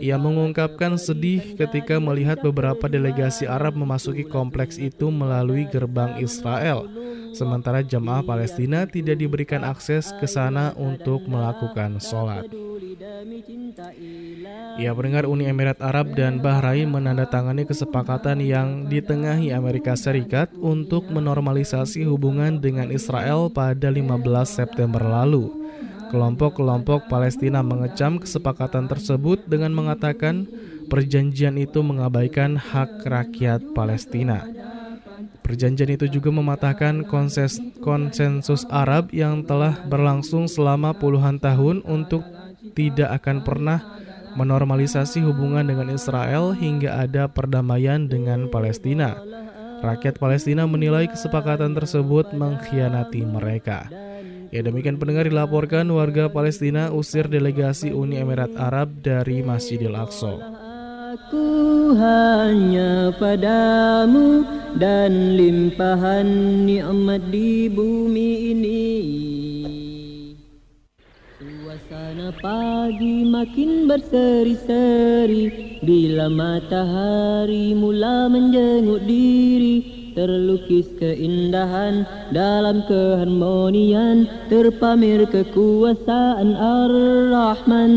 Ia 0.00 0.16
mengungkapkan 0.18 0.98
sedih 0.98 1.54
ketika 1.54 2.02
melihat 2.02 2.42
beberapa 2.42 2.90
delegasi 2.90 3.46
Arab 3.46 3.78
memasuki 3.78 4.26
kompleks 4.26 4.80
itu 4.80 5.10
melalui 5.12 5.68
gerbang 5.70 6.18
Israel, 6.18 6.86
sementara 7.34 7.82
jamaah 7.84 8.22
Palestina 8.26 8.86
tidak 8.86 9.20
diberikan 9.20 9.62
akses 9.62 10.10
ke 10.18 10.26
sana 10.26 10.74
untuk 10.74 11.26
melakukan 11.26 12.02
sholat. 12.02 12.46
Ia 14.74 14.90
mendengar 14.90 15.26
Uni 15.30 15.46
Emirat 15.46 15.78
Arab 15.78 16.14
dan 16.18 16.42
Bahrain 16.42 16.90
menandatangani 16.90 17.62
kesepakatan 17.66 18.42
yang 18.42 18.90
ditengahi 18.90 19.54
Amerika 19.54 19.94
Serikat 19.94 20.50
untuk 20.58 21.06
menormalisasi 21.10 22.02
hubungan 22.06 22.58
dengan 22.58 22.90
Israel 22.90 23.50
pada 23.50 23.90
15 23.90 24.18
September 24.46 25.02
lalu. 25.02 25.50
Kelompok-kelompok 26.10 27.08
Palestina 27.08 27.64
mengecam 27.64 28.20
kesepakatan 28.20 28.90
tersebut 28.90 29.44
dengan 29.48 29.72
mengatakan 29.72 30.48
perjanjian 30.88 31.56
itu 31.56 31.80
mengabaikan 31.80 32.56
hak 32.56 33.04
rakyat 33.04 33.60
Palestina. 33.72 34.44
Perjanjian 35.44 35.92
itu 35.92 36.08
juga 36.08 36.32
mematahkan 36.32 37.04
konses 37.04 37.60
konsensus 37.84 38.64
Arab 38.72 39.12
yang 39.12 39.44
telah 39.44 39.76
berlangsung 39.84 40.48
selama 40.48 40.96
puluhan 40.96 41.36
tahun 41.36 41.84
untuk 41.84 42.24
tidak 42.72 43.20
akan 43.22 43.44
pernah 43.44 43.78
menormalisasi 44.34 45.22
hubungan 45.22 45.68
dengan 45.68 45.92
Israel 45.92 46.56
hingga 46.56 47.06
ada 47.06 47.30
perdamaian 47.30 48.08
dengan 48.08 48.50
Palestina. 48.50 49.14
Rakyat 49.84 50.16
Palestina 50.16 50.64
menilai 50.64 51.06
kesepakatan 51.12 51.76
tersebut 51.76 52.32
mengkhianati 52.32 53.20
mereka. 53.28 53.92
Ya 54.54 54.62
demikian 54.62 55.02
pendengar 55.02 55.26
dilaporkan 55.26 55.82
warga 55.90 56.30
Palestina 56.30 56.94
usir 56.94 57.26
delegasi 57.26 57.90
Uni 57.90 58.22
Emirat 58.22 58.54
Arab 58.54 59.02
dari 59.02 59.42
Masjidil 59.42 59.98
Aqsa. 59.98 60.38
Aku 61.10 61.90
hanya 61.98 63.10
padamu 63.18 64.46
dan 64.78 65.34
limpahan 65.34 66.30
nikmat 66.70 67.34
di 67.34 67.66
bumi 67.66 68.54
ini. 68.54 68.86
Suasana 71.42 72.30
pagi 72.38 73.26
makin 73.26 73.90
berseri-seri 73.90 75.50
bila 75.82 76.30
matahari 76.30 77.74
mula 77.74 78.30
menjenguk 78.30 79.02
diri 79.02 80.03
terlukis 80.14 80.86
keindahan 80.96 82.06
dalam 82.30 82.86
keharmonian 82.86 84.30
terpamer 84.48 85.26
kekuasaan 85.28 86.54
Ar-Rahman. 86.54 87.92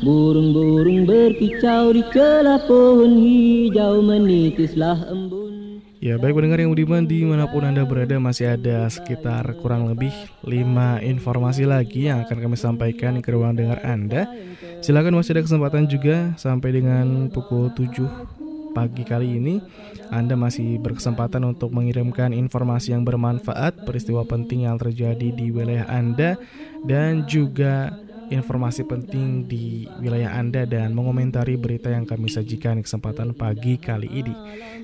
Burung-burung 0.00 1.04
berkicau 1.04 1.92
di 1.92 2.00
celah 2.08 2.64
pohon 2.64 3.20
hijau 3.20 4.00
menitislah 4.00 4.96
embun. 5.12 5.84
Ya 6.00 6.16
baik 6.16 6.32
pendengar 6.32 6.64
yang 6.64 6.72
budiman 6.72 7.04
di 7.04 7.28
mana 7.28 7.44
pun 7.44 7.60
Anda 7.60 7.84
berada 7.84 8.16
masih 8.16 8.56
ada 8.56 8.88
sekitar 8.88 9.44
kurang 9.60 9.92
lebih 9.92 10.08
5 10.48 11.04
informasi 11.04 11.68
lagi 11.68 12.08
yang 12.08 12.24
akan 12.24 12.40
kami 12.40 12.56
sampaikan 12.56 13.20
ke 13.20 13.28
ruang 13.28 13.52
dengar 13.52 13.84
Anda. 13.84 14.24
Silakan 14.80 15.20
masih 15.20 15.36
ada 15.36 15.44
kesempatan 15.44 15.84
juga 15.84 16.32
sampai 16.40 16.80
dengan 16.80 17.28
pukul 17.28 17.68
7 17.76 18.39
pagi 18.70 19.02
kali 19.02 19.38
ini 19.38 19.54
Anda 20.10 20.34
masih 20.38 20.78
berkesempatan 20.82 21.42
untuk 21.46 21.74
mengirimkan 21.74 22.34
informasi 22.34 22.94
yang 22.94 23.02
bermanfaat 23.02 23.86
peristiwa 23.86 24.22
penting 24.26 24.66
yang 24.66 24.78
terjadi 24.78 25.30
di 25.34 25.50
wilayah 25.50 25.86
Anda 25.90 26.38
dan 26.86 27.26
juga 27.26 27.94
informasi 28.30 28.86
penting 28.86 29.44
di 29.44 29.84
wilayah 29.98 30.38
Anda 30.38 30.64
dan 30.64 30.94
mengomentari 30.94 31.58
berita 31.58 31.90
yang 31.90 32.06
kami 32.06 32.30
sajikan 32.30 32.78
di 32.78 32.86
kesempatan 32.86 33.34
pagi 33.34 33.76
kali 33.76 34.06
ini. 34.06 34.34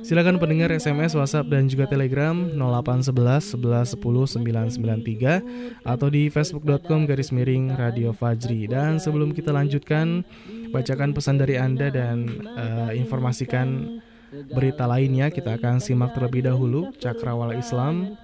Silakan 0.03 0.43
pendengar 0.43 0.75
SMS, 0.75 1.15
WhatsApp 1.15 1.51
dan 1.51 1.71
juga 1.71 1.87
Telegram 1.87 2.35
0811 2.35 3.57
11 3.57 3.97
10 3.97 5.83
993 5.83 5.87
atau 5.87 6.09
di 6.11 6.27
facebook.com 6.29 7.07
garis 7.07 7.31
miring 7.31 7.75
Radio 7.79 8.11
Fajri. 8.11 8.67
Dan 8.67 8.99
sebelum 8.99 9.31
kita 9.31 9.55
lanjutkan, 9.55 10.27
bacakan 10.75 11.15
pesan 11.15 11.39
dari 11.39 11.55
Anda 11.57 11.89
dan 11.89 12.27
uh, 12.59 12.91
informasikan 12.93 13.99
berita 14.45 14.85
lainnya 14.85 15.33
kita 15.33 15.57
akan 15.57 15.81
simak 15.81 16.13
terlebih 16.13 16.47
dahulu 16.47 16.93
Cakrawala 17.01 17.57
Islam 17.57 18.17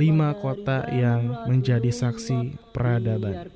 lima 0.00 0.32
kota 0.38 0.88
yang 0.92 1.48
menjadi 1.48 1.90
saksi 1.92 2.72
peradaban. 2.72 3.50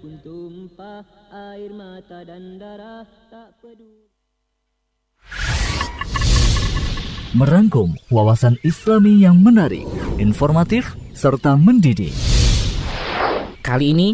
Merangkum 7.36 7.92
wawasan 8.08 8.56
islami 8.64 9.20
yang 9.20 9.36
menarik 9.44 9.84
informatif 10.16 10.96
serta 11.12 11.60
mendidik. 11.60 12.16
Kali 13.60 13.92
ini 13.92 14.08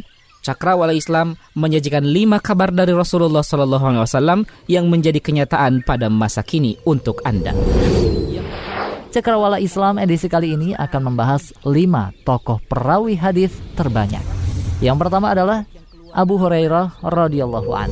Cakrawala 0.45 0.93
Islam 0.93 1.41
menyajikan 1.57 2.05
lima 2.05 2.37
kabar 2.37 2.69
dari 2.69 2.93
Rasulullah 2.93 3.41
SAW 3.41 4.45
yang 4.69 4.93
menjadi 4.93 5.17
kenyataan 5.17 5.81
pada 5.81 6.13
masa 6.13 6.45
kini 6.45 6.77
untuk 6.85 7.25
Anda. 7.25 7.57
Cakrawala 9.09 9.57
Islam 9.57 9.97
edisi 9.97 10.29
kali 10.29 10.53
ini 10.53 10.77
akan 10.77 11.09
membahas 11.09 11.49
lima 11.65 12.13
tokoh 12.29 12.61
perawi 12.69 13.17
hadis 13.17 13.57
terbanyak. 13.73 14.21
Yang 14.85 14.97
pertama 15.01 15.33
adalah 15.33 15.65
Abu 16.13 16.37
Hurairah 16.37 17.01
radhiyallahu 17.01 17.71
an. 17.73 17.91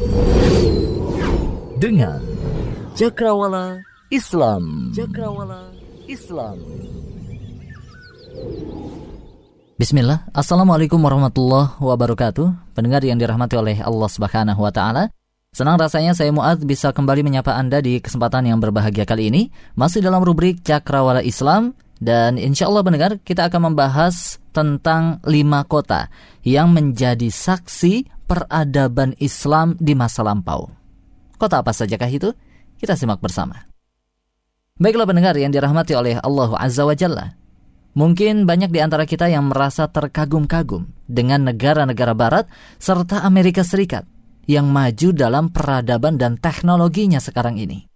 Dengan 1.80 2.20
Cakrawala 2.92 3.80
Islam. 4.12 4.92
Cakrawala 4.92 5.72
Islam. 6.04 6.60
Bismillah, 9.82 10.30
Assalamualaikum 10.30 10.94
warahmatullahi 11.02 11.74
wabarakatuh. 11.82 12.70
Pendengar 12.70 13.02
yang 13.02 13.18
dirahmati 13.18 13.58
oleh 13.58 13.82
Allah 13.82 14.06
subhanahu 14.06 14.62
wa 14.62 14.70
ta'ala. 14.70 15.10
Senang 15.50 15.74
rasanya 15.74 16.14
saya 16.14 16.30
Muad 16.30 16.62
bisa 16.62 16.94
kembali 16.94 17.26
menyapa 17.26 17.58
Anda 17.58 17.82
di 17.82 17.98
kesempatan 17.98 18.46
yang 18.46 18.62
berbahagia 18.62 19.02
kali 19.02 19.34
ini. 19.34 19.50
Masih 19.74 19.98
dalam 19.98 20.22
rubrik 20.22 20.62
Cakrawala 20.62 21.26
Islam. 21.26 21.74
Dan 21.98 22.38
insya 22.38 22.70
Allah 22.70 22.86
pendengar 22.86 23.18
kita 23.26 23.50
akan 23.50 23.74
membahas 23.74 24.38
tentang 24.54 25.18
lima 25.26 25.66
kota 25.66 26.14
Yang 26.46 26.68
menjadi 26.70 27.28
saksi 27.34 28.06
peradaban 28.30 29.18
Islam 29.18 29.74
di 29.82 29.98
masa 29.98 30.22
lampau. 30.22 30.70
Kota 31.42 31.58
apa 31.58 31.74
sajakah 31.74 32.06
itu? 32.06 32.30
Kita 32.78 32.94
simak 32.94 33.18
bersama. 33.18 33.66
Baiklah 34.78 35.10
pendengar 35.10 35.34
yang 35.34 35.50
dirahmati 35.50 35.98
oleh 35.98 36.22
Allah 36.22 36.54
Azza 36.54 36.86
wa 36.86 36.94
Jalla 36.94 37.41
Mungkin 37.92 38.48
banyak 38.48 38.72
di 38.72 38.80
antara 38.80 39.04
kita 39.04 39.28
yang 39.28 39.52
merasa 39.52 39.84
terkagum-kagum 39.84 40.88
dengan 41.04 41.44
negara-negara 41.44 42.16
barat 42.16 42.44
serta 42.80 43.20
Amerika 43.20 43.60
Serikat 43.60 44.08
yang 44.48 44.72
maju 44.72 45.12
dalam 45.12 45.52
peradaban 45.52 46.16
dan 46.16 46.40
teknologinya 46.40 47.20
sekarang 47.20 47.60
ini. 47.60 47.92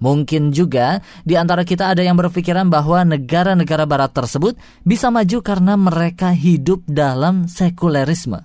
Mungkin 0.00 0.52
juga 0.56 1.04
di 1.28 1.36
antara 1.36 1.60
kita 1.60 1.92
ada 1.92 2.00
yang 2.00 2.16
berpikiran 2.16 2.72
bahwa 2.72 3.04
negara-negara 3.04 3.84
barat 3.84 4.12
tersebut 4.16 4.56
bisa 4.80 5.12
maju 5.12 5.44
karena 5.44 5.76
mereka 5.76 6.32
hidup 6.32 6.80
dalam 6.88 7.44
sekulerisme, 7.44 8.40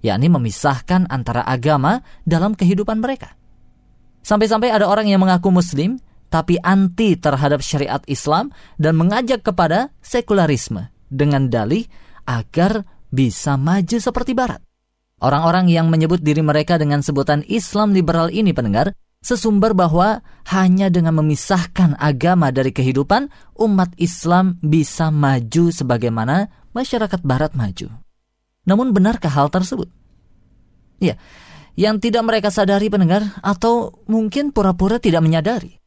yakni 0.00 0.32
memisahkan 0.32 1.04
antara 1.12 1.44
agama 1.44 2.00
dalam 2.24 2.56
kehidupan 2.56 3.04
mereka. 3.04 3.36
Sampai-sampai 4.24 4.72
ada 4.72 4.88
orang 4.88 5.08
yang 5.12 5.20
mengaku 5.20 5.52
muslim 5.52 6.00
tapi 6.28 6.60
anti 6.60 7.16
terhadap 7.16 7.64
syariat 7.64 8.00
Islam 8.04 8.52
dan 8.76 8.96
mengajak 8.96 9.44
kepada 9.44 9.92
sekularisme 10.04 10.92
dengan 11.08 11.48
dalih 11.48 11.88
agar 12.28 12.84
bisa 13.08 13.56
maju 13.56 13.96
seperti 13.96 14.36
barat. 14.36 14.60
Orang-orang 15.18 15.66
yang 15.66 15.90
menyebut 15.90 16.22
diri 16.22 16.44
mereka 16.44 16.78
dengan 16.78 17.02
sebutan 17.02 17.42
Islam 17.50 17.90
liberal 17.90 18.30
ini 18.30 18.54
pendengar 18.54 18.94
sesumber 19.18 19.74
bahwa 19.74 20.22
hanya 20.54 20.92
dengan 20.94 21.18
memisahkan 21.18 21.98
agama 21.98 22.54
dari 22.54 22.70
kehidupan 22.70 23.26
umat 23.58 23.90
Islam 23.98 24.62
bisa 24.62 25.10
maju 25.10 25.74
sebagaimana 25.74 26.46
masyarakat 26.70 27.18
barat 27.26 27.58
maju. 27.58 27.90
Namun 28.62 28.94
benarkah 28.94 29.32
hal 29.32 29.50
tersebut? 29.50 29.90
Ya, 31.02 31.18
yang 31.74 31.98
tidak 31.98 32.22
mereka 32.22 32.54
sadari 32.54 32.86
pendengar 32.86 33.26
atau 33.42 34.04
mungkin 34.06 34.54
pura-pura 34.54 35.02
tidak 35.02 35.24
menyadari 35.26 35.77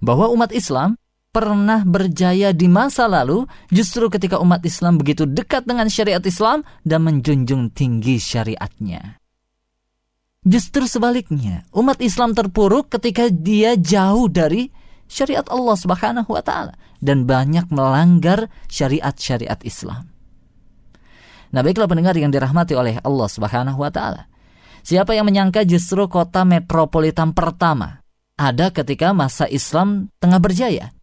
bahwa 0.00 0.32
umat 0.32 0.50
Islam 0.50 0.96
pernah 1.30 1.86
berjaya 1.86 2.50
di 2.50 2.66
masa 2.66 3.06
lalu 3.06 3.46
justru 3.70 4.10
ketika 4.10 4.42
umat 4.42 4.66
Islam 4.66 4.98
begitu 4.98 5.30
dekat 5.30 5.62
dengan 5.62 5.86
syariat 5.86 6.22
Islam 6.26 6.66
dan 6.82 7.06
menjunjung 7.06 7.70
tinggi 7.70 8.18
syariatnya. 8.18 9.22
Justru 10.40 10.88
sebaliknya, 10.88 11.68
umat 11.76 12.00
Islam 12.00 12.32
terpuruk 12.32 12.88
ketika 12.88 13.28
dia 13.28 13.76
jauh 13.76 14.26
dari 14.26 14.72
syariat 15.04 15.44
Allah 15.52 15.76
Subhanahu 15.76 16.32
wa 16.32 16.42
taala 16.42 16.74
dan 16.98 17.28
banyak 17.28 17.68
melanggar 17.68 18.48
syariat-syariat 18.72 19.60
Islam. 19.68 20.08
Nah, 21.50 21.60
baiklah 21.60 21.90
pendengar 21.90 22.16
yang 22.16 22.32
dirahmati 22.32 22.72
oleh 22.72 22.96
Allah 23.04 23.28
Subhanahu 23.28 23.78
wa 23.84 23.92
taala. 23.92 24.32
Siapa 24.80 25.12
yang 25.12 25.28
menyangka 25.28 25.68
justru 25.68 26.08
kota 26.08 26.48
metropolitan 26.48 27.36
pertama 27.36 27.99
ada 28.40 28.72
ketika 28.72 29.12
masa 29.12 29.44
Islam 29.44 30.08
tengah 30.16 30.40
berjaya? 30.40 30.96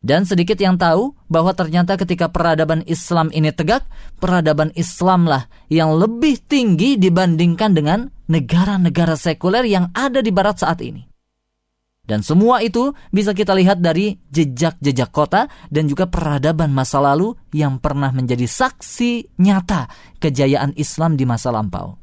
Dan 0.00 0.24
sedikit 0.24 0.56
yang 0.56 0.80
tahu 0.80 1.12
bahwa 1.28 1.52
ternyata 1.52 2.00
ketika 2.00 2.32
peradaban 2.32 2.80
Islam 2.88 3.28
ini 3.36 3.52
tegak, 3.52 3.84
peradaban 4.16 4.72
Islamlah 4.72 5.44
yang 5.68 5.92
lebih 5.92 6.40
tinggi 6.40 6.96
dibandingkan 6.96 7.76
dengan 7.76 8.08
negara-negara 8.32 9.12
sekuler 9.12 9.68
yang 9.68 9.92
ada 9.92 10.24
di 10.24 10.32
barat 10.32 10.64
saat 10.64 10.80
ini. 10.80 11.04
Dan 12.00 12.24
semua 12.24 12.64
itu 12.64 12.96
bisa 13.12 13.36
kita 13.36 13.52
lihat 13.52 13.84
dari 13.84 14.16
jejak-jejak 14.32 15.12
kota 15.12 15.52
dan 15.68 15.84
juga 15.84 16.08
peradaban 16.08 16.72
masa 16.72 16.96
lalu 16.98 17.36
yang 17.52 17.76
pernah 17.76 18.08
menjadi 18.08 18.48
saksi 18.48 19.36
nyata 19.36 19.86
kejayaan 20.16 20.72
Islam 20.80 21.20
di 21.20 21.28
masa 21.28 21.52
lampau. 21.52 21.99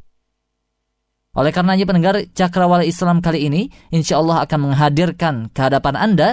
Oleh 1.37 1.53
karenanya 1.53 1.85
pendengar 1.85 2.17
Cakrawala 2.33 2.81
Islam 2.81 3.21
kali 3.21 3.45
ini 3.45 3.69
insya 3.93 4.17
Allah 4.17 4.41
akan 4.49 4.73
menghadirkan 4.73 5.53
ke 5.53 5.59
hadapan 5.61 5.93
Anda 5.93 6.29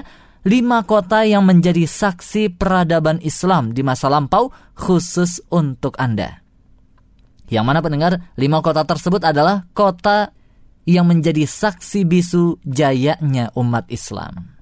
lima 0.49 0.81
kota 0.89 1.29
yang 1.29 1.45
menjadi 1.45 1.85
saksi 1.85 2.57
peradaban 2.57 3.21
Islam 3.21 3.77
di 3.77 3.85
masa 3.85 4.09
lampau 4.09 4.49
khusus 4.73 5.45
untuk 5.53 6.01
Anda. 6.01 6.41
Yang 7.53 7.65
mana 7.69 7.85
pendengar, 7.85 8.13
lima 8.41 8.65
kota 8.65 8.89
tersebut 8.89 9.21
adalah 9.21 9.69
kota 9.77 10.33
yang 10.89 11.05
menjadi 11.05 11.45
saksi 11.45 12.09
bisu 12.09 12.65
jayanya 12.65 13.53
umat 13.61 13.85
Islam. 13.93 14.57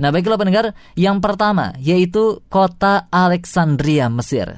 Nah 0.00 0.08
baiklah 0.08 0.40
pendengar, 0.40 0.72
yang 0.96 1.20
pertama 1.20 1.76
yaitu 1.76 2.40
kota 2.48 3.04
Alexandria, 3.12 4.08
Mesir. 4.08 4.48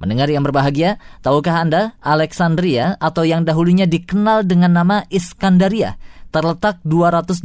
Mendengar 0.00 0.32
yang 0.32 0.40
berbahagia, 0.40 0.96
tahukah 1.20 1.60
Anda 1.60 1.92
Alexandria 2.00 2.96
atau 2.96 3.20
yang 3.28 3.44
dahulunya 3.44 3.84
dikenal 3.84 4.48
dengan 4.48 4.72
nama 4.72 5.04
Iskandaria 5.12 6.00
terletak 6.32 6.80
225 6.88 7.44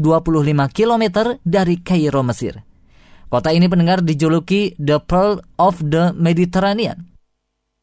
km 0.72 1.03
dari 1.43 1.76
Kairo, 1.84 2.24
Mesir. 2.24 2.64
Kota 3.28 3.51
ini 3.51 3.68
pendengar 3.68 3.99
dijuluki 3.99 4.72
The 4.80 5.03
Pearl 5.03 5.43
of 5.60 5.84
the 5.84 6.16
Mediterranean. 6.16 7.12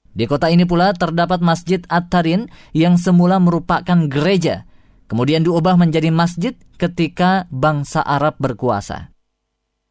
Di 0.08 0.24
kota 0.24 0.48
ini 0.48 0.64
pula 0.64 0.96
terdapat 0.96 1.44
Masjid 1.44 1.84
At-Tarin 1.92 2.48
yang 2.72 2.96
semula 2.96 3.36
merupakan 3.36 4.08
gereja, 4.08 4.64
kemudian 5.04 5.44
diubah 5.44 5.76
menjadi 5.76 6.08
masjid 6.08 6.56
ketika 6.80 7.44
bangsa 7.52 8.00
Arab 8.00 8.40
berkuasa. 8.40 9.12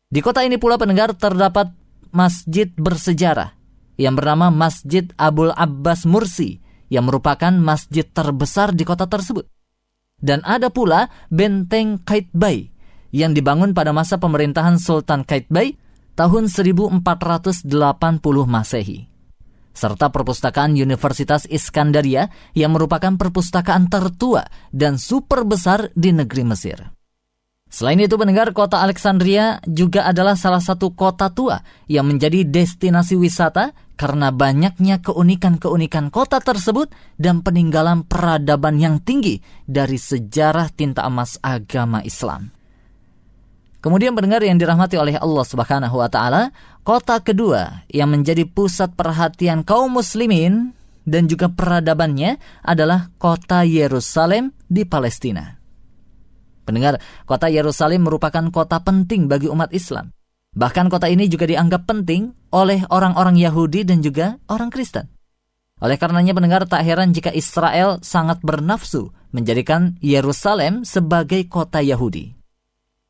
Di 0.10 0.26
kota 0.26 0.42
ini 0.42 0.58
pula 0.58 0.82
pendengar 0.82 1.14
terdapat 1.14 1.70
masjid 2.10 2.70
bersejarah 2.74 3.61
yang 4.02 4.18
bernama 4.18 4.49
Masjid 4.49 5.06
Abul 5.22 5.54
Abbas 5.54 6.10
Mursi 6.10 6.58
yang 6.89 7.06
merupakan 7.06 7.54
masjid 7.54 8.04
terbesar 8.04 8.74
di 8.74 8.82
kota 8.82 9.06
tersebut. 9.06 9.45
Dan 10.18 10.41
ada 10.41 10.74
pula 10.74 11.14
Benteng 11.30 12.02
Kaitbay 12.02 12.74
yang 13.14 13.38
dibangun 13.38 13.78
pada 13.78 13.93
masa 13.93 14.18
pemerintahan 14.18 14.82
Sultan 14.82 15.22
Kaitbay 15.22 15.78
tahun 16.18 16.49
1480 16.49 17.70
Masehi. 18.49 19.08
Serta 19.72 20.12
perpustakaan 20.12 20.76
Universitas 20.76 21.47
Iskandaria 21.47 22.28
yang 22.52 22.76
merupakan 22.76 23.16
perpustakaan 23.16 23.88
tertua 23.88 24.43
dan 24.76 24.99
super 24.99 25.47
besar 25.47 25.95
di 25.95 26.12
negeri 26.12 26.43
Mesir. 26.43 26.91
Selain 27.72 27.95
itu 27.95 28.20
pendengar 28.20 28.52
kota 28.52 28.84
Alexandria 28.84 29.64
juga 29.64 30.04
adalah 30.04 30.36
salah 30.36 30.60
satu 30.60 30.91
kota 30.91 31.32
tua 31.32 31.64
yang 31.88 32.04
menjadi 32.04 32.43
destinasi 32.43 33.16
wisata 33.16 33.72
karena 34.02 34.34
banyaknya 34.34 34.97
keunikan-keunikan 35.06 36.10
kota 36.10 36.41
tersebut 36.41 36.89
dan 37.22 37.45
peninggalan 37.45 38.02
peradaban 38.02 38.82
yang 38.82 38.97
tinggi 38.97 39.38
dari 39.70 40.02
sejarah 40.02 40.74
tinta 40.74 41.06
emas 41.06 41.38
agama 41.38 42.02
Islam. 42.02 42.49
Kemudian 43.78 44.18
pendengar 44.18 44.41
yang 44.41 44.58
dirahmati 44.58 44.97
oleh 44.97 45.22
Allah 45.22 45.45
Subhanahu 45.45 46.02
wa 46.02 46.10
taala, 46.10 46.49
kota 46.82 47.22
kedua 47.22 47.86
yang 47.93 48.10
menjadi 48.10 48.41
pusat 48.49 48.97
perhatian 48.97 49.62
kaum 49.62 49.93
muslimin 49.93 50.74
dan 51.06 51.30
juga 51.30 51.54
peradabannya 51.54 52.41
adalah 52.66 53.14
kota 53.22 53.62
Yerusalem 53.62 54.49
di 54.66 54.82
Palestina. 54.82 55.62
Pendengar, 56.66 56.97
kota 57.30 57.54
Yerusalem 57.54 58.10
merupakan 58.10 58.49
kota 58.49 58.82
penting 58.82 59.30
bagi 59.30 59.45
umat 59.45 59.70
Islam. 59.70 60.10
Bahkan 60.58 60.89
kota 60.89 61.06
ini 61.06 61.30
juga 61.30 61.45
dianggap 61.45 61.86
penting 61.86 62.41
oleh 62.52 62.84
orang-orang 62.91 63.39
Yahudi 63.39 63.88
dan 63.88 64.04
juga 64.04 64.38
orang 64.52 64.70
Kristen. 64.70 65.08
Oleh 65.82 65.97
karenanya 65.97 66.38
pendengar 66.38 66.68
tak 66.70 66.86
heran 66.86 67.10
jika 67.10 67.34
Israel 67.34 67.97
sangat 68.06 68.43
bernafsu 68.45 69.10
menjadikan 69.34 69.97
Yerusalem 69.97 70.86
sebagai 70.86 71.41
kota 71.49 71.82
Yahudi. 71.82 72.38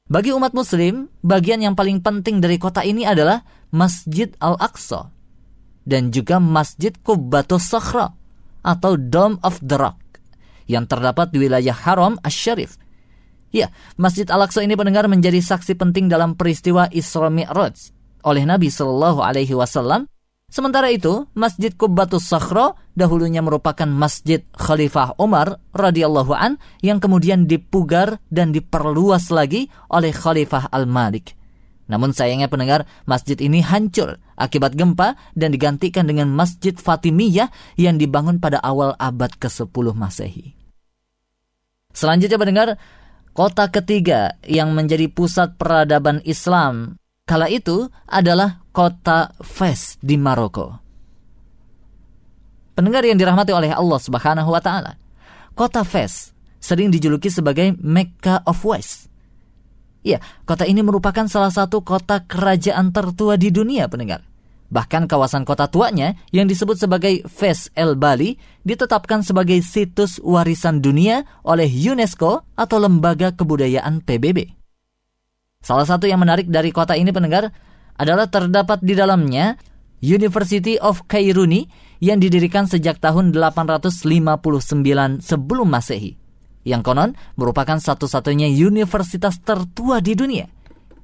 Bagi 0.08 0.32
umat 0.32 0.56
muslim, 0.56 1.12
bagian 1.20 1.60
yang 1.60 1.76
paling 1.76 2.00
penting 2.00 2.40
dari 2.40 2.56
kota 2.56 2.86
ini 2.86 3.04
adalah 3.04 3.44
Masjid 3.76 4.32
Al-Aqsa 4.40 5.12
dan 5.84 6.16
juga 6.16 6.40
Masjid 6.40 6.96
Qubbatus 6.96 7.68
Sakhra 7.68 8.16
atau 8.64 8.96
Dome 8.96 9.42
of 9.44 9.60
the 9.60 9.76
Rock 9.76 10.00
yang 10.70 10.88
terdapat 10.88 11.34
di 11.34 11.44
wilayah 11.44 11.76
Haram 11.76 12.16
Asy-Syarif 12.24 12.80
Ya, 13.52 13.68
Masjid 14.00 14.24
Al-Aqsa 14.32 14.64
ini 14.64 14.80
pendengar 14.80 15.12
menjadi 15.12 15.44
saksi 15.44 15.76
penting 15.76 16.08
dalam 16.08 16.40
peristiwa 16.40 16.88
Isra 16.88 17.28
Mi'raj 17.28 17.92
oleh 18.26 18.44
Nabi 18.46 18.70
Shallallahu 18.70 19.20
alaihi 19.22 19.54
wasallam. 19.54 20.10
Sementara 20.52 20.92
itu, 20.92 21.32
Masjid 21.32 21.72
Qubbatus 21.72 22.28
Sakhra 22.28 22.76
dahulunya 22.92 23.40
merupakan 23.40 23.88
Masjid 23.88 24.44
Khalifah 24.52 25.16
Umar 25.16 25.64
radhiyallahu 25.72 26.36
an 26.36 26.60
yang 26.84 27.00
kemudian 27.00 27.48
dipugar 27.48 28.20
dan 28.28 28.52
diperluas 28.52 29.32
lagi 29.32 29.72
oleh 29.88 30.12
Khalifah 30.12 30.68
Al-Malik. 30.76 31.40
Namun 31.88 32.12
sayangnya 32.12 32.52
pendengar, 32.52 32.88
masjid 33.08 33.36
ini 33.40 33.64
hancur 33.64 34.20
akibat 34.36 34.76
gempa 34.76 35.16
dan 35.36 35.52
digantikan 35.52 36.08
dengan 36.08 36.32
Masjid 36.32 36.72
Fatimiyah 36.72 37.52
yang 37.76 38.00
dibangun 38.00 38.40
pada 38.40 38.60
awal 38.64 38.96
abad 38.96 39.32
ke-10 39.36 39.92
Masehi. 39.92 40.56
Selanjutnya 41.92 42.40
pendengar, 42.40 42.80
Kota 43.32 43.72
ketiga 43.72 44.36
yang 44.44 44.76
menjadi 44.76 45.08
pusat 45.08 45.56
peradaban 45.56 46.20
Islam 46.28 47.00
kala 47.32 47.48
itu 47.48 47.88
adalah 48.12 48.60
kota 48.76 49.32
Fes 49.40 49.96
di 50.04 50.20
Maroko. 50.20 50.76
Pendengar 52.76 53.08
yang 53.08 53.16
dirahmati 53.16 53.56
oleh 53.56 53.72
Allah 53.72 54.00
Subhanahu 54.04 54.52
wa 54.52 54.60
taala. 54.60 55.00
Kota 55.56 55.88
Fes 55.88 56.36
sering 56.60 56.92
dijuluki 56.92 57.32
sebagai 57.32 57.72
Mecca 57.80 58.44
of 58.44 58.60
West. 58.68 59.08
Ya, 60.04 60.20
kota 60.44 60.68
ini 60.68 60.84
merupakan 60.84 61.24
salah 61.32 61.56
satu 61.56 61.80
kota 61.88 62.28
kerajaan 62.28 62.92
tertua 62.92 63.40
di 63.40 63.48
dunia, 63.48 63.88
pendengar. 63.88 64.28
Bahkan 64.68 65.08
kawasan 65.08 65.48
kota 65.48 65.72
tuanya 65.72 66.20
yang 66.36 66.52
disebut 66.52 66.80
sebagai 66.84 67.24
Fes 67.32 67.72
El 67.80 67.96
Bali 67.96 68.36
ditetapkan 68.68 69.24
sebagai 69.24 69.64
situs 69.64 70.20
warisan 70.20 70.84
dunia 70.84 71.24
oleh 71.48 71.68
UNESCO 71.68 72.44
atau 72.60 72.78
Lembaga 72.80 73.32
Kebudayaan 73.36 74.04
PBB. 74.04 74.61
Salah 75.62 75.86
satu 75.86 76.10
yang 76.10 76.18
menarik 76.18 76.50
dari 76.50 76.74
kota 76.74 76.98
ini 76.98 77.14
pendengar 77.14 77.54
adalah 77.96 78.26
terdapat 78.26 78.82
di 78.82 78.98
dalamnya 78.98 79.56
University 80.02 80.82
of 80.82 81.06
Kairuni 81.06 81.70
yang 82.02 82.18
didirikan 82.18 82.66
sejak 82.66 82.98
tahun 82.98 83.30
859 83.30 85.22
sebelum 85.22 85.68
Masehi. 85.70 86.18
Yang 86.66 86.82
konon 86.82 87.12
merupakan 87.38 87.78
satu-satunya 87.78 88.50
universitas 88.50 89.38
tertua 89.42 90.02
di 90.02 90.18
dunia 90.18 90.50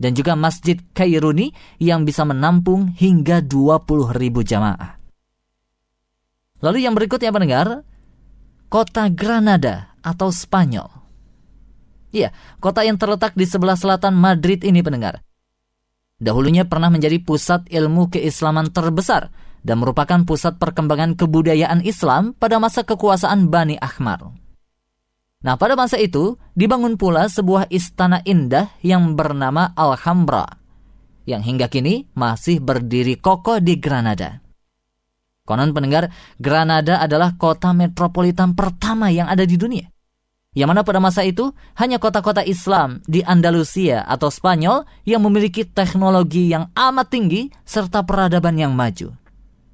dan 0.01 0.13
juga 0.13 0.33
Masjid 0.37 0.77
Kairuni 0.93 1.53
yang 1.81 2.05
bisa 2.05 2.25
menampung 2.25 2.93
hingga 2.97 3.41
20 3.45 4.17
ribu 4.17 4.41
jamaah. 4.41 4.97
Lalu 6.61 6.89
yang 6.89 6.97
berikutnya 6.97 7.29
pendengar, 7.29 7.85
kota 8.69 9.09
Granada 9.13 9.93
atau 10.01 10.33
Spanyol. 10.33 11.06
Ya, 12.11 12.31
kota 12.63 12.87
yang 12.87 12.95
terletak 12.95 13.35
di 13.35 13.43
sebelah 13.43 13.75
selatan 13.75 14.15
Madrid 14.15 14.63
ini 14.63 14.79
pendengar. 14.79 15.21
Dahulunya 16.17 16.65
pernah 16.65 16.89
menjadi 16.89 17.21
pusat 17.21 17.69
ilmu 17.69 18.09
keislaman 18.09 18.73
terbesar 18.73 19.29
dan 19.61 19.77
merupakan 19.83 20.23
pusat 20.25 20.57
perkembangan 20.57 21.13
kebudayaan 21.13 21.85
Islam 21.85 22.33
pada 22.33 22.57
masa 22.57 22.81
kekuasaan 22.87 23.51
Bani 23.53 23.77
Ahmar. 23.77 24.33
Nah, 25.45 25.53
pada 25.59 25.77
masa 25.77 26.01
itu 26.01 26.41
dibangun 26.57 26.97
pula 26.97 27.29
sebuah 27.29 27.69
istana 27.69 28.25
indah 28.25 28.73
yang 28.81 29.13
bernama 29.13 29.69
Alhambra, 29.77 30.49
yang 31.29 31.45
hingga 31.45 31.69
kini 31.69 32.09
masih 32.17 32.57
berdiri 32.57 33.21
kokoh 33.21 33.61
di 33.61 33.77
Granada. 33.77 34.41
Konon 35.45 35.71
pendengar, 35.71 36.09
Granada 36.41 36.97
adalah 36.99 37.37
kota 37.37 37.71
metropolitan 37.71 38.57
pertama 38.57 39.13
yang 39.13 39.29
ada 39.29 39.45
di 39.45 39.55
dunia. 39.55 39.85
Yang 40.57 40.73
mana 40.73 40.81
pada 40.81 40.97
masa 40.97 41.21
itu 41.21 41.53
hanya 41.77 42.01
kota-kota 42.01 42.41
Islam 42.41 43.05
di 43.05 43.21
Andalusia 43.21 44.01
atau 44.09 44.33
Spanyol 44.33 44.89
yang 45.05 45.21
memiliki 45.21 45.69
teknologi 45.69 46.49
yang 46.49 46.73
amat 46.73 47.13
tinggi 47.13 47.53
serta 47.61 48.01
peradaban 48.01 48.57
yang 48.57 48.73
maju. 48.73 49.13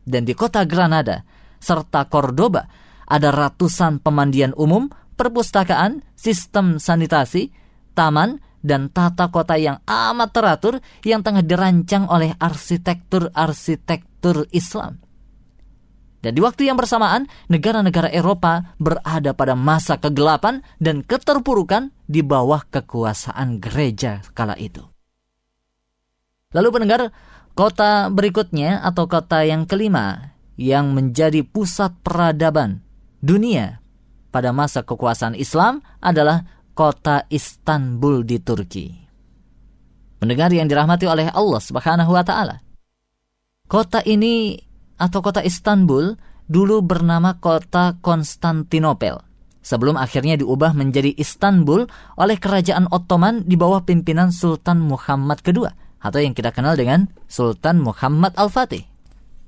Dan 0.04 0.28
di 0.28 0.36
kota 0.36 0.68
Granada 0.68 1.24
serta 1.64 2.12
Cordoba 2.12 2.68
ada 3.08 3.32
ratusan 3.32 4.04
pemandian 4.04 4.52
umum, 4.60 4.92
perpustakaan, 5.16 6.04
sistem 6.20 6.84
sanitasi, 6.84 7.56
taman, 7.96 8.44
dan 8.60 8.92
tata 8.92 9.32
kota 9.32 9.56
yang 9.60 9.80
amat 9.88 10.36
teratur 10.36 10.84
yang 11.08 11.24
tengah 11.24 11.48
dirancang 11.48 12.12
oleh 12.12 12.36
arsitektur-arsitektur 12.36 14.52
Islam. 14.52 15.03
Dan 16.24 16.40
di 16.40 16.40
waktu 16.40 16.72
yang 16.72 16.80
bersamaan, 16.80 17.28
negara-negara 17.52 18.08
Eropa 18.08 18.72
berada 18.80 19.36
pada 19.36 19.60
masa 19.60 20.00
kegelapan 20.00 20.64
dan 20.80 21.04
keterpurukan 21.04 21.92
di 22.08 22.24
bawah 22.24 22.64
kekuasaan 22.64 23.60
gereja 23.60 24.24
kala 24.32 24.56
itu. 24.56 24.88
Lalu 26.56 26.70
pendengar, 26.72 27.12
kota 27.52 28.08
berikutnya 28.08 28.80
atau 28.88 29.12
kota 29.12 29.44
yang 29.44 29.68
kelima 29.68 30.32
yang 30.56 30.96
menjadi 30.96 31.44
pusat 31.44 31.92
peradaban 32.00 32.80
dunia 33.20 33.84
pada 34.32 34.56
masa 34.56 34.80
kekuasaan 34.88 35.36
Islam 35.36 35.84
adalah 36.00 36.48
kota 36.72 37.28
Istanbul 37.28 38.24
di 38.24 38.40
Turki. 38.40 38.88
Pendengar 40.24 40.56
yang 40.56 40.72
dirahmati 40.72 41.04
oleh 41.04 41.28
Allah 41.36 41.60
Subhanahu 41.60 42.16
wa 42.16 42.24
taala. 42.24 42.64
Kota 43.68 44.00
ini 44.08 44.56
atau 45.04 45.20
kota 45.20 45.44
Istanbul 45.44 46.16
dulu 46.48 46.80
bernama 46.80 47.36
kota 47.44 48.00
Konstantinopel 48.00 49.20
sebelum 49.64 50.00
akhirnya 50.00 50.40
diubah 50.40 50.72
menjadi 50.72 51.12
Istanbul 51.16 51.88
oleh 52.20 52.38
kerajaan 52.40 52.88
Ottoman 52.92 53.48
di 53.48 53.60
bawah 53.60 53.84
pimpinan 53.84 54.32
Sultan 54.32 54.80
Muhammad 54.84 55.44
II 55.44 55.68
atau 56.04 56.20
yang 56.20 56.36
kita 56.36 56.52
kenal 56.52 56.76
dengan 56.76 57.08
Sultan 57.32 57.80
Muhammad 57.80 58.36
Al-Fatih. 58.36 58.84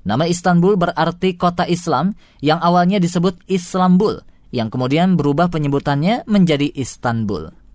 Nama 0.08 0.24
Istanbul 0.24 0.80
berarti 0.80 1.36
kota 1.36 1.68
Islam 1.68 2.16
yang 2.40 2.56
awalnya 2.64 2.96
disebut 2.96 3.44
Islambul 3.48 4.24
yang 4.54 4.72
kemudian 4.72 5.20
berubah 5.20 5.52
penyebutannya 5.52 6.24
menjadi 6.24 6.72
Istanbul. 6.72 7.65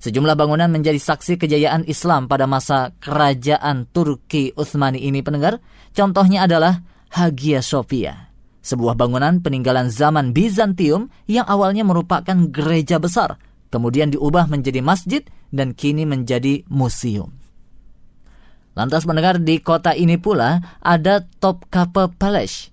Sejumlah 0.00 0.32
bangunan 0.32 0.72
menjadi 0.72 0.96
saksi 0.96 1.36
kejayaan 1.36 1.84
Islam 1.84 2.24
pada 2.24 2.48
masa 2.48 2.96
kerajaan 3.04 3.84
Turki 3.92 4.48
Utsmani 4.56 4.96
ini 4.96 5.20
pendengar. 5.20 5.60
Contohnya 5.92 6.48
adalah 6.48 6.80
Hagia 7.12 7.60
Sophia, 7.60 8.32
sebuah 8.64 8.96
bangunan 8.96 9.44
peninggalan 9.44 9.92
zaman 9.92 10.32
Bizantium 10.32 11.12
yang 11.28 11.44
awalnya 11.44 11.84
merupakan 11.84 12.48
gereja 12.48 12.96
besar, 12.96 13.36
kemudian 13.68 14.08
diubah 14.08 14.48
menjadi 14.48 14.80
masjid 14.80 15.20
dan 15.52 15.76
kini 15.76 16.08
menjadi 16.08 16.64
museum. 16.72 17.36
Lantas 18.72 19.04
mendengar 19.04 19.36
di 19.36 19.60
kota 19.60 19.92
ini 19.92 20.16
pula 20.16 20.80
ada 20.80 21.26
Topkapi 21.26 22.16
Palace, 22.16 22.69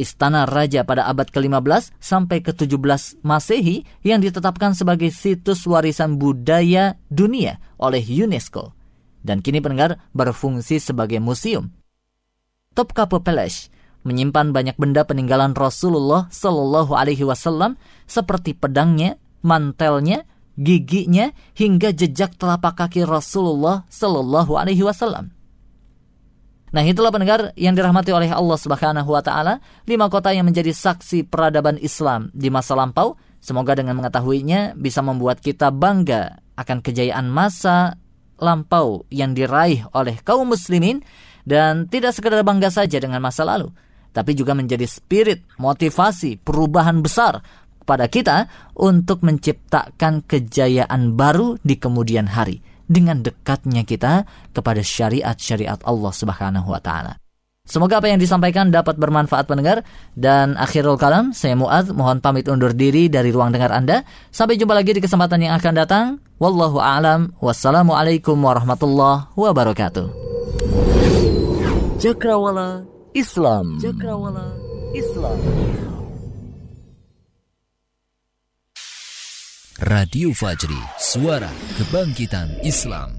istana 0.00 0.48
raja 0.48 0.80
pada 0.88 1.04
abad 1.04 1.28
ke-15 1.28 1.92
sampai 2.00 2.40
ke-17 2.40 3.20
Masehi 3.20 3.84
yang 4.00 4.24
ditetapkan 4.24 4.72
sebagai 4.72 5.12
situs 5.12 5.68
warisan 5.68 6.16
budaya 6.16 6.96
dunia 7.12 7.60
oleh 7.76 8.00
UNESCO 8.00 8.72
dan 9.20 9.44
kini 9.44 9.60
pendengar 9.60 10.00
berfungsi 10.16 10.80
sebagai 10.80 11.20
museum. 11.20 11.70
Topkapi 12.72 13.20
Palace 13.20 13.68
menyimpan 14.06 14.56
banyak 14.56 14.76
benda 14.80 15.04
peninggalan 15.04 15.52
Rasulullah 15.52 16.32
Shallallahu 16.32 16.96
Alaihi 16.96 17.26
Wasallam 17.28 17.76
seperti 18.08 18.56
pedangnya, 18.56 19.20
mantelnya, 19.44 20.24
giginya, 20.56 21.36
hingga 21.52 21.92
jejak 21.92 22.40
telapak 22.40 22.80
kaki 22.80 23.04
Rasulullah 23.04 23.84
Shallallahu 23.92 24.56
Alaihi 24.56 24.86
Wasallam. 24.86 25.39
Nah 26.70 26.86
itulah 26.86 27.10
pendengar 27.10 27.50
yang 27.58 27.74
dirahmati 27.74 28.14
oleh 28.14 28.30
Allah 28.30 28.54
Subhanahu 28.54 29.10
wa 29.10 29.22
taala, 29.22 29.58
lima 29.90 30.06
kota 30.06 30.30
yang 30.30 30.46
menjadi 30.46 30.70
saksi 30.70 31.26
peradaban 31.26 31.74
Islam 31.82 32.30
di 32.30 32.46
masa 32.46 32.78
lampau. 32.78 33.18
Semoga 33.42 33.74
dengan 33.74 33.98
mengetahuinya 33.98 34.78
bisa 34.78 35.02
membuat 35.02 35.42
kita 35.42 35.74
bangga 35.74 36.38
akan 36.54 36.78
kejayaan 36.84 37.26
masa 37.26 37.98
lampau 38.38 39.08
yang 39.10 39.34
diraih 39.34 39.88
oleh 39.96 40.20
kaum 40.22 40.52
muslimin 40.52 41.02
dan 41.42 41.90
tidak 41.90 42.14
sekedar 42.14 42.44
bangga 42.46 42.70
saja 42.70 43.00
dengan 43.00 43.18
masa 43.18 43.42
lalu, 43.48 43.72
tapi 44.14 44.36
juga 44.36 44.54
menjadi 44.54 44.84
spirit, 44.86 45.42
motivasi, 45.56 46.38
perubahan 46.38 47.00
besar 47.02 47.40
kepada 47.82 48.06
kita 48.06 48.36
untuk 48.76 49.24
menciptakan 49.24 50.22
kejayaan 50.22 51.16
baru 51.16 51.58
di 51.64 51.80
kemudian 51.80 52.28
hari 52.30 52.62
dengan 52.90 53.22
dekatnya 53.22 53.86
kita 53.86 54.26
kepada 54.50 54.82
syariat-syariat 54.82 55.78
Allah 55.86 56.10
Subhanahu 56.10 56.66
wa 56.66 56.82
taala. 56.82 57.22
Semoga 57.70 58.02
apa 58.02 58.10
yang 58.10 58.18
disampaikan 58.18 58.74
dapat 58.74 58.98
bermanfaat 58.98 59.46
pendengar 59.46 59.86
dan 60.18 60.58
akhirul 60.58 60.98
kalam 60.98 61.30
saya 61.30 61.54
Muad 61.54 61.94
mohon 61.94 62.18
pamit 62.18 62.50
undur 62.50 62.74
diri 62.74 63.06
dari 63.06 63.30
ruang 63.30 63.54
dengar 63.54 63.70
Anda. 63.70 64.02
Sampai 64.34 64.58
jumpa 64.58 64.74
lagi 64.74 64.90
di 64.90 64.98
kesempatan 64.98 65.38
yang 65.38 65.54
akan 65.54 65.74
datang. 65.78 66.06
Wallahu 66.42 66.82
a'lam. 66.82 67.30
Wassalamualaikum 67.38 68.34
warahmatullahi 68.34 69.30
wabarakatuh. 69.38 70.06
Cakrawala 72.02 72.82
Islam. 73.14 73.78
Cakrawala 73.78 74.50
Islam. 74.90 75.38
Radio 79.80 80.36
Fajri, 80.36 80.76
suara 81.00 81.48
kebangkitan 81.80 82.52
Islam. 82.60 83.16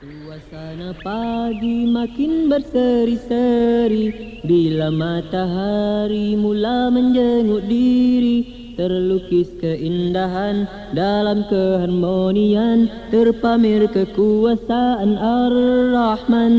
Suasana 0.00 0.96
pagi 1.04 1.84
makin 1.84 2.48
berseri-seri 2.48 4.40
Bila 4.40 4.88
matahari 4.88 6.32
mula 6.32 6.88
menjenguk 6.88 7.68
diri 7.68 8.72
Terlukis 8.80 9.52
keindahan 9.60 10.64
dalam 10.96 11.44
keharmonian 11.52 12.88
Terpamer 13.12 13.84
kekuasaan 13.92 15.20
Ar-Rahman 15.20 16.56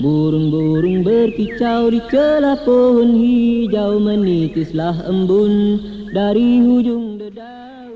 Burung-burung 0.00 1.04
berkicau 1.04 1.92
di 1.92 2.00
celah 2.08 2.56
pohon 2.64 3.12
hijau 3.12 4.00
Menitislah 4.00 5.04
embun 5.04 5.97
dari 6.12 6.62
ujung 6.62 7.18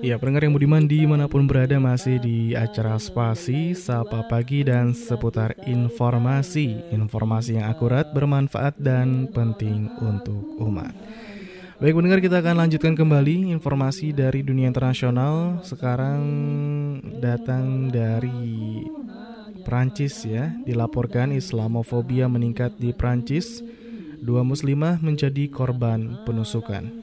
Ya, 0.03 0.19
pendengar 0.19 0.43
yang 0.43 0.59
budiman 0.59 0.83
di 0.83 1.07
mana 1.07 1.31
pun 1.31 1.47
berada 1.47 1.79
masih 1.79 2.19
di 2.19 2.59
acara 2.59 2.99
Spasi, 2.99 3.71
Sapa 3.71 4.27
Pagi 4.27 4.67
dan 4.67 4.99
seputar 4.99 5.55
informasi. 5.63 6.91
Informasi 6.91 7.63
yang 7.63 7.71
akurat, 7.71 8.11
bermanfaat, 8.11 8.83
dan 8.83 9.31
penting 9.31 9.87
untuk 10.03 10.59
umat. 10.59 10.91
Baik 11.79 11.95
pendengar 11.95 12.19
kita 12.19 12.43
akan 12.43 12.67
lanjutkan 12.67 12.99
kembali 12.99 13.55
informasi 13.55 14.11
dari 14.11 14.43
dunia 14.43 14.67
internasional. 14.67 15.63
Sekarang 15.63 16.19
datang 17.23 17.87
dari 17.87 18.83
Prancis 19.63 20.27
ya. 20.27 20.51
Dilaporkan 20.67 21.31
Islamofobia 21.31 22.27
meningkat 22.27 22.75
di 22.75 22.91
Prancis 22.91 23.63
Dua 24.23 24.47
muslimah 24.47 25.03
menjadi 25.03 25.51
korban 25.51 26.23
penusukan 26.23 27.02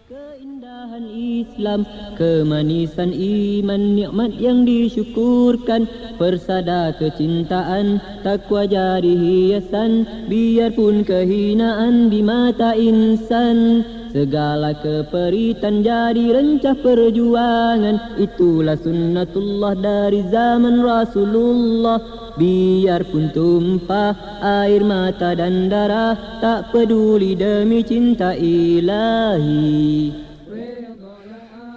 Islam 1.08 1.88
Kemanisan 2.20 3.16
iman 3.16 3.96
nikmat 3.96 4.36
yang 4.36 4.68
disyukurkan. 4.68 5.88
Persada 6.20 6.92
kecintaan 7.00 8.04
takwa 8.28 8.68
jadi 8.68 9.08
hiasan 9.08 10.04
Biarpun 10.28 11.08
kehinaan 11.08 12.12
di 12.12 12.20
mata 12.20 12.76
insan. 12.76 13.88
Segala 14.10 14.74
keperitan 14.82 15.86
jadi 15.86 16.34
rencah 16.34 16.76
perjuangan. 16.82 18.20
Itulah 18.20 18.76
sunnatullah 18.76 19.78
dari 19.78 20.26
zaman 20.28 20.82
Rasulullah. 20.82 22.20
Biarpun 22.36 23.32
tumpah 23.36 24.16
air 24.40 24.80
mata 24.80 25.36
dan 25.36 25.68
darah 25.68 26.40
Tak 26.40 26.72
peduli 26.72 27.36
demi 27.36 27.84
cinta 27.84 28.32
ilahi 28.32 30.28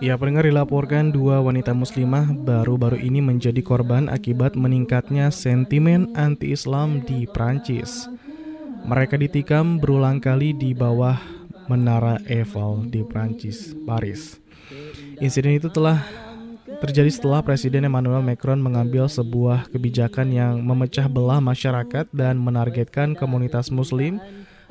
Ya, 0.03 0.19
pendengar 0.19 0.43
dilaporkan 0.51 1.15
dua 1.15 1.39
wanita 1.39 1.71
muslimah 1.71 2.35
baru-baru 2.35 2.99
ini 2.99 3.23
menjadi 3.23 3.63
korban 3.63 4.11
akibat 4.11 4.59
meningkatnya 4.59 5.31
sentimen 5.31 6.11
anti-Islam 6.19 7.07
di 7.07 7.23
Prancis. 7.31 8.11
Mereka 8.83 9.15
ditikam 9.15 9.79
berulang 9.79 10.19
kali 10.19 10.59
di 10.59 10.75
bawah 10.75 11.23
Menara 11.71 12.19
Eiffel 12.27 12.91
di 12.91 13.07
Prancis, 13.07 13.79
Paris. 13.87 14.43
Insiden 15.23 15.63
itu 15.63 15.71
telah 15.71 16.03
terjadi 16.83 17.07
setelah 17.07 17.39
Presiden 17.47 17.87
Emmanuel 17.87 18.27
Macron 18.27 18.59
mengambil 18.59 19.07
sebuah 19.07 19.71
kebijakan 19.71 20.35
yang 20.35 20.67
memecah 20.67 21.07
belah 21.07 21.39
masyarakat 21.39 22.11
dan 22.11 22.43
menargetkan 22.43 23.15
komunitas 23.15 23.71
Muslim 23.71 24.19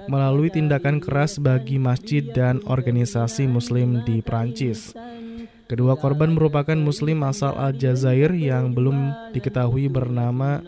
melalui 0.10 0.50
tindakan 0.54 1.04
keras 1.04 1.38
bagi 1.38 1.82
masjid 1.82 2.22
dan 2.22 2.64
organisasi 2.66 3.46
Muslim 3.46 4.02
di 4.08 4.24
Prancis. 4.24 4.96
Kedua 5.68 5.96
korban 5.96 6.36
merupakan 6.36 6.76
Muslim 6.76 7.24
asal 7.24 7.56
Aljazair 7.56 8.36
yang 8.36 8.76
belum 8.76 9.32
diketahui 9.32 9.88
bernama 9.88 10.60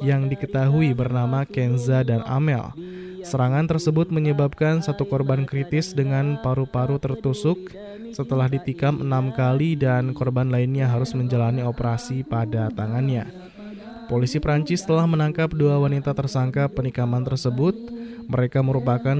yang 0.00 0.28
diketahui 0.32 0.96
bernama 0.96 1.44
Kenza 1.44 2.00
dan 2.04 2.24
Amel. 2.24 2.72
Serangan 3.20 3.68
tersebut 3.68 4.08
menyebabkan 4.08 4.80
satu 4.80 5.04
korban 5.04 5.44
kritis 5.44 5.92
dengan 5.92 6.40
paru-paru 6.40 6.96
tertusuk 6.96 7.72
setelah 8.16 8.48
ditikam 8.48 9.04
enam 9.04 9.28
kali 9.32 9.76
dan 9.76 10.16
korban 10.16 10.48
lainnya 10.48 10.88
harus 10.88 11.12
menjalani 11.12 11.60
operasi 11.60 12.24
pada 12.24 12.72
tangannya. 12.72 13.28
Polisi 14.10 14.42
Prancis 14.42 14.82
telah 14.82 15.06
menangkap 15.06 15.54
dua 15.54 15.78
wanita 15.78 16.10
tersangka 16.16 16.66
penikaman 16.66 17.22
tersebut. 17.22 17.78
Mereka 18.30 18.62
merupakan 18.62 19.18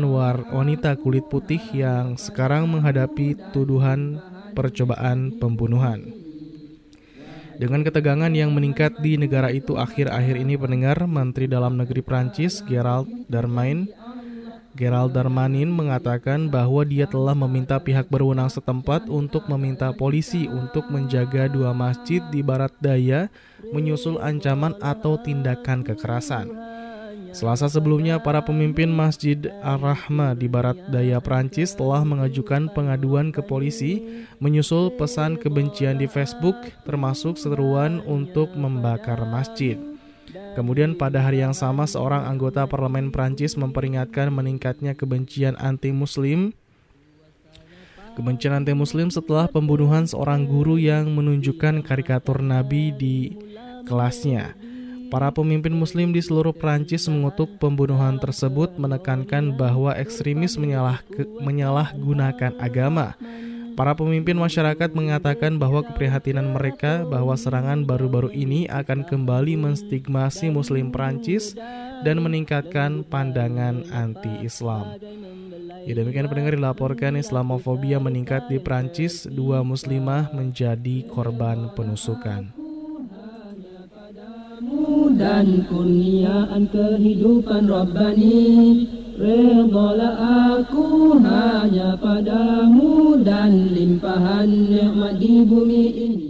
wanita 0.55 0.95
kulit 1.03 1.27
putih 1.27 1.59
yang 1.75 2.15
sekarang 2.15 2.71
menghadapi 2.71 3.35
tuduhan 3.51 4.23
percobaan 4.55 5.35
pembunuhan. 5.43 6.15
Dengan 7.59 7.83
ketegangan 7.85 8.31
yang 8.33 8.55
meningkat 8.55 9.03
di 9.03 9.19
negara 9.19 9.51
itu 9.51 9.77
akhir-akhir 9.77 10.39
ini 10.39 10.55
pendengar 10.57 11.05
Menteri 11.05 11.45
Dalam 11.51 11.77
Negeri 11.77 12.01
Prancis 12.01 12.65
Gerald 12.65 13.11
Darmanin 13.29 13.91
Gerald 14.79 15.13
Darmanin 15.13 15.69
mengatakan 15.69 16.47
bahwa 16.49 16.87
dia 16.87 17.05
telah 17.05 17.35
meminta 17.35 17.77
pihak 17.83 18.07
berwenang 18.09 18.49
setempat 18.49 19.11
untuk 19.11 19.45
meminta 19.51 19.91
polisi 19.91 20.47
untuk 20.47 20.87
menjaga 20.89 21.51
dua 21.51 21.75
masjid 21.75 22.23
di 22.31 22.41
barat 22.41 22.71
daya 22.79 23.29
menyusul 23.75 24.23
ancaman 24.23 24.79
atau 24.81 25.19
tindakan 25.21 25.83
kekerasan. 25.83 26.49
Selasa 27.31 27.71
sebelumnya, 27.71 28.19
para 28.19 28.43
pemimpin 28.43 28.91
Masjid 28.91 29.39
Ar-Rahma 29.63 30.35
di 30.35 30.51
barat 30.51 30.75
daya 30.91 31.23
Prancis 31.23 31.73
telah 31.79 32.03
mengajukan 32.03 32.67
pengaduan 32.75 33.31
ke 33.31 33.39
polisi 33.41 34.03
menyusul 34.43 34.95
pesan 34.99 35.39
kebencian 35.39 35.97
di 35.97 36.11
Facebook 36.11 36.59
termasuk 36.83 37.39
seruan 37.39 38.03
untuk 38.05 38.51
membakar 38.59 39.23
masjid. 39.31 39.79
Kemudian 40.59 40.95
pada 40.99 41.23
hari 41.23 41.43
yang 41.43 41.55
sama 41.55 41.87
seorang 41.87 42.27
anggota 42.27 42.67
parlemen 42.67 43.11
Prancis 43.15 43.59
memperingatkan 43.59 44.31
meningkatnya 44.31 44.95
kebencian 44.95 45.59
anti-muslim 45.59 46.55
Kebencian 48.11 48.53
anti-muslim 48.53 49.07
setelah 49.09 49.47
pembunuhan 49.47 50.03
seorang 50.03 50.43
guru 50.43 50.77
yang 50.77 51.15
menunjukkan 51.15 51.87
karikatur 51.87 52.43
Nabi 52.43 52.91
di 52.91 53.33
kelasnya. 53.87 54.59
Para 55.11 55.35
pemimpin 55.35 55.75
muslim 55.75 56.15
di 56.15 56.23
seluruh 56.23 56.55
Prancis 56.55 57.11
mengutuk 57.11 57.59
pembunuhan 57.59 58.23
tersebut 58.23 58.79
menekankan 58.79 59.59
bahwa 59.59 59.91
ekstremis 59.99 60.55
menyalah 60.55 61.03
menyalahgunakan 61.43 62.55
agama. 62.63 63.19
Para 63.75 63.99
pemimpin 63.99 64.39
masyarakat 64.39 64.95
mengatakan 64.95 65.59
bahwa 65.59 65.83
keprihatinan 65.83 66.55
mereka 66.55 67.03
bahwa 67.03 67.35
serangan 67.35 67.83
baru-baru 67.83 68.31
ini 68.31 68.71
akan 68.71 69.03
kembali 69.03 69.59
menstigmasi 69.59 70.47
muslim 70.47 70.95
Prancis 70.95 71.59
dan 72.07 72.23
meningkatkan 72.23 73.03
pandangan 73.03 73.83
anti-Islam. 73.91 74.95
Ya 75.91 75.97
demikian 75.97 76.31
pendengar 76.31 76.55
dilaporkan 76.55 77.19
Islamofobia 77.19 77.99
meningkat 77.99 78.47
di 78.47 78.63
Prancis, 78.63 79.27
dua 79.27 79.67
muslimah 79.67 80.31
menjadi 80.31 81.03
korban 81.11 81.75
penusukan 81.75 82.60
dan 85.17 85.65
kurniaan 85.69 86.69
kehidupan 86.69 87.65
Rabbani 87.65 88.49
Redolah 89.21 90.17
aku 90.61 91.17
hanya 91.21 91.97
padamu 91.97 93.21
dan 93.21 93.73
limpahan 93.73 94.49
nikmat 94.49 95.17
di 95.17 95.35
bumi 95.45 95.85
ini 95.93 96.29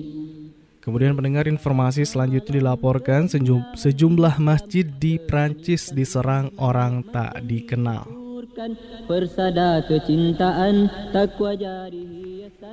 Kemudian 0.80 1.14
pendengar 1.14 1.46
informasi 1.46 2.02
selanjutnya 2.08 2.62
dilaporkan 2.62 3.28
sejumlah 3.76 4.40
masjid 4.40 4.82
di 4.82 5.20
Prancis 5.20 5.92
diserang 5.92 6.50
orang 6.56 7.04
tak 7.04 7.44
dikenal. 7.44 8.19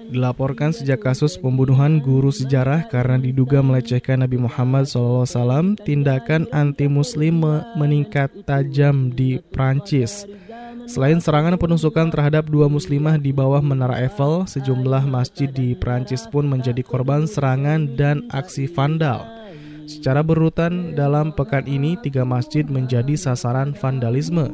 Dilaporkan 0.07 0.75
sejak 0.75 0.99
kasus 0.99 1.39
pembunuhan 1.39 2.03
guru 2.03 2.27
sejarah 2.27 2.91
karena 2.91 3.15
diduga 3.15 3.63
melecehkan 3.63 4.19
Nabi 4.19 4.35
Muhammad 4.35 4.83
SAW, 4.91 5.79
tindakan 5.79 6.47
anti-muslim 6.51 7.63
meningkat 7.79 8.31
tajam 8.43 9.15
di 9.15 9.39
Prancis. 9.51 10.27
Selain 10.87 11.19
serangan 11.19 11.59
penusukan 11.59 12.07
terhadap 12.07 12.47
dua 12.47 12.71
muslimah 12.71 13.19
di 13.19 13.35
bawah 13.35 13.59
Menara 13.59 13.99
Eiffel, 14.03 14.47
sejumlah 14.47 15.03
masjid 15.07 15.51
di 15.51 15.75
Prancis 15.75 16.23
pun 16.27 16.47
menjadi 16.47 16.79
korban 16.83 17.27
serangan 17.27 17.95
dan 17.99 18.27
aksi 18.31 18.71
vandal. 18.71 19.27
Secara 19.87 20.19
berurutan 20.19 20.95
dalam 20.99 21.31
pekan 21.31 21.63
ini, 21.63 21.95
tiga 22.03 22.27
masjid 22.27 22.67
menjadi 22.67 23.15
sasaran 23.15 23.71
vandalisme. 23.71 24.51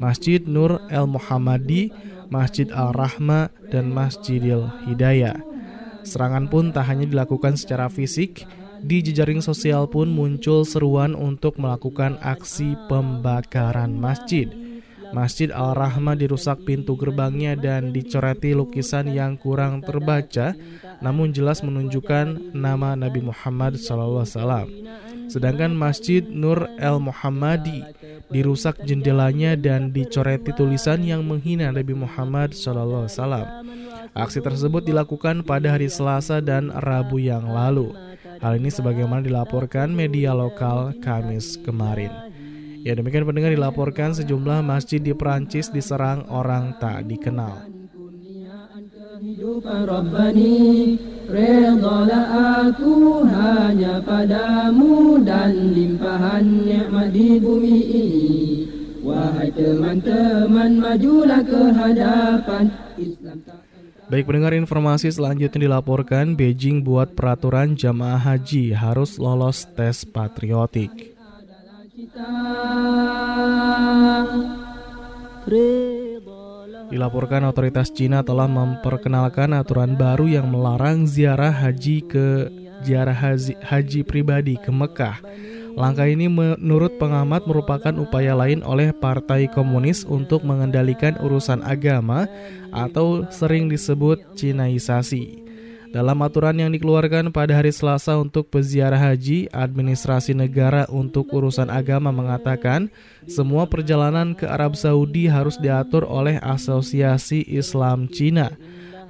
Masjid 0.00 0.40
Nur 0.40 0.80
El 0.88 1.06
Muhammadi, 1.06 1.92
Masjid 2.32 2.66
Al-Rahma, 2.72 3.52
dan 3.68 3.92
Masjidil 3.92 4.72
Hidayah. 4.88 5.36
Serangan 6.02 6.48
pun 6.48 6.72
tak 6.72 6.88
hanya 6.88 7.04
dilakukan 7.04 7.60
secara 7.60 7.92
fisik, 7.92 8.48
di 8.80 9.04
jejaring 9.04 9.44
sosial 9.44 9.84
pun 9.92 10.08
muncul 10.08 10.64
seruan 10.64 11.12
untuk 11.12 11.60
melakukan 11.60 12.16
aksi 12.24 12.80
pembakaran 12.88 13.92
masjid. 13.92 14.48
Masjid 15.10 15.50
Al-Rahma 15.50 16.14
dirusak 16.14 16.62
pintu 16.64 16.94
gerbangnya 16.94 17.58
dan 17.58 17.90
dicoreti 17.90 18.54
lukisan 18.54 19.10
yang 19.10 19.34
kurang 19.36 19.82
terbaca 19.82 20.54
namun 21.02 21.34
jelas 21.34 21.66
menunjukkan 21.66 22.54
nama 22.54 22.94
Nabi 22.94 23.20
Muhammad 23.20 23.74
SAW. 23.76 24.70
Sedangkan 25.30 25.70
Masjid 25.70 26.26
Nur 26.26 26.66
El 26.74 26.98
Muhammadi 26.98 27.86
dirusak 28.34 28.82
jendelanya 28.82 29.54
dan 29.54 29.94
dicoreti 29.94 30.50
tulisan 30.50 31.06
yang 31.06 31.22
menghina 31.22 31.70
Nabi 31.70 31.94
Muhammad 31.94 32.50
SAW. 32.50 33.06
Aksi 34.10 34.42
tersebut 34.42 34.82
dilakukan 34.82 35.46
pada 35.46 35.78
hari 35.78 35.86
Selasa 35.86 36.42
dan 36.42 36.74
Rabu 36.74 37.22
yang 37.22 37.46
lalu. 37.46 37.94
Hal 38.42 38.58
ini 38.58 38.74
sebagaimana 38.74 39.22
dilaporkan 39.22 39.94
media 39.94 40.34
lokal 40.34 40.98
Kamis 40.98 41.54
kemarin. 41.62 42.10
Ya 42.80 42.96
demikian 42.96 43.28
pendengar 43.28 43.52
dilaporkan 43.52 44.16
sejumlah 44.16 44.64
masjid 44.64 44.98
di 44.98 45.12
Perancis 45.12 45.68
diserang 45.68 46.24
orang 46.32 46.74
tak 46.80 47.04
dikenal. 47.06 47.68
Redalah 51.30 52.26
aku 52.66 53.22
hanya 53.22 54.02
padamu 54.02 55.22
Dan 55.22 55.78
limpahan 55.78 56.66
nikmat 56.66 57.14
di 57.14 57.38
bumi 57.38 57.78
ini. 57.86 58.18
Wahai 59.00 59.54
teman-teman 59.54 60.82
majulah 60.82 61.40
ke 61.46 61.62
hadapan. 61.70 62.64
Islam 62.98 63.38
tak 63.46 63.70
Baik 64.10 64.26
pendengar 64.26 64.50
informasi 64.58 65.06
selanjutnya 65.06 65.70
dilaporkan 65.70 66.34
Beijing 66.34 66.82
buat 66.82 67.14
peraturan 67.14 67.78
jamaah 67.78 68.18
haji 68.18 68.74
harus 68.74 69.22
lolos 69.22 69.70
tes 69.70 70.02
patriotik. 70.02 70.90
Dilaporkan 76.90 77.46
otoritas 77.46 77.94
Cina 77.94 78.26
telah 78.26 78.50
memperkenalkan 78.50 79.54
aturan 79.54 79.94
baru 79.94 80.26
yang 80.26 80.50
melarang 80.50 81.06
ziarah 81.06 81.54
haji 81.54 82.02
ke 82.02 82.50
ziarah 82.82 83.14
haji, 83.14 83.54
haji 83.62 84.00
pribadi 84.02 84.58
ke 84.58 84.74
Mekah. 84.74 85.22
Langkah 85.78 86.10
ini 86.10 86.26
menurut 86.26 86.98
pengamat 86.98 87.46
merupakan 87.46 87.94
upaya 87.94 88.34
lain 88.34 88.66
oleh 88.66 88.90
Partai 88.90 89.46
Komunis 89.46 90.02
untuk 90.02 90.42
mengendalikan 90.42 91.14
urusan 91.22 91.62
agama 91.62 92.26
atau 92.74 93.22
sering 93.30 93.70
disebut 93.70 94.34
Cinaisasi. 94.34 95.49
Dalam 95.90 96.22
aturan 96.22 96.54
yang 96.54 96.70
dikeluarkan 96.70 97.34
pada 97.34 97.58
hari 97.58 97.74
Selasa 97.74 98.14
untuk 98.14 98.46
peziarah 98.46 99.10
haji, 99.10 99.50
administrasi 99.50 100.38
negara 100.38 100.86
untuk 100.86 101.26
urusan 101.34 101.66
agama 101.66 102.14
mengatakan 102.14 102.94
semua 103.26 103.66
perjalanan 103.66 104.38
ke 104.38 104.46
Arab 104.46 104.78
Saudi 104.78 105.26
harus 105.26 105.58
diatur 105.58 106.06
oleh 106.06 106.38
Asosiasi 106.38 107.42
Islam 107.42 108.06
Cina. 108.06 108.54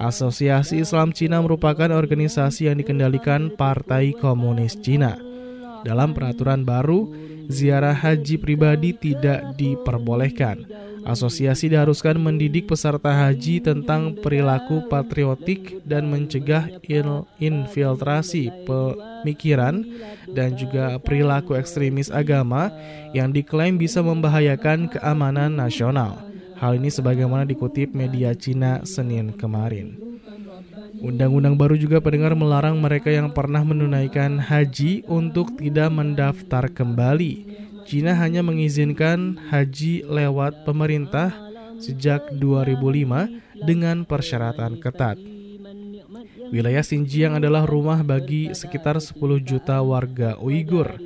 Asosiasi 0.01 0.81
Islam 0.81 1.13
Cina 1.13 1.37
merupakan 1.37 1.85
organisasi 1.93 2.73
yang 2.73 2.81
dikendalikan 2.81 3.53
Partai 3.53 4.17
Komunis 4.17 4.73
Cina. 4.81 5.21
Dalam 5.85 6.17
peraturan 6.17 6.65
baru, 6.65 7.13
ziarah 7.45 7.93
haji 7.93 8.41
pribadi 8.41 8.97
tidak 8.97 9.53
diperbolehkan. 9.53 10.65
Asosiasi 11.01 11.73
diharuskan 11.73 12.21
mendidik 12.21 12.69
peserta 12.69 13.09
haji 13.09 13.57
tentang 13.57 14.13
perilaku 14.21 14.85
patriotik 14.85 15.81
dan 15.81 16.07
mencegah 16.07 16.69
infiltrasi 17.41 18.53
pemikiran 18.63 19.81
dan 20.29 20.53
juga 20.53 21.01
perilaku 21.01 21.57
ekstremis 21.57 22.13
agama 22.13 22.69
yang 23.17 23.33
diklaim 23.33 23.81
bisa 23.81 24.05
membahayakan 24.05 24.93
keamanan 24.93 25.57
nasional. 25.57 26.21
Hal 26.61 26.77
ini 26.77 26.93
sebagaimana 26.93 27.41
dikutip 27.49 27.97
media 27.97 28.37
Cina 28.37 28.85
Senin 28.85 29.33
kemarin. 29.33 29.97
Undang-undang 31.01 31.57
baru 31.57 31.73
juga 31.73 31.97
pendengar 31.97 32.37
melarang 32.37 32.77
mereka 32.77 33.09
yang 33.09 33.33
pernah 33.33 33.65
menunaikan 33.65 34.37
haji 34.37 35.01
untuk 35.09 35.57
tidak 35.57 35.89
mendaftar 35.89 36.69
kembali. 36.69 37.33
Cina 37.87 38.17
hanya 38.17 38.41
mengizinkan 38.45 39.37
haji 39.49 40.05
lewat 40.05 40.65
pemerintah 40.67 41.33
sejak 41.81 42.29
2005 42.37 43.65
dengan 43.65 44.05
persyaratan 44.05 44.77
ketat. 44.77 45.17
Wilayah 46.51 46.83
Xinjiang 46.83 47.39
adalah 47.39 47.63
rumah 47.63 48.03
bagi 48.03 48.51
sekitar 48.51 48.99
10 48.99 49.17
juta 49.41 49.79
warga 49.81 50.37
Uighur 50.37 50.99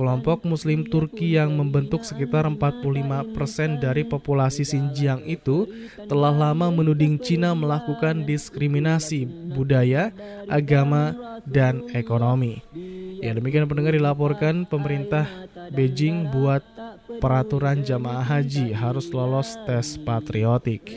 kelompok 0.00 0.48
muslim 0.48 0.88
Turki 0.88 1.36
yang 1.36 1.52
membentuk 1.52 2.08
sekitar 2.08 2.48
45% 2.48 3.84
dari 3.84 4.08
populasi 4.08 4.64
Xinjiang 4.64 5.28
itu 5.28 5.68
telah 6.08 6.32
lama 6.32 6.72
menuding 6.72 7.20
Cina 7.20 7.52
melakukan 7.52 8.24
diskriminasi 8.24 9.28
budaya, 9.52 10.08
agama, 10.48 11.12
dan 11.44 11.84
ekonomi. 11.92 12.64
Ya 13.20 13.36
demikian 13.36 13.68
pendengar 13.68 13.92
dilaporkan 13.92 14.64
pemerintah 14.64 15.28
Beijing 15.70 16.32
buat 16.32 16.64
peraturan 17.20 17.84
jamaah 17.84 18.24
haji 18.24 18.72
harus 18.72 19.12
lolos 19.12 19.54
tes 19.68 20.00
patriotik. 20.00 20.96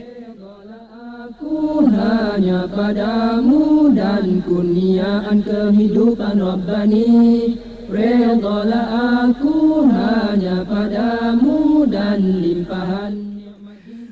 Hanya 1.94 2.68
padamu 2.68 3.88
dan 3.96 4.44
kurniaan 4.44 5.40
kehidupan 5.40 6.36
Rabbani 6.36 7.56
Redalah 7.88 9.28
aku 9.28 9.88
hanya 9.88 10.64
padamu 10.68 11.88
dan 11.88 12.44
limpahan 12.44 13.12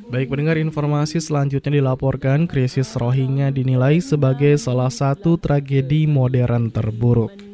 Baik 0.09 0.28
pendengar 0.32 0.56
informasi 0.60 1.20
selanjutnya 1.20 1.80
dilaporkan 1.80 2.48
krisis 2.48 2.97
Rohingya 2.97 3.52
dinilai 3.52 4.01
sebagai 4.01 4.56
salah 4.56 4.93
satu 4.93 5.36
tragedi 5.36 6.09
modern 6.09 6.72
terburuk 6.72 7.52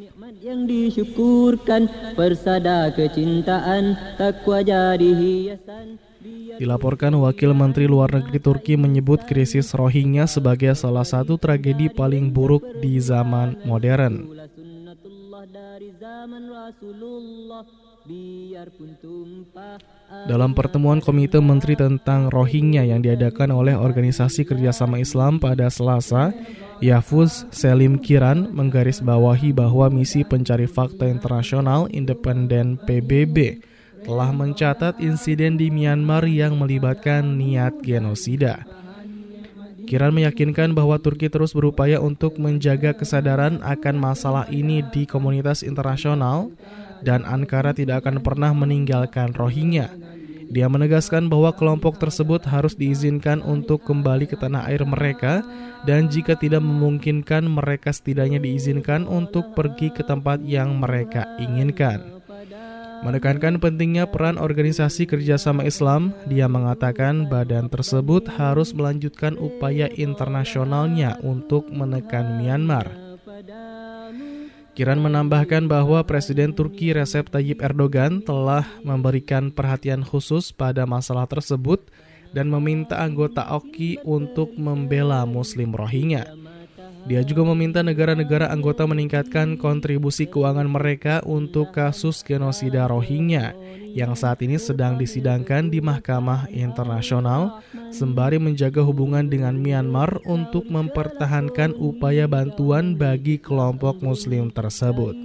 yang 0.48 0.64
disyukurkan. 0.64 2.16
Persada 2.16 2.88
kecintaan 2.96 4.16
takwa 4.16 4.64
jadi 4.64 5.10
hiasan. 5.12 6.00
Dilaporkan 6.58 7.14
Wakil 7.14 7.54
Menteri 7.54 7.86
Luar 7.86 8.10
Negeri 8.10 8.42
Turki 8.42 8.74
menyebut 8.74 9.22
krisis 9.28 9.70
Rohingya 9.76 10.26
sebagai 10.26 10.74
salah 10.74 11.06
satu 11.06 11.38
tragedi 11.38 11.86
paling 11.86 12.34
buruk 12.34 12.66
di 12.82 12.98
zaman 12.98 13.62
modern. 13.62 14.26
Dalam 20.26 20.50
pertemuan 20.56 20.98
Komite 20.98 21.38
Menteri 21.38 21.78
tentang 21.78 22.26
Rohingya 22.32 22.82
yang 22.90 23.04
diadakan 23.04 23.54
oleh 23.54 23.78
Organisasi 23.78 24.42
Kerjasama 24.42 24.98
Islam 24.98 25.38
pada 25.38 25.70
Selasa, 25.70 26.34
Yafuz 26.78 27.42
Selim 27.50 27.98
Kiran 27.98 28.54
menggarisbawahi 28.54 29.50
bahwa 29.50 29.90
misi 29.90 30.22
pencari 30.22 30.70
fakta 30.70 31.10
internasional 31.10 31.90
independen 31.90 32.78
PBB 32.78 33.58
telah 34.06 34.30
mencatat 34.30 35.02
insiden 35.02 35.58
di 35.58 35.74
Myanmar 35.74 36.22
yang 36.30 36.54
melibatkan 36.54 37.34
niat 37.34 37.82
genosida. 37.82 38.62
Kiran 39.90 40.14
meyakinkan 40.14 40.70
bahwa 40.76 41.00
Turki 41.02 41.26
terus 41.26 41.50
berupaya 41.50 41.98
untuk 41.98 42.38
menjaga 42.38 42.94
kesadaran 42.94 43.58
akan 43.64 43.96
masalah 43.98 44.46
ini 44.46 44.84
di 44.94 45.02
komunitas 45.02 45.66
internasional 45.66 46.52
dan 47.02 47.26
Ankara 47.26 47.74
tidak 47.74 48.06
akan 48.06 48.22
pernah 48.22 48.54
meninggalkan 48.54 49.34
Rohingya. 49.34 49.90
Dia 50.48 50.64
menegaskan 50.64 51.28
bahwa 51.28 51.52
kelompok 51.52 52.00
tersebut 52.00 52.40
harus 52.48 52.72
diizinkan 52.72 53.44
untuk 53.44 53.84
kembali 53.84 54.24
ke 54.24 54.36
tanah 54.40 54.64
air 54.72 54.80
mereka 54.88 55.44
dan 55.84 56.08
jika 56.08 56.32
tidak 56.40 56.64
memungkinkan 56.64 57.44
mereka 57.44 57.92
setidaknya 57.92 58.40
diizinkan 58.40 59.04
untuk 59.04 59.52
pergi 59.52 59.92
ke 59.92 60.00
tempat 60.00 60.40
yang 60.40 60.80
mereka 60.80 61.28
inginkan. 61.36 62.18
Menekankan 62.98 63.62
pentingnya 63.62 64.10
peran 64.10 64.42
organisasi 64.42 65.06
kerjasama 65.06 65.62
Islam, 65.62 66.10
dia 66.26 66.50
mengatakan 66.50 67.30
badan 67.30 67.70
tersebut 67.70 68.26
harus 68.34 68.74
melanjutkan 68.74 69.38
upaya 69.38 69.86
internasionalnya 69.94 71.14
untuk 71.22 71.70
menekan 71.70 72.42
Myanmar. 72.42 73.07
Kiran 74.78 75.02
menambahkan 75.02 75.66
bahwa 75.66 76.06
Presiden 76.06 76.54
Turki 76.54 76.94
Recep 76.94 77.26
Tayyip 77.34 77.66
Erdogan 77.66 78.22
telah 78.22 78.62
memberikan 78.86 79.50
perhatian 79.50 80.06
khusus 80.06 80.54
pada 80.54 80.86
masalah 80.86 81.26
tersebut 81.26 81.82
dan 82.30 82.46
meminta 82.46 82.94
anggota 83.02 83.42
OKI 83.58 83.98
untuk 84.06 84.54
membela 84.54 85.26
Muslim 85.26 85.74
Rohingya. 85.74 86.30
Dia 87.08 87.24
juga 87.24 87.40
meminta 87.40 87.80
negara-negara 87.80 88.52
anggota 88.52 88.84
meningkatkan 88.84 89.56
kontribusi 89.56 90.28
keuangan 90.28 90.68
mereka 90.68 91.24
untuk 91.24 91.72
kasus 91.72 92.20
genosida 92.20 92.84
Rohingya 92.84 93.56
yang 93.96 94.12
saat 94.12 94.44
ini 94.44 94.60
sedang 94.60 95.00
disidangkan 95.00 95.72
di 95.72 95.80
Mahkamah 95.80 96.52
Internasional 96.52 97.64
sembari 97.88 98.36
menjaga 98.36 98.84
hubungan 98.84 99.24
dengan 99.32 99.56
Myanmar 99.56 100.20
untuk 100.28 100.68
mempertahankan 100.68 101.72
upaya 101.80 102.28
bantuan 102.28 102.92
bagi 102.92 103.40
kelompok 103.40 104.04
muslim 104.04 104.52
tersebut. 104.52 105.16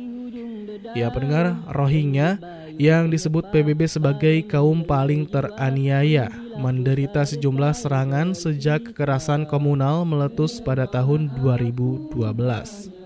Ya 0.95 1.11
pendengar, 1.11 1.59
Rohingya 1.67 2.39
yang 2.81 3.11
disebut 3.11 3.49
PBB 3.53 3.85
sebagai 3.85 4.35
kaum 4.49 4.81
paling 4.85 5.29
teraniaya 5.29 6.29
menderita 6.57 7.25
sejumlah 7.25 7.73
serangan 7.75 8.31
sejak 8.33 8.93
kekerasan 8.93 9.45
komunal 9.49 10.05
meletus 10.05 10.61
pada 10.61 10.87
tahun 10.89 11.29
2012. 11.41 13.02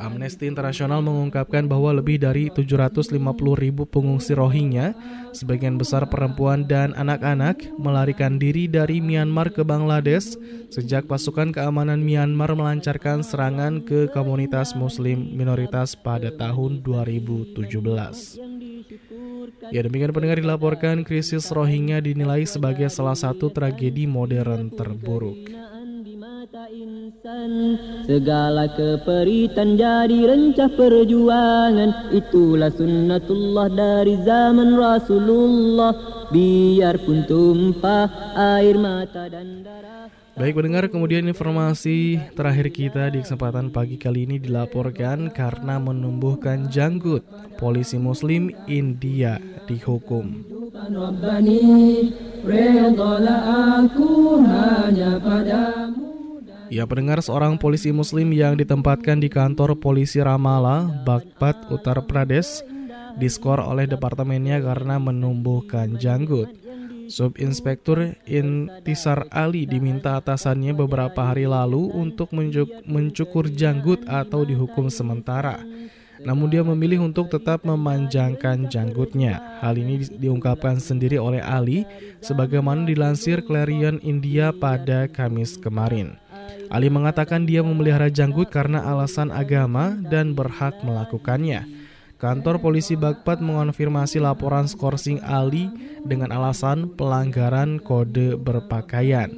Amnesty 0.00 0.48
Internasional 0.48 1.04
mengungkapkan 1.04 1.68
bahwa 1.68 1.92
lebih 1.92 2.16
dari 2.16 2.48
750 2.48 3.20
ribu 3.60 3.84
pengungsi 3.84 4.32
Rohingya, 4.32 4.96
sebagian 5.36 5.76
besar 5.76 6.08
perempuan 6.08 6.64
dan 6.64 6.96
anak-anak, 6.96 7.60
melarikan 7.76 8.40
diri 8.40 8.66
dari 8.66 8.98
Myanmar 9.04 9.52
ke 9.52 9.60
Bangladesh 9.60 10.40
sejak 10.72 11.04
pasukan 11.04 11.52
keamanan 11.52 12.00
Myanmar 12.00 12.56
melancarkan 12.56 13.20
serangan 13.20 13.84
ke 13.84 14.08
komunitas 14.10 14.72
muslim 14.72 15.36
minoritas 15.36 15.92
pada 15.94 16.32
tahun 16.32 16.80
2017. 16.80 17.60
Ya 19.70 19.84
demikian 19.84 20.16
pendengar 20.16 20.40
dilaporkan 20.40 21.04
krisis 21.04 21.52
Rohingya 21.52 22.00
dinilai 22.00 22.48
sebagai 22.48 22.88
salah 22.88 23.14
satu 23.14 23.52
tragedi 23.52 24.08
modern 24.08 24.72
terburuk 24.72 25.69
insan. 26.50 27.78
Segala 28.10 28.66
keperitan 28.74 29.78
jadi 29.78 30.18
rencah 30.26 30.70
perjuangan. 30.74 32.10
Itulah 32.10 32.74
sunnatullah 32.74 33.68
dari 33.70 34.18
zaman 34.26 34.74
Rasulullah. 34.74 35.94
Biarpun 36.34 37.26
tumpah 37.26 38.34
air 38.34 38.74
mata 38.78 39.30
dan 39.30 39.62
darah. 39.62 40.10
Baik 40.38 40.56
mendengar 40.56 40.88
kemudian 40.88 41.26
informasi 41.28 42.16
terakhir 42.32 42.72
kita 42.72 43.12
di 43.12 43.20
kesempatan 43.20 43.68
pagi 43.68 44.00
kali 44.00 44.24
ini 44.24 44.40
dilaporkan 44.40 45.28
karena 45.28 45.76
menumbuhkan 45.76 46.70
janggut 46.72 47.26
polisi 47.60 48.00
muslim 48.00 48.48
India 48.64 49.36
dihukum. 49.68 50.40
Ya 56.70 56.86
pendengar 56.86 57.18
seorang 57.18 57.58
polisi 57.58 57.90
muslim 57.90 58.30
yang 58.30 58.54
ditempatkan 58.54 59.18
di 59.18 59.26
kantor 59.26 59.74
polisi 59.82 60.22
Ramallah, 60.22 61.02
Bagpat, 61.02 61.66
Uttar 61.66 62.06
Pradesh 62.06 62.62
diskor 63.18 63.58
oleh 63.58 63.90
departemennya 63.90 64.62
karena 64.62 65.02
menumbuhkan 65.02 65.98
janggut. 65.98 66.54
Subinspektur 67.10 68.14
Intisar 68.22 69.26
Ali 69.34 69.66
diminta 69.66 70.14
atasannya 70.14 70.70
beberapa 70.70 71.26
hari 71.26 71.50
lalu 71.50 71.90
untuk 71.90 72.30
mencukur 72.86 73.50
janggut 73.50 74.06
atau 74.06 74.46
dihukum 74.46 74.86
sementara. 74.86 75.58
Namun 76.22 76.52
dia 76.52 76.62
memilih 76.62 77.02
untuk 77.02 77.32
tetap 77.32 77.66
memanjangkan 77.66 78.70
janggutnya. 78.70 79.58
Hal 79.58 79.74
ini 79.74 80.06
diungkapkan 80.06 80.78
sendiri 80.78 81.18
oleh 81.18 81.42
Ali 81.42 81.82
sebagaimana 82.22 82.86
dilansir 82.86 83.42
Clarion 83.42 83.98
India 84.04 84.54
pada 84.54 85.08
Kamis 85.10 85.56
kemarin. 85.58 86.19
Ali 86.70 86.86
mengatakan 86.86 87.50
dia 87.50 87.66
memelihara 87.66 88.06
janggut 88.06 88.46
karena 88.46 88.86
alasan 88.86 89.34
agama 89.34 89.98
dan 90.06 90.38
berhak 90.38 90.78
melakukannya. 90.86 91.66
Kantor 92.20 92.62
polisi 92.62 92.94
Bagpat 92.94 93.42
mengonfirmasi 93.42 94.22
laporan 94.22 94.70
skorsing 94.70 95.18
Ali 95.26 95.66
dengan 96.06 96.30
alasan 96.30 96.94
pelanggaran 96.94 97.82
kode 97.82 98.38
berpakaian. 98.38 99.34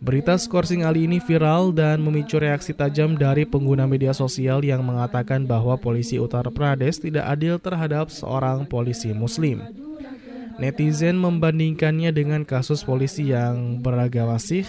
Berita 0.00 0.36
skorsing 0.36 0.84
Ali 0.84 1.08
ini 1.08 1.20
viral 1.20 1.72
dan 1.72 2.00
memicu 2.04 2.36
reaksi 2.40 2.76
tajam 2.76 3.16
dari 3.16 3.48
pengguna 3.48 3.88
media 3.88 4.12
sosial 4.12 4.60
yang 4.60 4.84
mengatakan 4.84 5.44
bahwa 5.44 5.80
polisi 5.80 6.20
Uttar 6.20 6.48
Pradesh 6.52 7.04
tidak 7.04 7.24
adil 7.28 7.56
terhadap 7.56 8.12
seorang 8.12 8.68
polisi 8.68 9.12
muslim. 9.16 9.60
Netizen 10.60 11.16
membandingkannya 11.16 12.12
dengan 12.12 12.44
kasus 12.44 12.84
polisi 12.84 13.32
yang 13.32 13.80
beragama 13.80 14.36
Sikh 14.36 14.68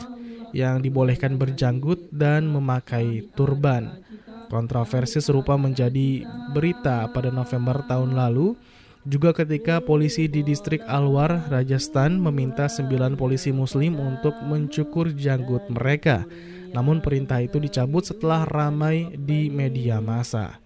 yang 0.51 0.79
dibolehkan 0.79 1.35
berjanggut 1.35 2.11
dan 2.11 2.47
memakai 2.47 3.27
turban. 3.35 4.03
Kontroversi 4.51 5.23
serupa 5.23 5.55
menjadi 5.55 6.27
berita 6.51 7.07
pada 7.11 7.31
November 7.31 7.83
tahun 7.87 8.15
lalu 8.15 8.59
juga 9.01 9.33
ketika 9.33 9.81
polisi 9.81 10.29
di 10.29 10.45
distrik 10.45 10.85
Alwar, 10.85 11.49
Rajasthan 11.49 12.21
meminta 12.21 12.69
sembilan 12.69 13.17
polisi 13.17 13.49
muslim 13.49 13.97
untuk 13.97 14.37
mencukur 14.45 15.09
janggut 15.17 15.73
mereka. 15.73 16.21
Namun 16.69 17.01
perintah 17.01 17.41
itu 17.41 17.57
dicabut 17.57 18.05
setelah 18.05 18.45
ramai 18.45 19.09
di 19.17 19.49
media 19.49 19.97
massa. 19.97 20.61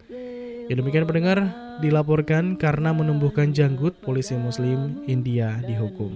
Ya 0.67 0.73
demikian 0.75 1.07
pendengar, 1.07 1.47
dilaporkan 1.79 2.59
karena 2.59 2.91
menumbuhkan 2.91 3.55
janggut 3.55 4.03
polisi 4.03 4.35
muslim 4.35 4.99
India 5.07 5.63
dihukum. 5.63 6.11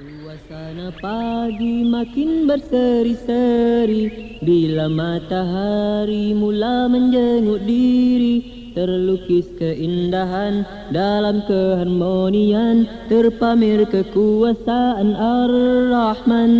Suasana 0.00 0.88
pagi 0.96 1.84
makin 1.84 2.48
berseri-seri. 2.48 4.08
Bila 4.40 4.88
matahari 4.88 6.32
mula 6.32 6.88
menjenguk 6.88 7.68
diri 7.68 8.72
Terlukis 8.72 9.52
keindahan 9.60 10.64
dalam 10.96 11.44
keharmonian 11.44 12.88
Terpamer 13.12 13.84
kekuasaan 13.84 15.12
Ar-Rahman. 15.12 16.52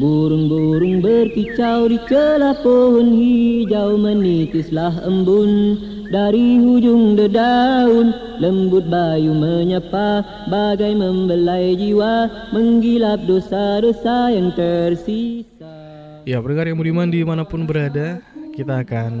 Burung-burung 0.00 1.04
berkicau 1.04 1.92
di 1.92 2.00
celah 2.08 2.56
pohon 2.64 3.12
hijau 3.12 4.00
Menitislah 4.00 5.04
embun 5.04 5.84
dari 6.10 6.58
hujung 6.60 7.18
dedaun 7.18 8.14
Lembut 8.36 8.84
bayu 8.86 9.32
menyapa 9.32 10.22
Bagai 10.46 10.92
membelai 10.92 11.74
jiwa 11.74 12.28
Menggilap 12.52 13.24
dosa-dosa 13.24 14.30
yang 14.30 14.52
tersisa. 14.52 15.72
Ya 16.26 16.42
pendengar 16.42 16.66
yang 16.66 16.78
budiman 16.78 17.08
di 17.08 17.22
mana 17.22 17.46
pun 17.46 17.64
berada 17.64 18.18
kita 18.56 18.88
akan 18.88 19.12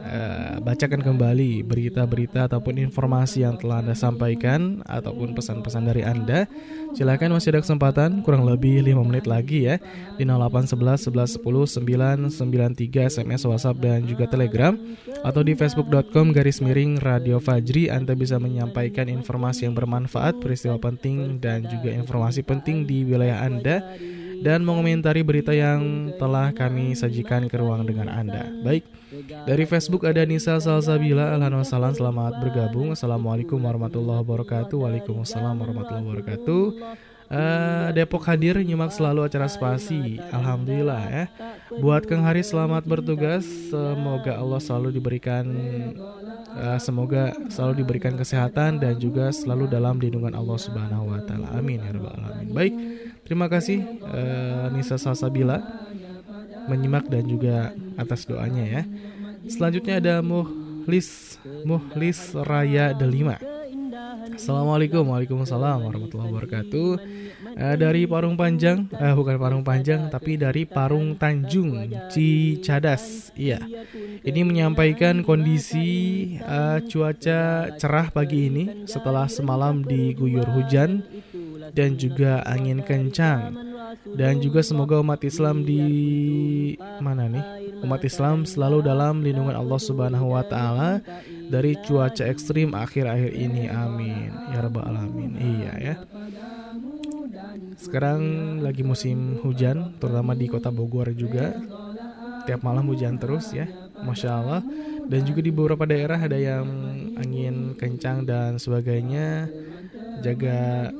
uh, 0.00 0.56
bacakan 0.64 1.04
kembali 1.04 1.60
berita-berita 1.60 2.48
ataupun 2.48 2.80
informasi 2.80 3.44
yang 3.44 3.60
telah 3.60 3.84
Anda 3.84 3.92
sampaikan 3.92 4.80
ataupun 4.88 5.36
pesan-pesan 5.36 5.84
dari 5.84 6.00
Anda. 6.00 6.48
Silakan 6.96 7.36
masih 7.36 7.52
ada 7.52 7.60
kesempatan 7.60 8.24
kurang 8.24 8.48
lebih 8.48 8.80
5 8.80 8.96
menit 9.04 9.28
lagi 9.28 9.68
ya 9.68 9.76
di 10.16 10.24
0811 10.24 11.12
11 11.12 11.36
10 11.36 12.32
993 12.32 13.12
SMS 13.12 13.44
WhatsApp 13.44 13.76
dan 13.84 14.08
juga 14.08 14.24
Telegram 14.24 14.72
atau 15.20 15.44
di 15.44 15.52
facebook.com 15.52 16.32
garis 16.32 16.64
miring 16.64 16.96
Radio 17.04 17.36
Fajri 17.36 17.92
Anda 17.92 18.16
bisa 18.16 18.40
menyampaikan 18.40 19.12
informasi 19.12 19.68
yang 19.68 19.76
bermanfaat, 19.76 20.40
peristiwa 20.40 20.80
penting 20.80 21.36
dan 21.44 21.68
juga 21.68 21.92
informasi 21.92 22.40
penting 22.40 22.88
di 22.88 23.04
wilayah 23.04 23.44
Anda 23.44 23.84
dan 24.42 24.64
mengomentari 24.64 25.22
berita 25.22 25.54
yang 25.54 26.12
telah 26.16 26.52
kami 26.52 26.92
sajikan 26.92 27.46
ke 27.46 27.56
ruang 27.56 27.86
dengan 27.86 28.10
Anda. 28.10 28.48
Baik, 28.64 28.84
dari 29.48 29.64
Facebook 29.64 30.04
ada 30.04 30.24
Nisa 30.26 30.58
Salsabila, 30.58 31.32
Alhamdulillah 31.36 31.94
selamat 31.94 32.32
bergabung. 32.42 32.92
Assalamualaikum 32.92 33.56
warahmatullahi 33.60 34.20
wabarakatuh. 34.20 34.76
Waalaikumsalam 34.76 35.54
warahmatullahi 35.56 36.04
wabarakatuh. 36.04 36.62
Uh, 37.26 37.90
Depok 37.90 38.22
hadir 38.30 38.54
nyimak 38.62 38.94
selalu 38.94 39.26
acara 39.26 39.50
spasi. 39.50 40.22
Alhamdulillah 40.30 41.02
ya. 41.10 41.24
Buat 41.82 42.06
Kang 42.06 42.22
Hari 42.22 42.46
selamat 42.46 42.86
bertugas. 42.86 43.42
Semoga 43.70 44.38
Allah 44.38 44.60
selalu 44.62 44.94
diberikan 44.94 45.44
uh, 46.54 46.78
Semoga 46.78 47.34
selalu 47.50 47.82
diberikan 47.82 48.14
kesehatan 48.14 48.78
Dan 48.78 48.96
juga 49.02 49.34
selalu 49.34 49.66
dalam 49.66 49.98
lindungan 49.98 50.38
Allah 50.38 50.58
subhanahu 50.58 51.10
wa 51.10 51.20
ta'ala. 51.26 51.50
Amin 51.58 51.82
ya 51.82 51.90
rabbal 51.90 52.14
alamin. 52.14 52.48
Baik 52.54 52.74
Terima 53.26 53.50
kasih 53.50 53.82
uh, 54.06 54.70
Nisa 54.70 54.94
Salsabila 54.94 55.58
menyimak 56.70 57.10
dan 57.10 57.26
juga 57.26 57.74
atas 57.98 58.22
doanya 58.22 58.62
ya. 58.62 58.82
Selanjutnya 59.50 59.98
ada 59.98 60.14
Muhlis 60.22 61.38
Muhlis 61.66 62.34
Raya 62.34 62.94
Delima. 62.94 63.55
Assalamualaikum 64.16 65.12
Waalaikumsalam 65.12 65.84
warahmatullahi 65.84 66.32
wabarakatuh. 66.32 66.88
Uh, 67.52 67.76
Dari 67.76 68.08
Parung 68.08 68.32
Panjang 68.32 68.88
uh, 68.96 69.12
Bukan 69.12 69.36
Parung 69.36 69.60
Panjang 69.60 70.08
Tapi 70.08 70.40
dari 70.40 70.64
Parung 70.64 71.12
Tanjung 71.20 71.84
Cicadas 72.08 73.32
Iya. 73.36 73.60
Ini 74.24 74.40
menyampaikan 74.40 75.20
kondisi 75.20 75.88
uh, 76.40 76.80
cuaca 76.88 77.72
cerah 77.76 78.08
pagi 78.08 78.48
ini 78.48 78.88
Setelah 78.88 79.28
semalam 79.28 79.84
diguyur 79.84 80.48
hujan 80.48 81.04
Dan 81.76 82.00
juga 82.00 82.40
angin 82.48 82.80
kencang 82.80 83.65
Dan 84.16 84.42
juga 84.42 84.60
semoga 84.64 84.98
umat 85.00 85.20
Islam 85.22 85.62
di 85.62 85.82
Mana 87.00 87.28
nih? 87.30 87.44
Umat 87.84 88.02
Islam 88.02 88.48
selalu 88.48 88.82
dalam 88.82 89.20
lindungan 89.20 89.54
Allah 89.54 89.80
Subhanahu 89.80 90.32
Wa 90.32 90.44
Taala 90.48 90.90
dari 91.46 91.78
cuaca 91.78 92.24
ekstrim 92.26 92.72
akhir-akhir 92.74 93.32
ini. 93.36 93.68
Amin. 93.70 94.32
Ya 94.50 94.58
rabbal 94.64 94.86
alamin. 94.88 95.36
Iya 95.38 95.72
ya. 95.78 95.94
Sekarang 97.76 98.20
lagi 98.64 98.80
musim 98.82 99.38
hujan 99.44 99.96
terutama 100.00 100.32
di 100.32 100.48
kota 100.48 100.72
Bogor 100.72 101.12
juga. 101.12 101.54
Tiap 102.46 102.62
malam 102.62 102.88
hujan 102.88 103.20
terus 103.20 103.52
ya. 103.52 103.68
Masya 104.02 104.30
Allah. 104.32 104.62
Dan 105.06 105.22
juga 105.22 105.40
di 105.44 105.52
beberapa 105.54 105.86
daerah 105.86 106.18
ada 106.18 106.34
yang 106.34 106.66
angin 107.14 107.78
kencang 107.78 108.26
dan 108.26 108.58
sebagainya. 108.58 109.46
Jaga 110.24 110.90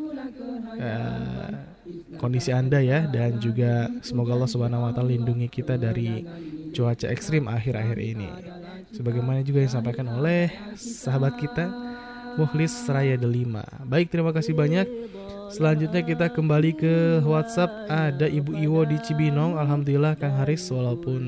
uh, 0.76 1.75
kondisi 2.16 2.50
anda 2.50 2.82
ya 2.82 3.06
dan 3.06 3.38
juga 3.38 3.88
semoga 4.00 4.34
Allah 4.34 4.50
subhanahu 4.50 4.88
wa 4.88 4.92
taala 4.92 5.14
lindungi 5.14 5.48
kita 5.48 5.76
dari 5.76 6.24
cuaca 6.72 7.08
ekstrim 7.08 7.48
akhir-akhir 7.48 7.98
ini 8.00 8.28
sebagaimana 8.92 9.40
juga 9.44 9.64
yang 9.64 9.70
disampaikan 9.70 10.06
oleh 10.12 10.50
sahabat 10.76 11.36
kita 11.40 11.68
Muhlis 12.36 12.68
Seraya 12.84 13.16
Delima. 13.16 13.64
Baik, 13.88 14.12
terima 14.12 14.30
kasih 14.30 14.52
banyak. 14.52 14.84
Selanjutnya 15.48 16.04
kita 16.04 16.28
kembali 16.28 16.76
ke 16.76 16.94
WhatsApp. 17.24 17.88
Ada 17.88 18.28
Ibu 18.28 18.52
Iwo 18.60 18.84
di 18.84 19.00
Cibinong. 19.00 19.56
Alhamdulillah 19.56 20.20
Kang 20.20 20.36
Haris 20.36 20.68
walaupun 20.68 21.22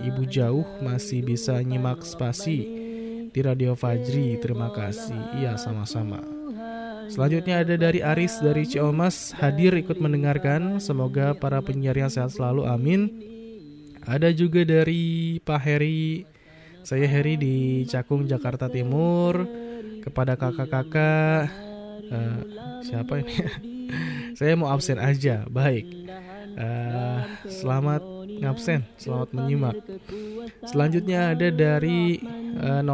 Ibu 0.00 0.24
jauh 0.24 0.64
masih 0.80 1.20
bisa 1.20 1.60
nyimak 1.60 2.00
spasi 2.00 2.64
di 3.28 3.40
Radio 3.44 3.76
Fajri. 3.76 4.40
Terima 4.40 4.72
kasih. 4.72 5.36
Iya, 5.36 5.60
sama-sama. 5.60 6.33
Selanjutnya 7.08 7.64
ada 7.64 7.74
dari 7.76 8.00
Aris 8.00 8.40
dari 8.40 8.64
Ciomas 8.68 9.34
hadir 9.36 9.74
ikut 9.76 10.00
mendengarkan. 10.00 10.78
Semoga 10.80 11.36
para 11.36 11.60
penyiar 11.60 11.96
yang 11.96 12.12
sehat 12.12 12.32
selalu. 12.32 12.64
Amin. 12.68 13.08
Ada 14.04 14.32
juga 14.36 14.64
dari 14.68 15.40
Pak 15.40 15.60
Heri 15.64 16.34
saya 16.84 17.08
Heri 17.08 17.40
di 17.40 17.88
Cakung, 17.88 18.28
Jakarta 18.28 18.68
Timur. 18.68 19.48
Kepada 20.04 20.36
kakak-kakak, 20.36 21.48
uh, 22.12 22.38
siapa 22.84 23.24
ini? 23.24 23.32
Saya 24.38 24.52
mau 24.52 24.68
absen 24.68 25.00
aja. 25.00 25.48
Baik. 25.48 25.88
Uh, 26.54 27.24
selamat 27.48 28.04
ngabsen, 28.36 28.84
selamat 29.00 29.32
menyimak. 29.32 29.80
Selanjutnya 30.68 31.32
ada 31.32 31.48
dari 31.48 32.20
uh, 32.60 32.84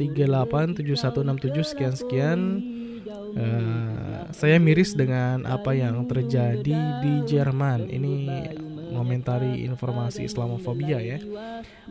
08387167 0.00 1.68
sekian 1.68 1.94
sekian. 1.94 2.40
Uh, 3.36 4.32
saya 4.32 4.56
miris 4.56 4.96
dengan 4.96 5.44
apa 5.44 5.76
yang 5.76 6.08
terjadi 6.08 6.80
di 7.04 7.14
Jerman. 7.28 7.92
Ini 7.92 8.14
mengomentari 8.96 9.60
informasi 9.68 10.24
Islamofobia 10.24 11.04
ya. 11.04 11.20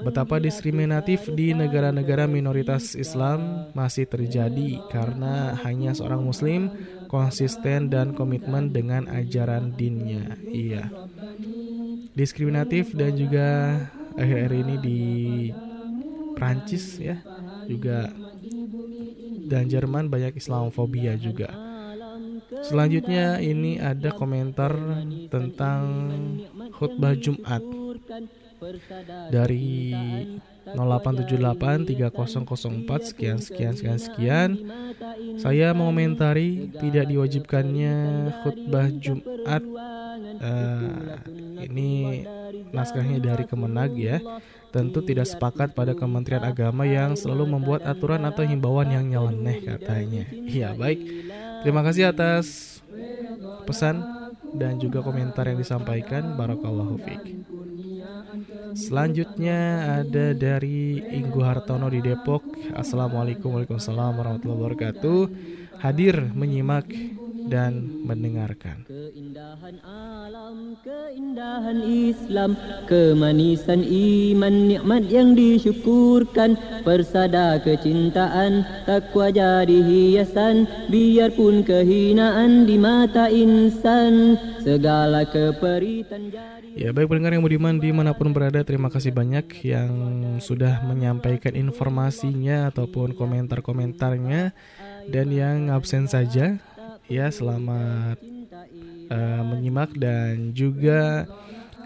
Betapa 0.02 0.42
diskriminatif 0.42 1.30
di 1.30 1.54
negara-negara 1.54 2.26
minoritas 2.26 2.98
Islam 2.98 3.70
masih 3.78 4.10
terjadi 4.10 4.82
karena 4.90 5.54
hanya 5.62 5.94
seorang 5.94 6.26
muslim 6.26 6.74
konsisten 7.06 7.94
dan 7.94 8.18
komitmen 8.18 8.74
dengan 8.74 9.06
ajaran 9.06 9.78
dinnya. 9.78 10.34
Iya. 10.50 10.90
Diskriminatif 12.18 12.98
dan 12.98 13.14
juga 13.14 13.48
akhir-akhir 14.18 14.54
ini 14.66 14.76
di 14.82 15.02
Prancis 16.36 17.00
ya 17.00 17.22
juga 17.70 18.12
dan 19.46 19.70
Jerman 19.70 20.10
banyak 20.10 20.36
Islamofobia 20.36 21.16
juga. 21.16 21.54
Selanjutnya 22.66 23.38
ini 23.42 23.78
ada 23.78 24.10
komentar 24.16 24.74
tentang 25.30 25.82
khutbah 26.74 27.14
Jumat 27.14 27.62
dari 29.30 29.94
0878 30.74 31.86
3004 31.86 33.10
sekian 33.14 33.38
sekian 33.38 33.74
sekian 33.78 34.00
sekian. 34.02 34.50
Saya 35.38 35.76
mengomentari 35.78 36.74
tidak 36.74 37.06
diwajibkannya 37.12 37.96
khutbah 38.42 38.88
Jumat. 38.98 39.64
Uh, 40.36 41.22
ini 41.62 42.24
naskahnya 42.74 43.22
dari 43.22 43.46
Kemenag 43.46 43.94
ya. 43.94 44.18
Tentu 44.76 45.00
tidak 45.08 45.32
sepakat 45.32 45.72
pada 45.72 45.96
Kementerian 45.96 46.44
Agama 46.44 46.84
yang 46.84 47.16
selalu 47.16 47.48
membuat 47.48 47.88
aturan 47.88 48.28
atau 48.28 48.44
himbauan 48.44 48.92
yang 48.92 49.08
nyeleneh 49.08 49.64
katanya. 49.64 50.28
Iya 50.36 50.76
baik. 50.76 51.00
Terima 51.64 51.80
kasih 51.80 52.12
atas 52.12 52.76
pesan 53.64 54.04
dan 54.52 54.76
juga 54.76 55.00
komentar 55.00 55.48
yang 55.48 55.64
disampaikan. 55.64 56.36
Barakallahu 56.36 57.00
fiik. 57.00 57.24
Selanjutnya 58.76 59.60
ada 60.04 60.36
dari 60.36 61.00
Inggu 61.00 61.40
Hartono 61.40 61.88
di 61.88 62.04
Depok. 62.04 62.44
Assalamualaikum 62.76 63.56
warahmatullahi 63.56 64.44
wabarakatuh. 64.44 65.22
Hadir 65.80 66.20
menyimak 66.36 66.92
dan 67.48 68.04
mendengarkan. 68.06 68.86
Keindahan 68.90 69.78
alam, 69.86 70.78
keindahan 70.82 71.80
Islam, 71.86 72.58
kemanisan 72.90 73.86
iman, 73.86 74.56
nikmat 74.70 75.04
yang 75.10 75.38
disyukurkan, 75.38 76.58
persada 76.82 77.62
kecintaan, 77.62 78.66
takwa 78.90 79.30
jadi 79.30 79.80
hiasan, 79.86 80.66
biarpun 80.90 81.62
kehinaan 81.62 82.66
di 82.66 82.78
mata 82.82 83.30
insan, 83.30 84.38
segala 84.66 85.30
keperitan 85.30 86.34
jadi 86.34 86.56
Ya 86.76 86.92
baik 86.92 87.08
pendengar 87.08 87.32
yang 87.32 87.46
budiman 87.46 87.80
di 87.80 87.96
mana 87.96 88.12
pun 88.12 88.36
berada 88.36 88.60
Terima 88.68 88.92
kasih 88.92 89.16
banyak 89.16 89.48
yang 89.64 89.92
sudah 90.44 90.84
menyampaikan 90.84 91.56
informasinya 91.56 92.68
Ataupun 92.68 93.16
komentar-komentarnya 93.16 94.52
Dan 95.08 95.32
yang 95.32 95.72
absen 95.72 96.12
saja 96.12 96.60
Ya 97.06 97.30
selamat 97.30 98.18
uh, 99.14 99.44
menyimak 99.46 99.94
Dan 99.94 100.58
juga 100.58 101.30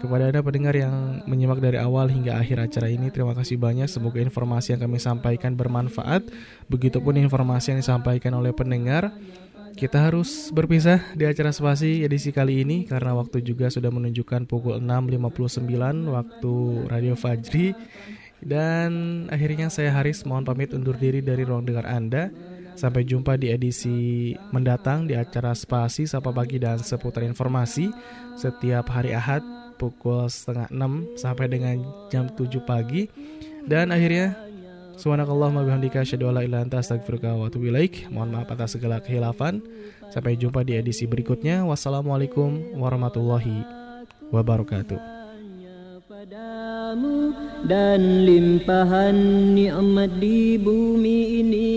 kepada 0.00 0.32
Anda 0.32 0.40
pendengar 0.40 0.72
yang 0.72 1.20
menyimak 1.28 1.60
dari 1.60 1.76
awal 1.76 2.08
hingga 2.08 2.40
akhir 2.40 2.56
acara 2.56 2.88
ini 2.88 3.12
Terima 3.12 3.36
kasih 3.36 3.60
banyak. 3.60 3.84
Semoga 3.84 4.16
informasi 4.24 4.72
yang 4.76 4.88
kami 4.88 4.96
sampaikan 4.96 5.52
bermanfaat. 5.52 6.24
Begitupun 6.72 7.20
informasi 7.20 7.76
yang 7.76 7.84
disampaikan 7.84 8.32
oleh 8.32 8.56
pendengar 8.56 9.12
kita 9.80 9.96
harus 9.96 10.52
berpisah 10.52 11.00
di 11.16 11.24
acara 11.24 11.54
spasi 11.56 12.04
edisi 12.04 12.34
kali 12.36 12.60
ini 12.60 12.84
karena 12.84 13.16
waktu 13.16 13.40
juga 13.40 13.72
sudah 13.72 13.88
menunjukkan 13.88 14.44
pukul 14.44 14.76
6.59 14.76 16.10
waktu 16.10 16.54
Radio 16.90 17.14
Fajri. 17.16 17.72
Dan 18.40 19.24
akhirnya 19.28 19.68
saya 19.68 19.92
Haris 19.92 20.24
mohon 20.24 20.48
pamit 20.48 20.72
undur 20.72 20.96
diri 20.96 21.20
dari 21.20 21.44
ruang 21.44 21.64
dengar 21.64 21.84
Anda. 21.84 22.32
Sampai 22.80 23.04
jumpa 23.04 23.36
di 23.36 23.52
edisi 23.52 24.32
mendatang 24.56 25.04
di 25.04 25.12
acara 25.12 25.52
spasi 25.52 26.08
Sapa 26.08 26.32
Pagi 26.32 26.56
dan 26.56 26.80
seputar 26.80 27.20
informasi 27.28 27.92
setiap 28.40 28.88
hari 28.88 29.12
Ahad 29.12 29.44
pukul 29.76 30.24
setengah 30.32 30.72
6 30.72 31.20
sampai 31.20 31.46
dengan 31.52 31.76
jam 32.08 32.32
7 32.32 32.48
pagi. 32.64 33.04
Dan 33.68 33.92
akhirnya 33.92 34.32
Subhanakallahumma 34.96 35.64
bihamdika 35.64 36.04
asyhadu 36.04 36.28
an 36.28 36.40
la 36.40 36.64
wa. 37.36 37.48
Mohon 38.12 38.28
maaf 38.32 38.48
atas 38.48 38.76
segala 38.76 39.00
kehilafan. 39.00 39.60
Sampai 40.08 40.40
jumpa 40.40 40.64
di 40.64 40.76
edisi 40.76 41.04
berikutnya. 41.04 41.64
Wassalamualaikum 41.68 42.80
warahmatullahi 42.80 43.64
wabarakatuh. 44.32 45.00
Dan 47.64 48.00
limpahan 48.28 49.16
nikmat 49.56 50.16
di 50.20 50.60
bumi 50.60 51.18
ini. 51.44 51.72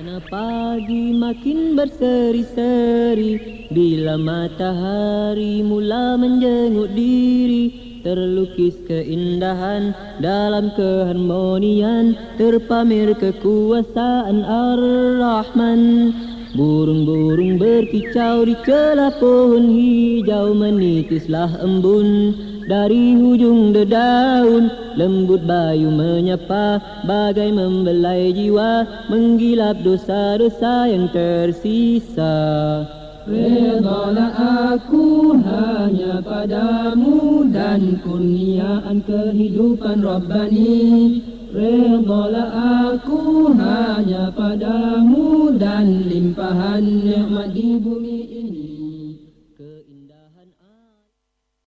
Suasana 0.00 0.24
pagi 0.32 1.12
makin 1.12 1.76
berseri-seri 1.76 3.68
bila 3.68 4.16
matahari 4.16 5.60
mula 5.60 6.16
menjenguk 6.16 6.88
diri 6.96 8.00
terlukis 8.00 8.80
keindahan 8.88 9.92
dalam 10.24 10.72
keharmonian 10.72 12.16
terpamer 12.40 13.12
kekuasaan 13.12 14.40
Ar-Rahman 14.40 15.80
burung-burung 16.54 17.58
berkicau 17.58 18.42
di 18.42 18.54
celah 18.66 19.14
pohon 19.18 19.70
hijau 19.70 20.54
menitislah 20.54 21.60
embun. 21.62 22.34
Dari 22.70 23.18
hujung 23.18 23.74
dedaun 23.74 24.70
lembut 24.94 25.42
bayu 25.42 25.90
menyapa. 25.90 26.78
Bagai 27.02 27.50
membelai 27.50 28.30
jiwa 28.30 28.86
menggilap 29.10 29.82
dosa-dosa 29.82 30.86
yang 30.86 31.10
tersisa. 31.10 32.38
Redalah 33.26 34.74
aku 34.74 35.34
hanya 35.44 36.22
padamu 36.22 37.46
dan 37.50 37.98
kurniaan 38.02 39.02
kehidupan 39.02 40.02
Rabbani 40.02 41.39
Redalah 41.50 42.94
aku 42.94 43.50
hanya 43.58 44.30
padamu 44.30 45.50
dan 45.58 46.06
limpahan 46.06 47.02
nikmat 47.02 47.50
di 47.50 47.74
bumi 47.74 48.18
ini 48.30 48.69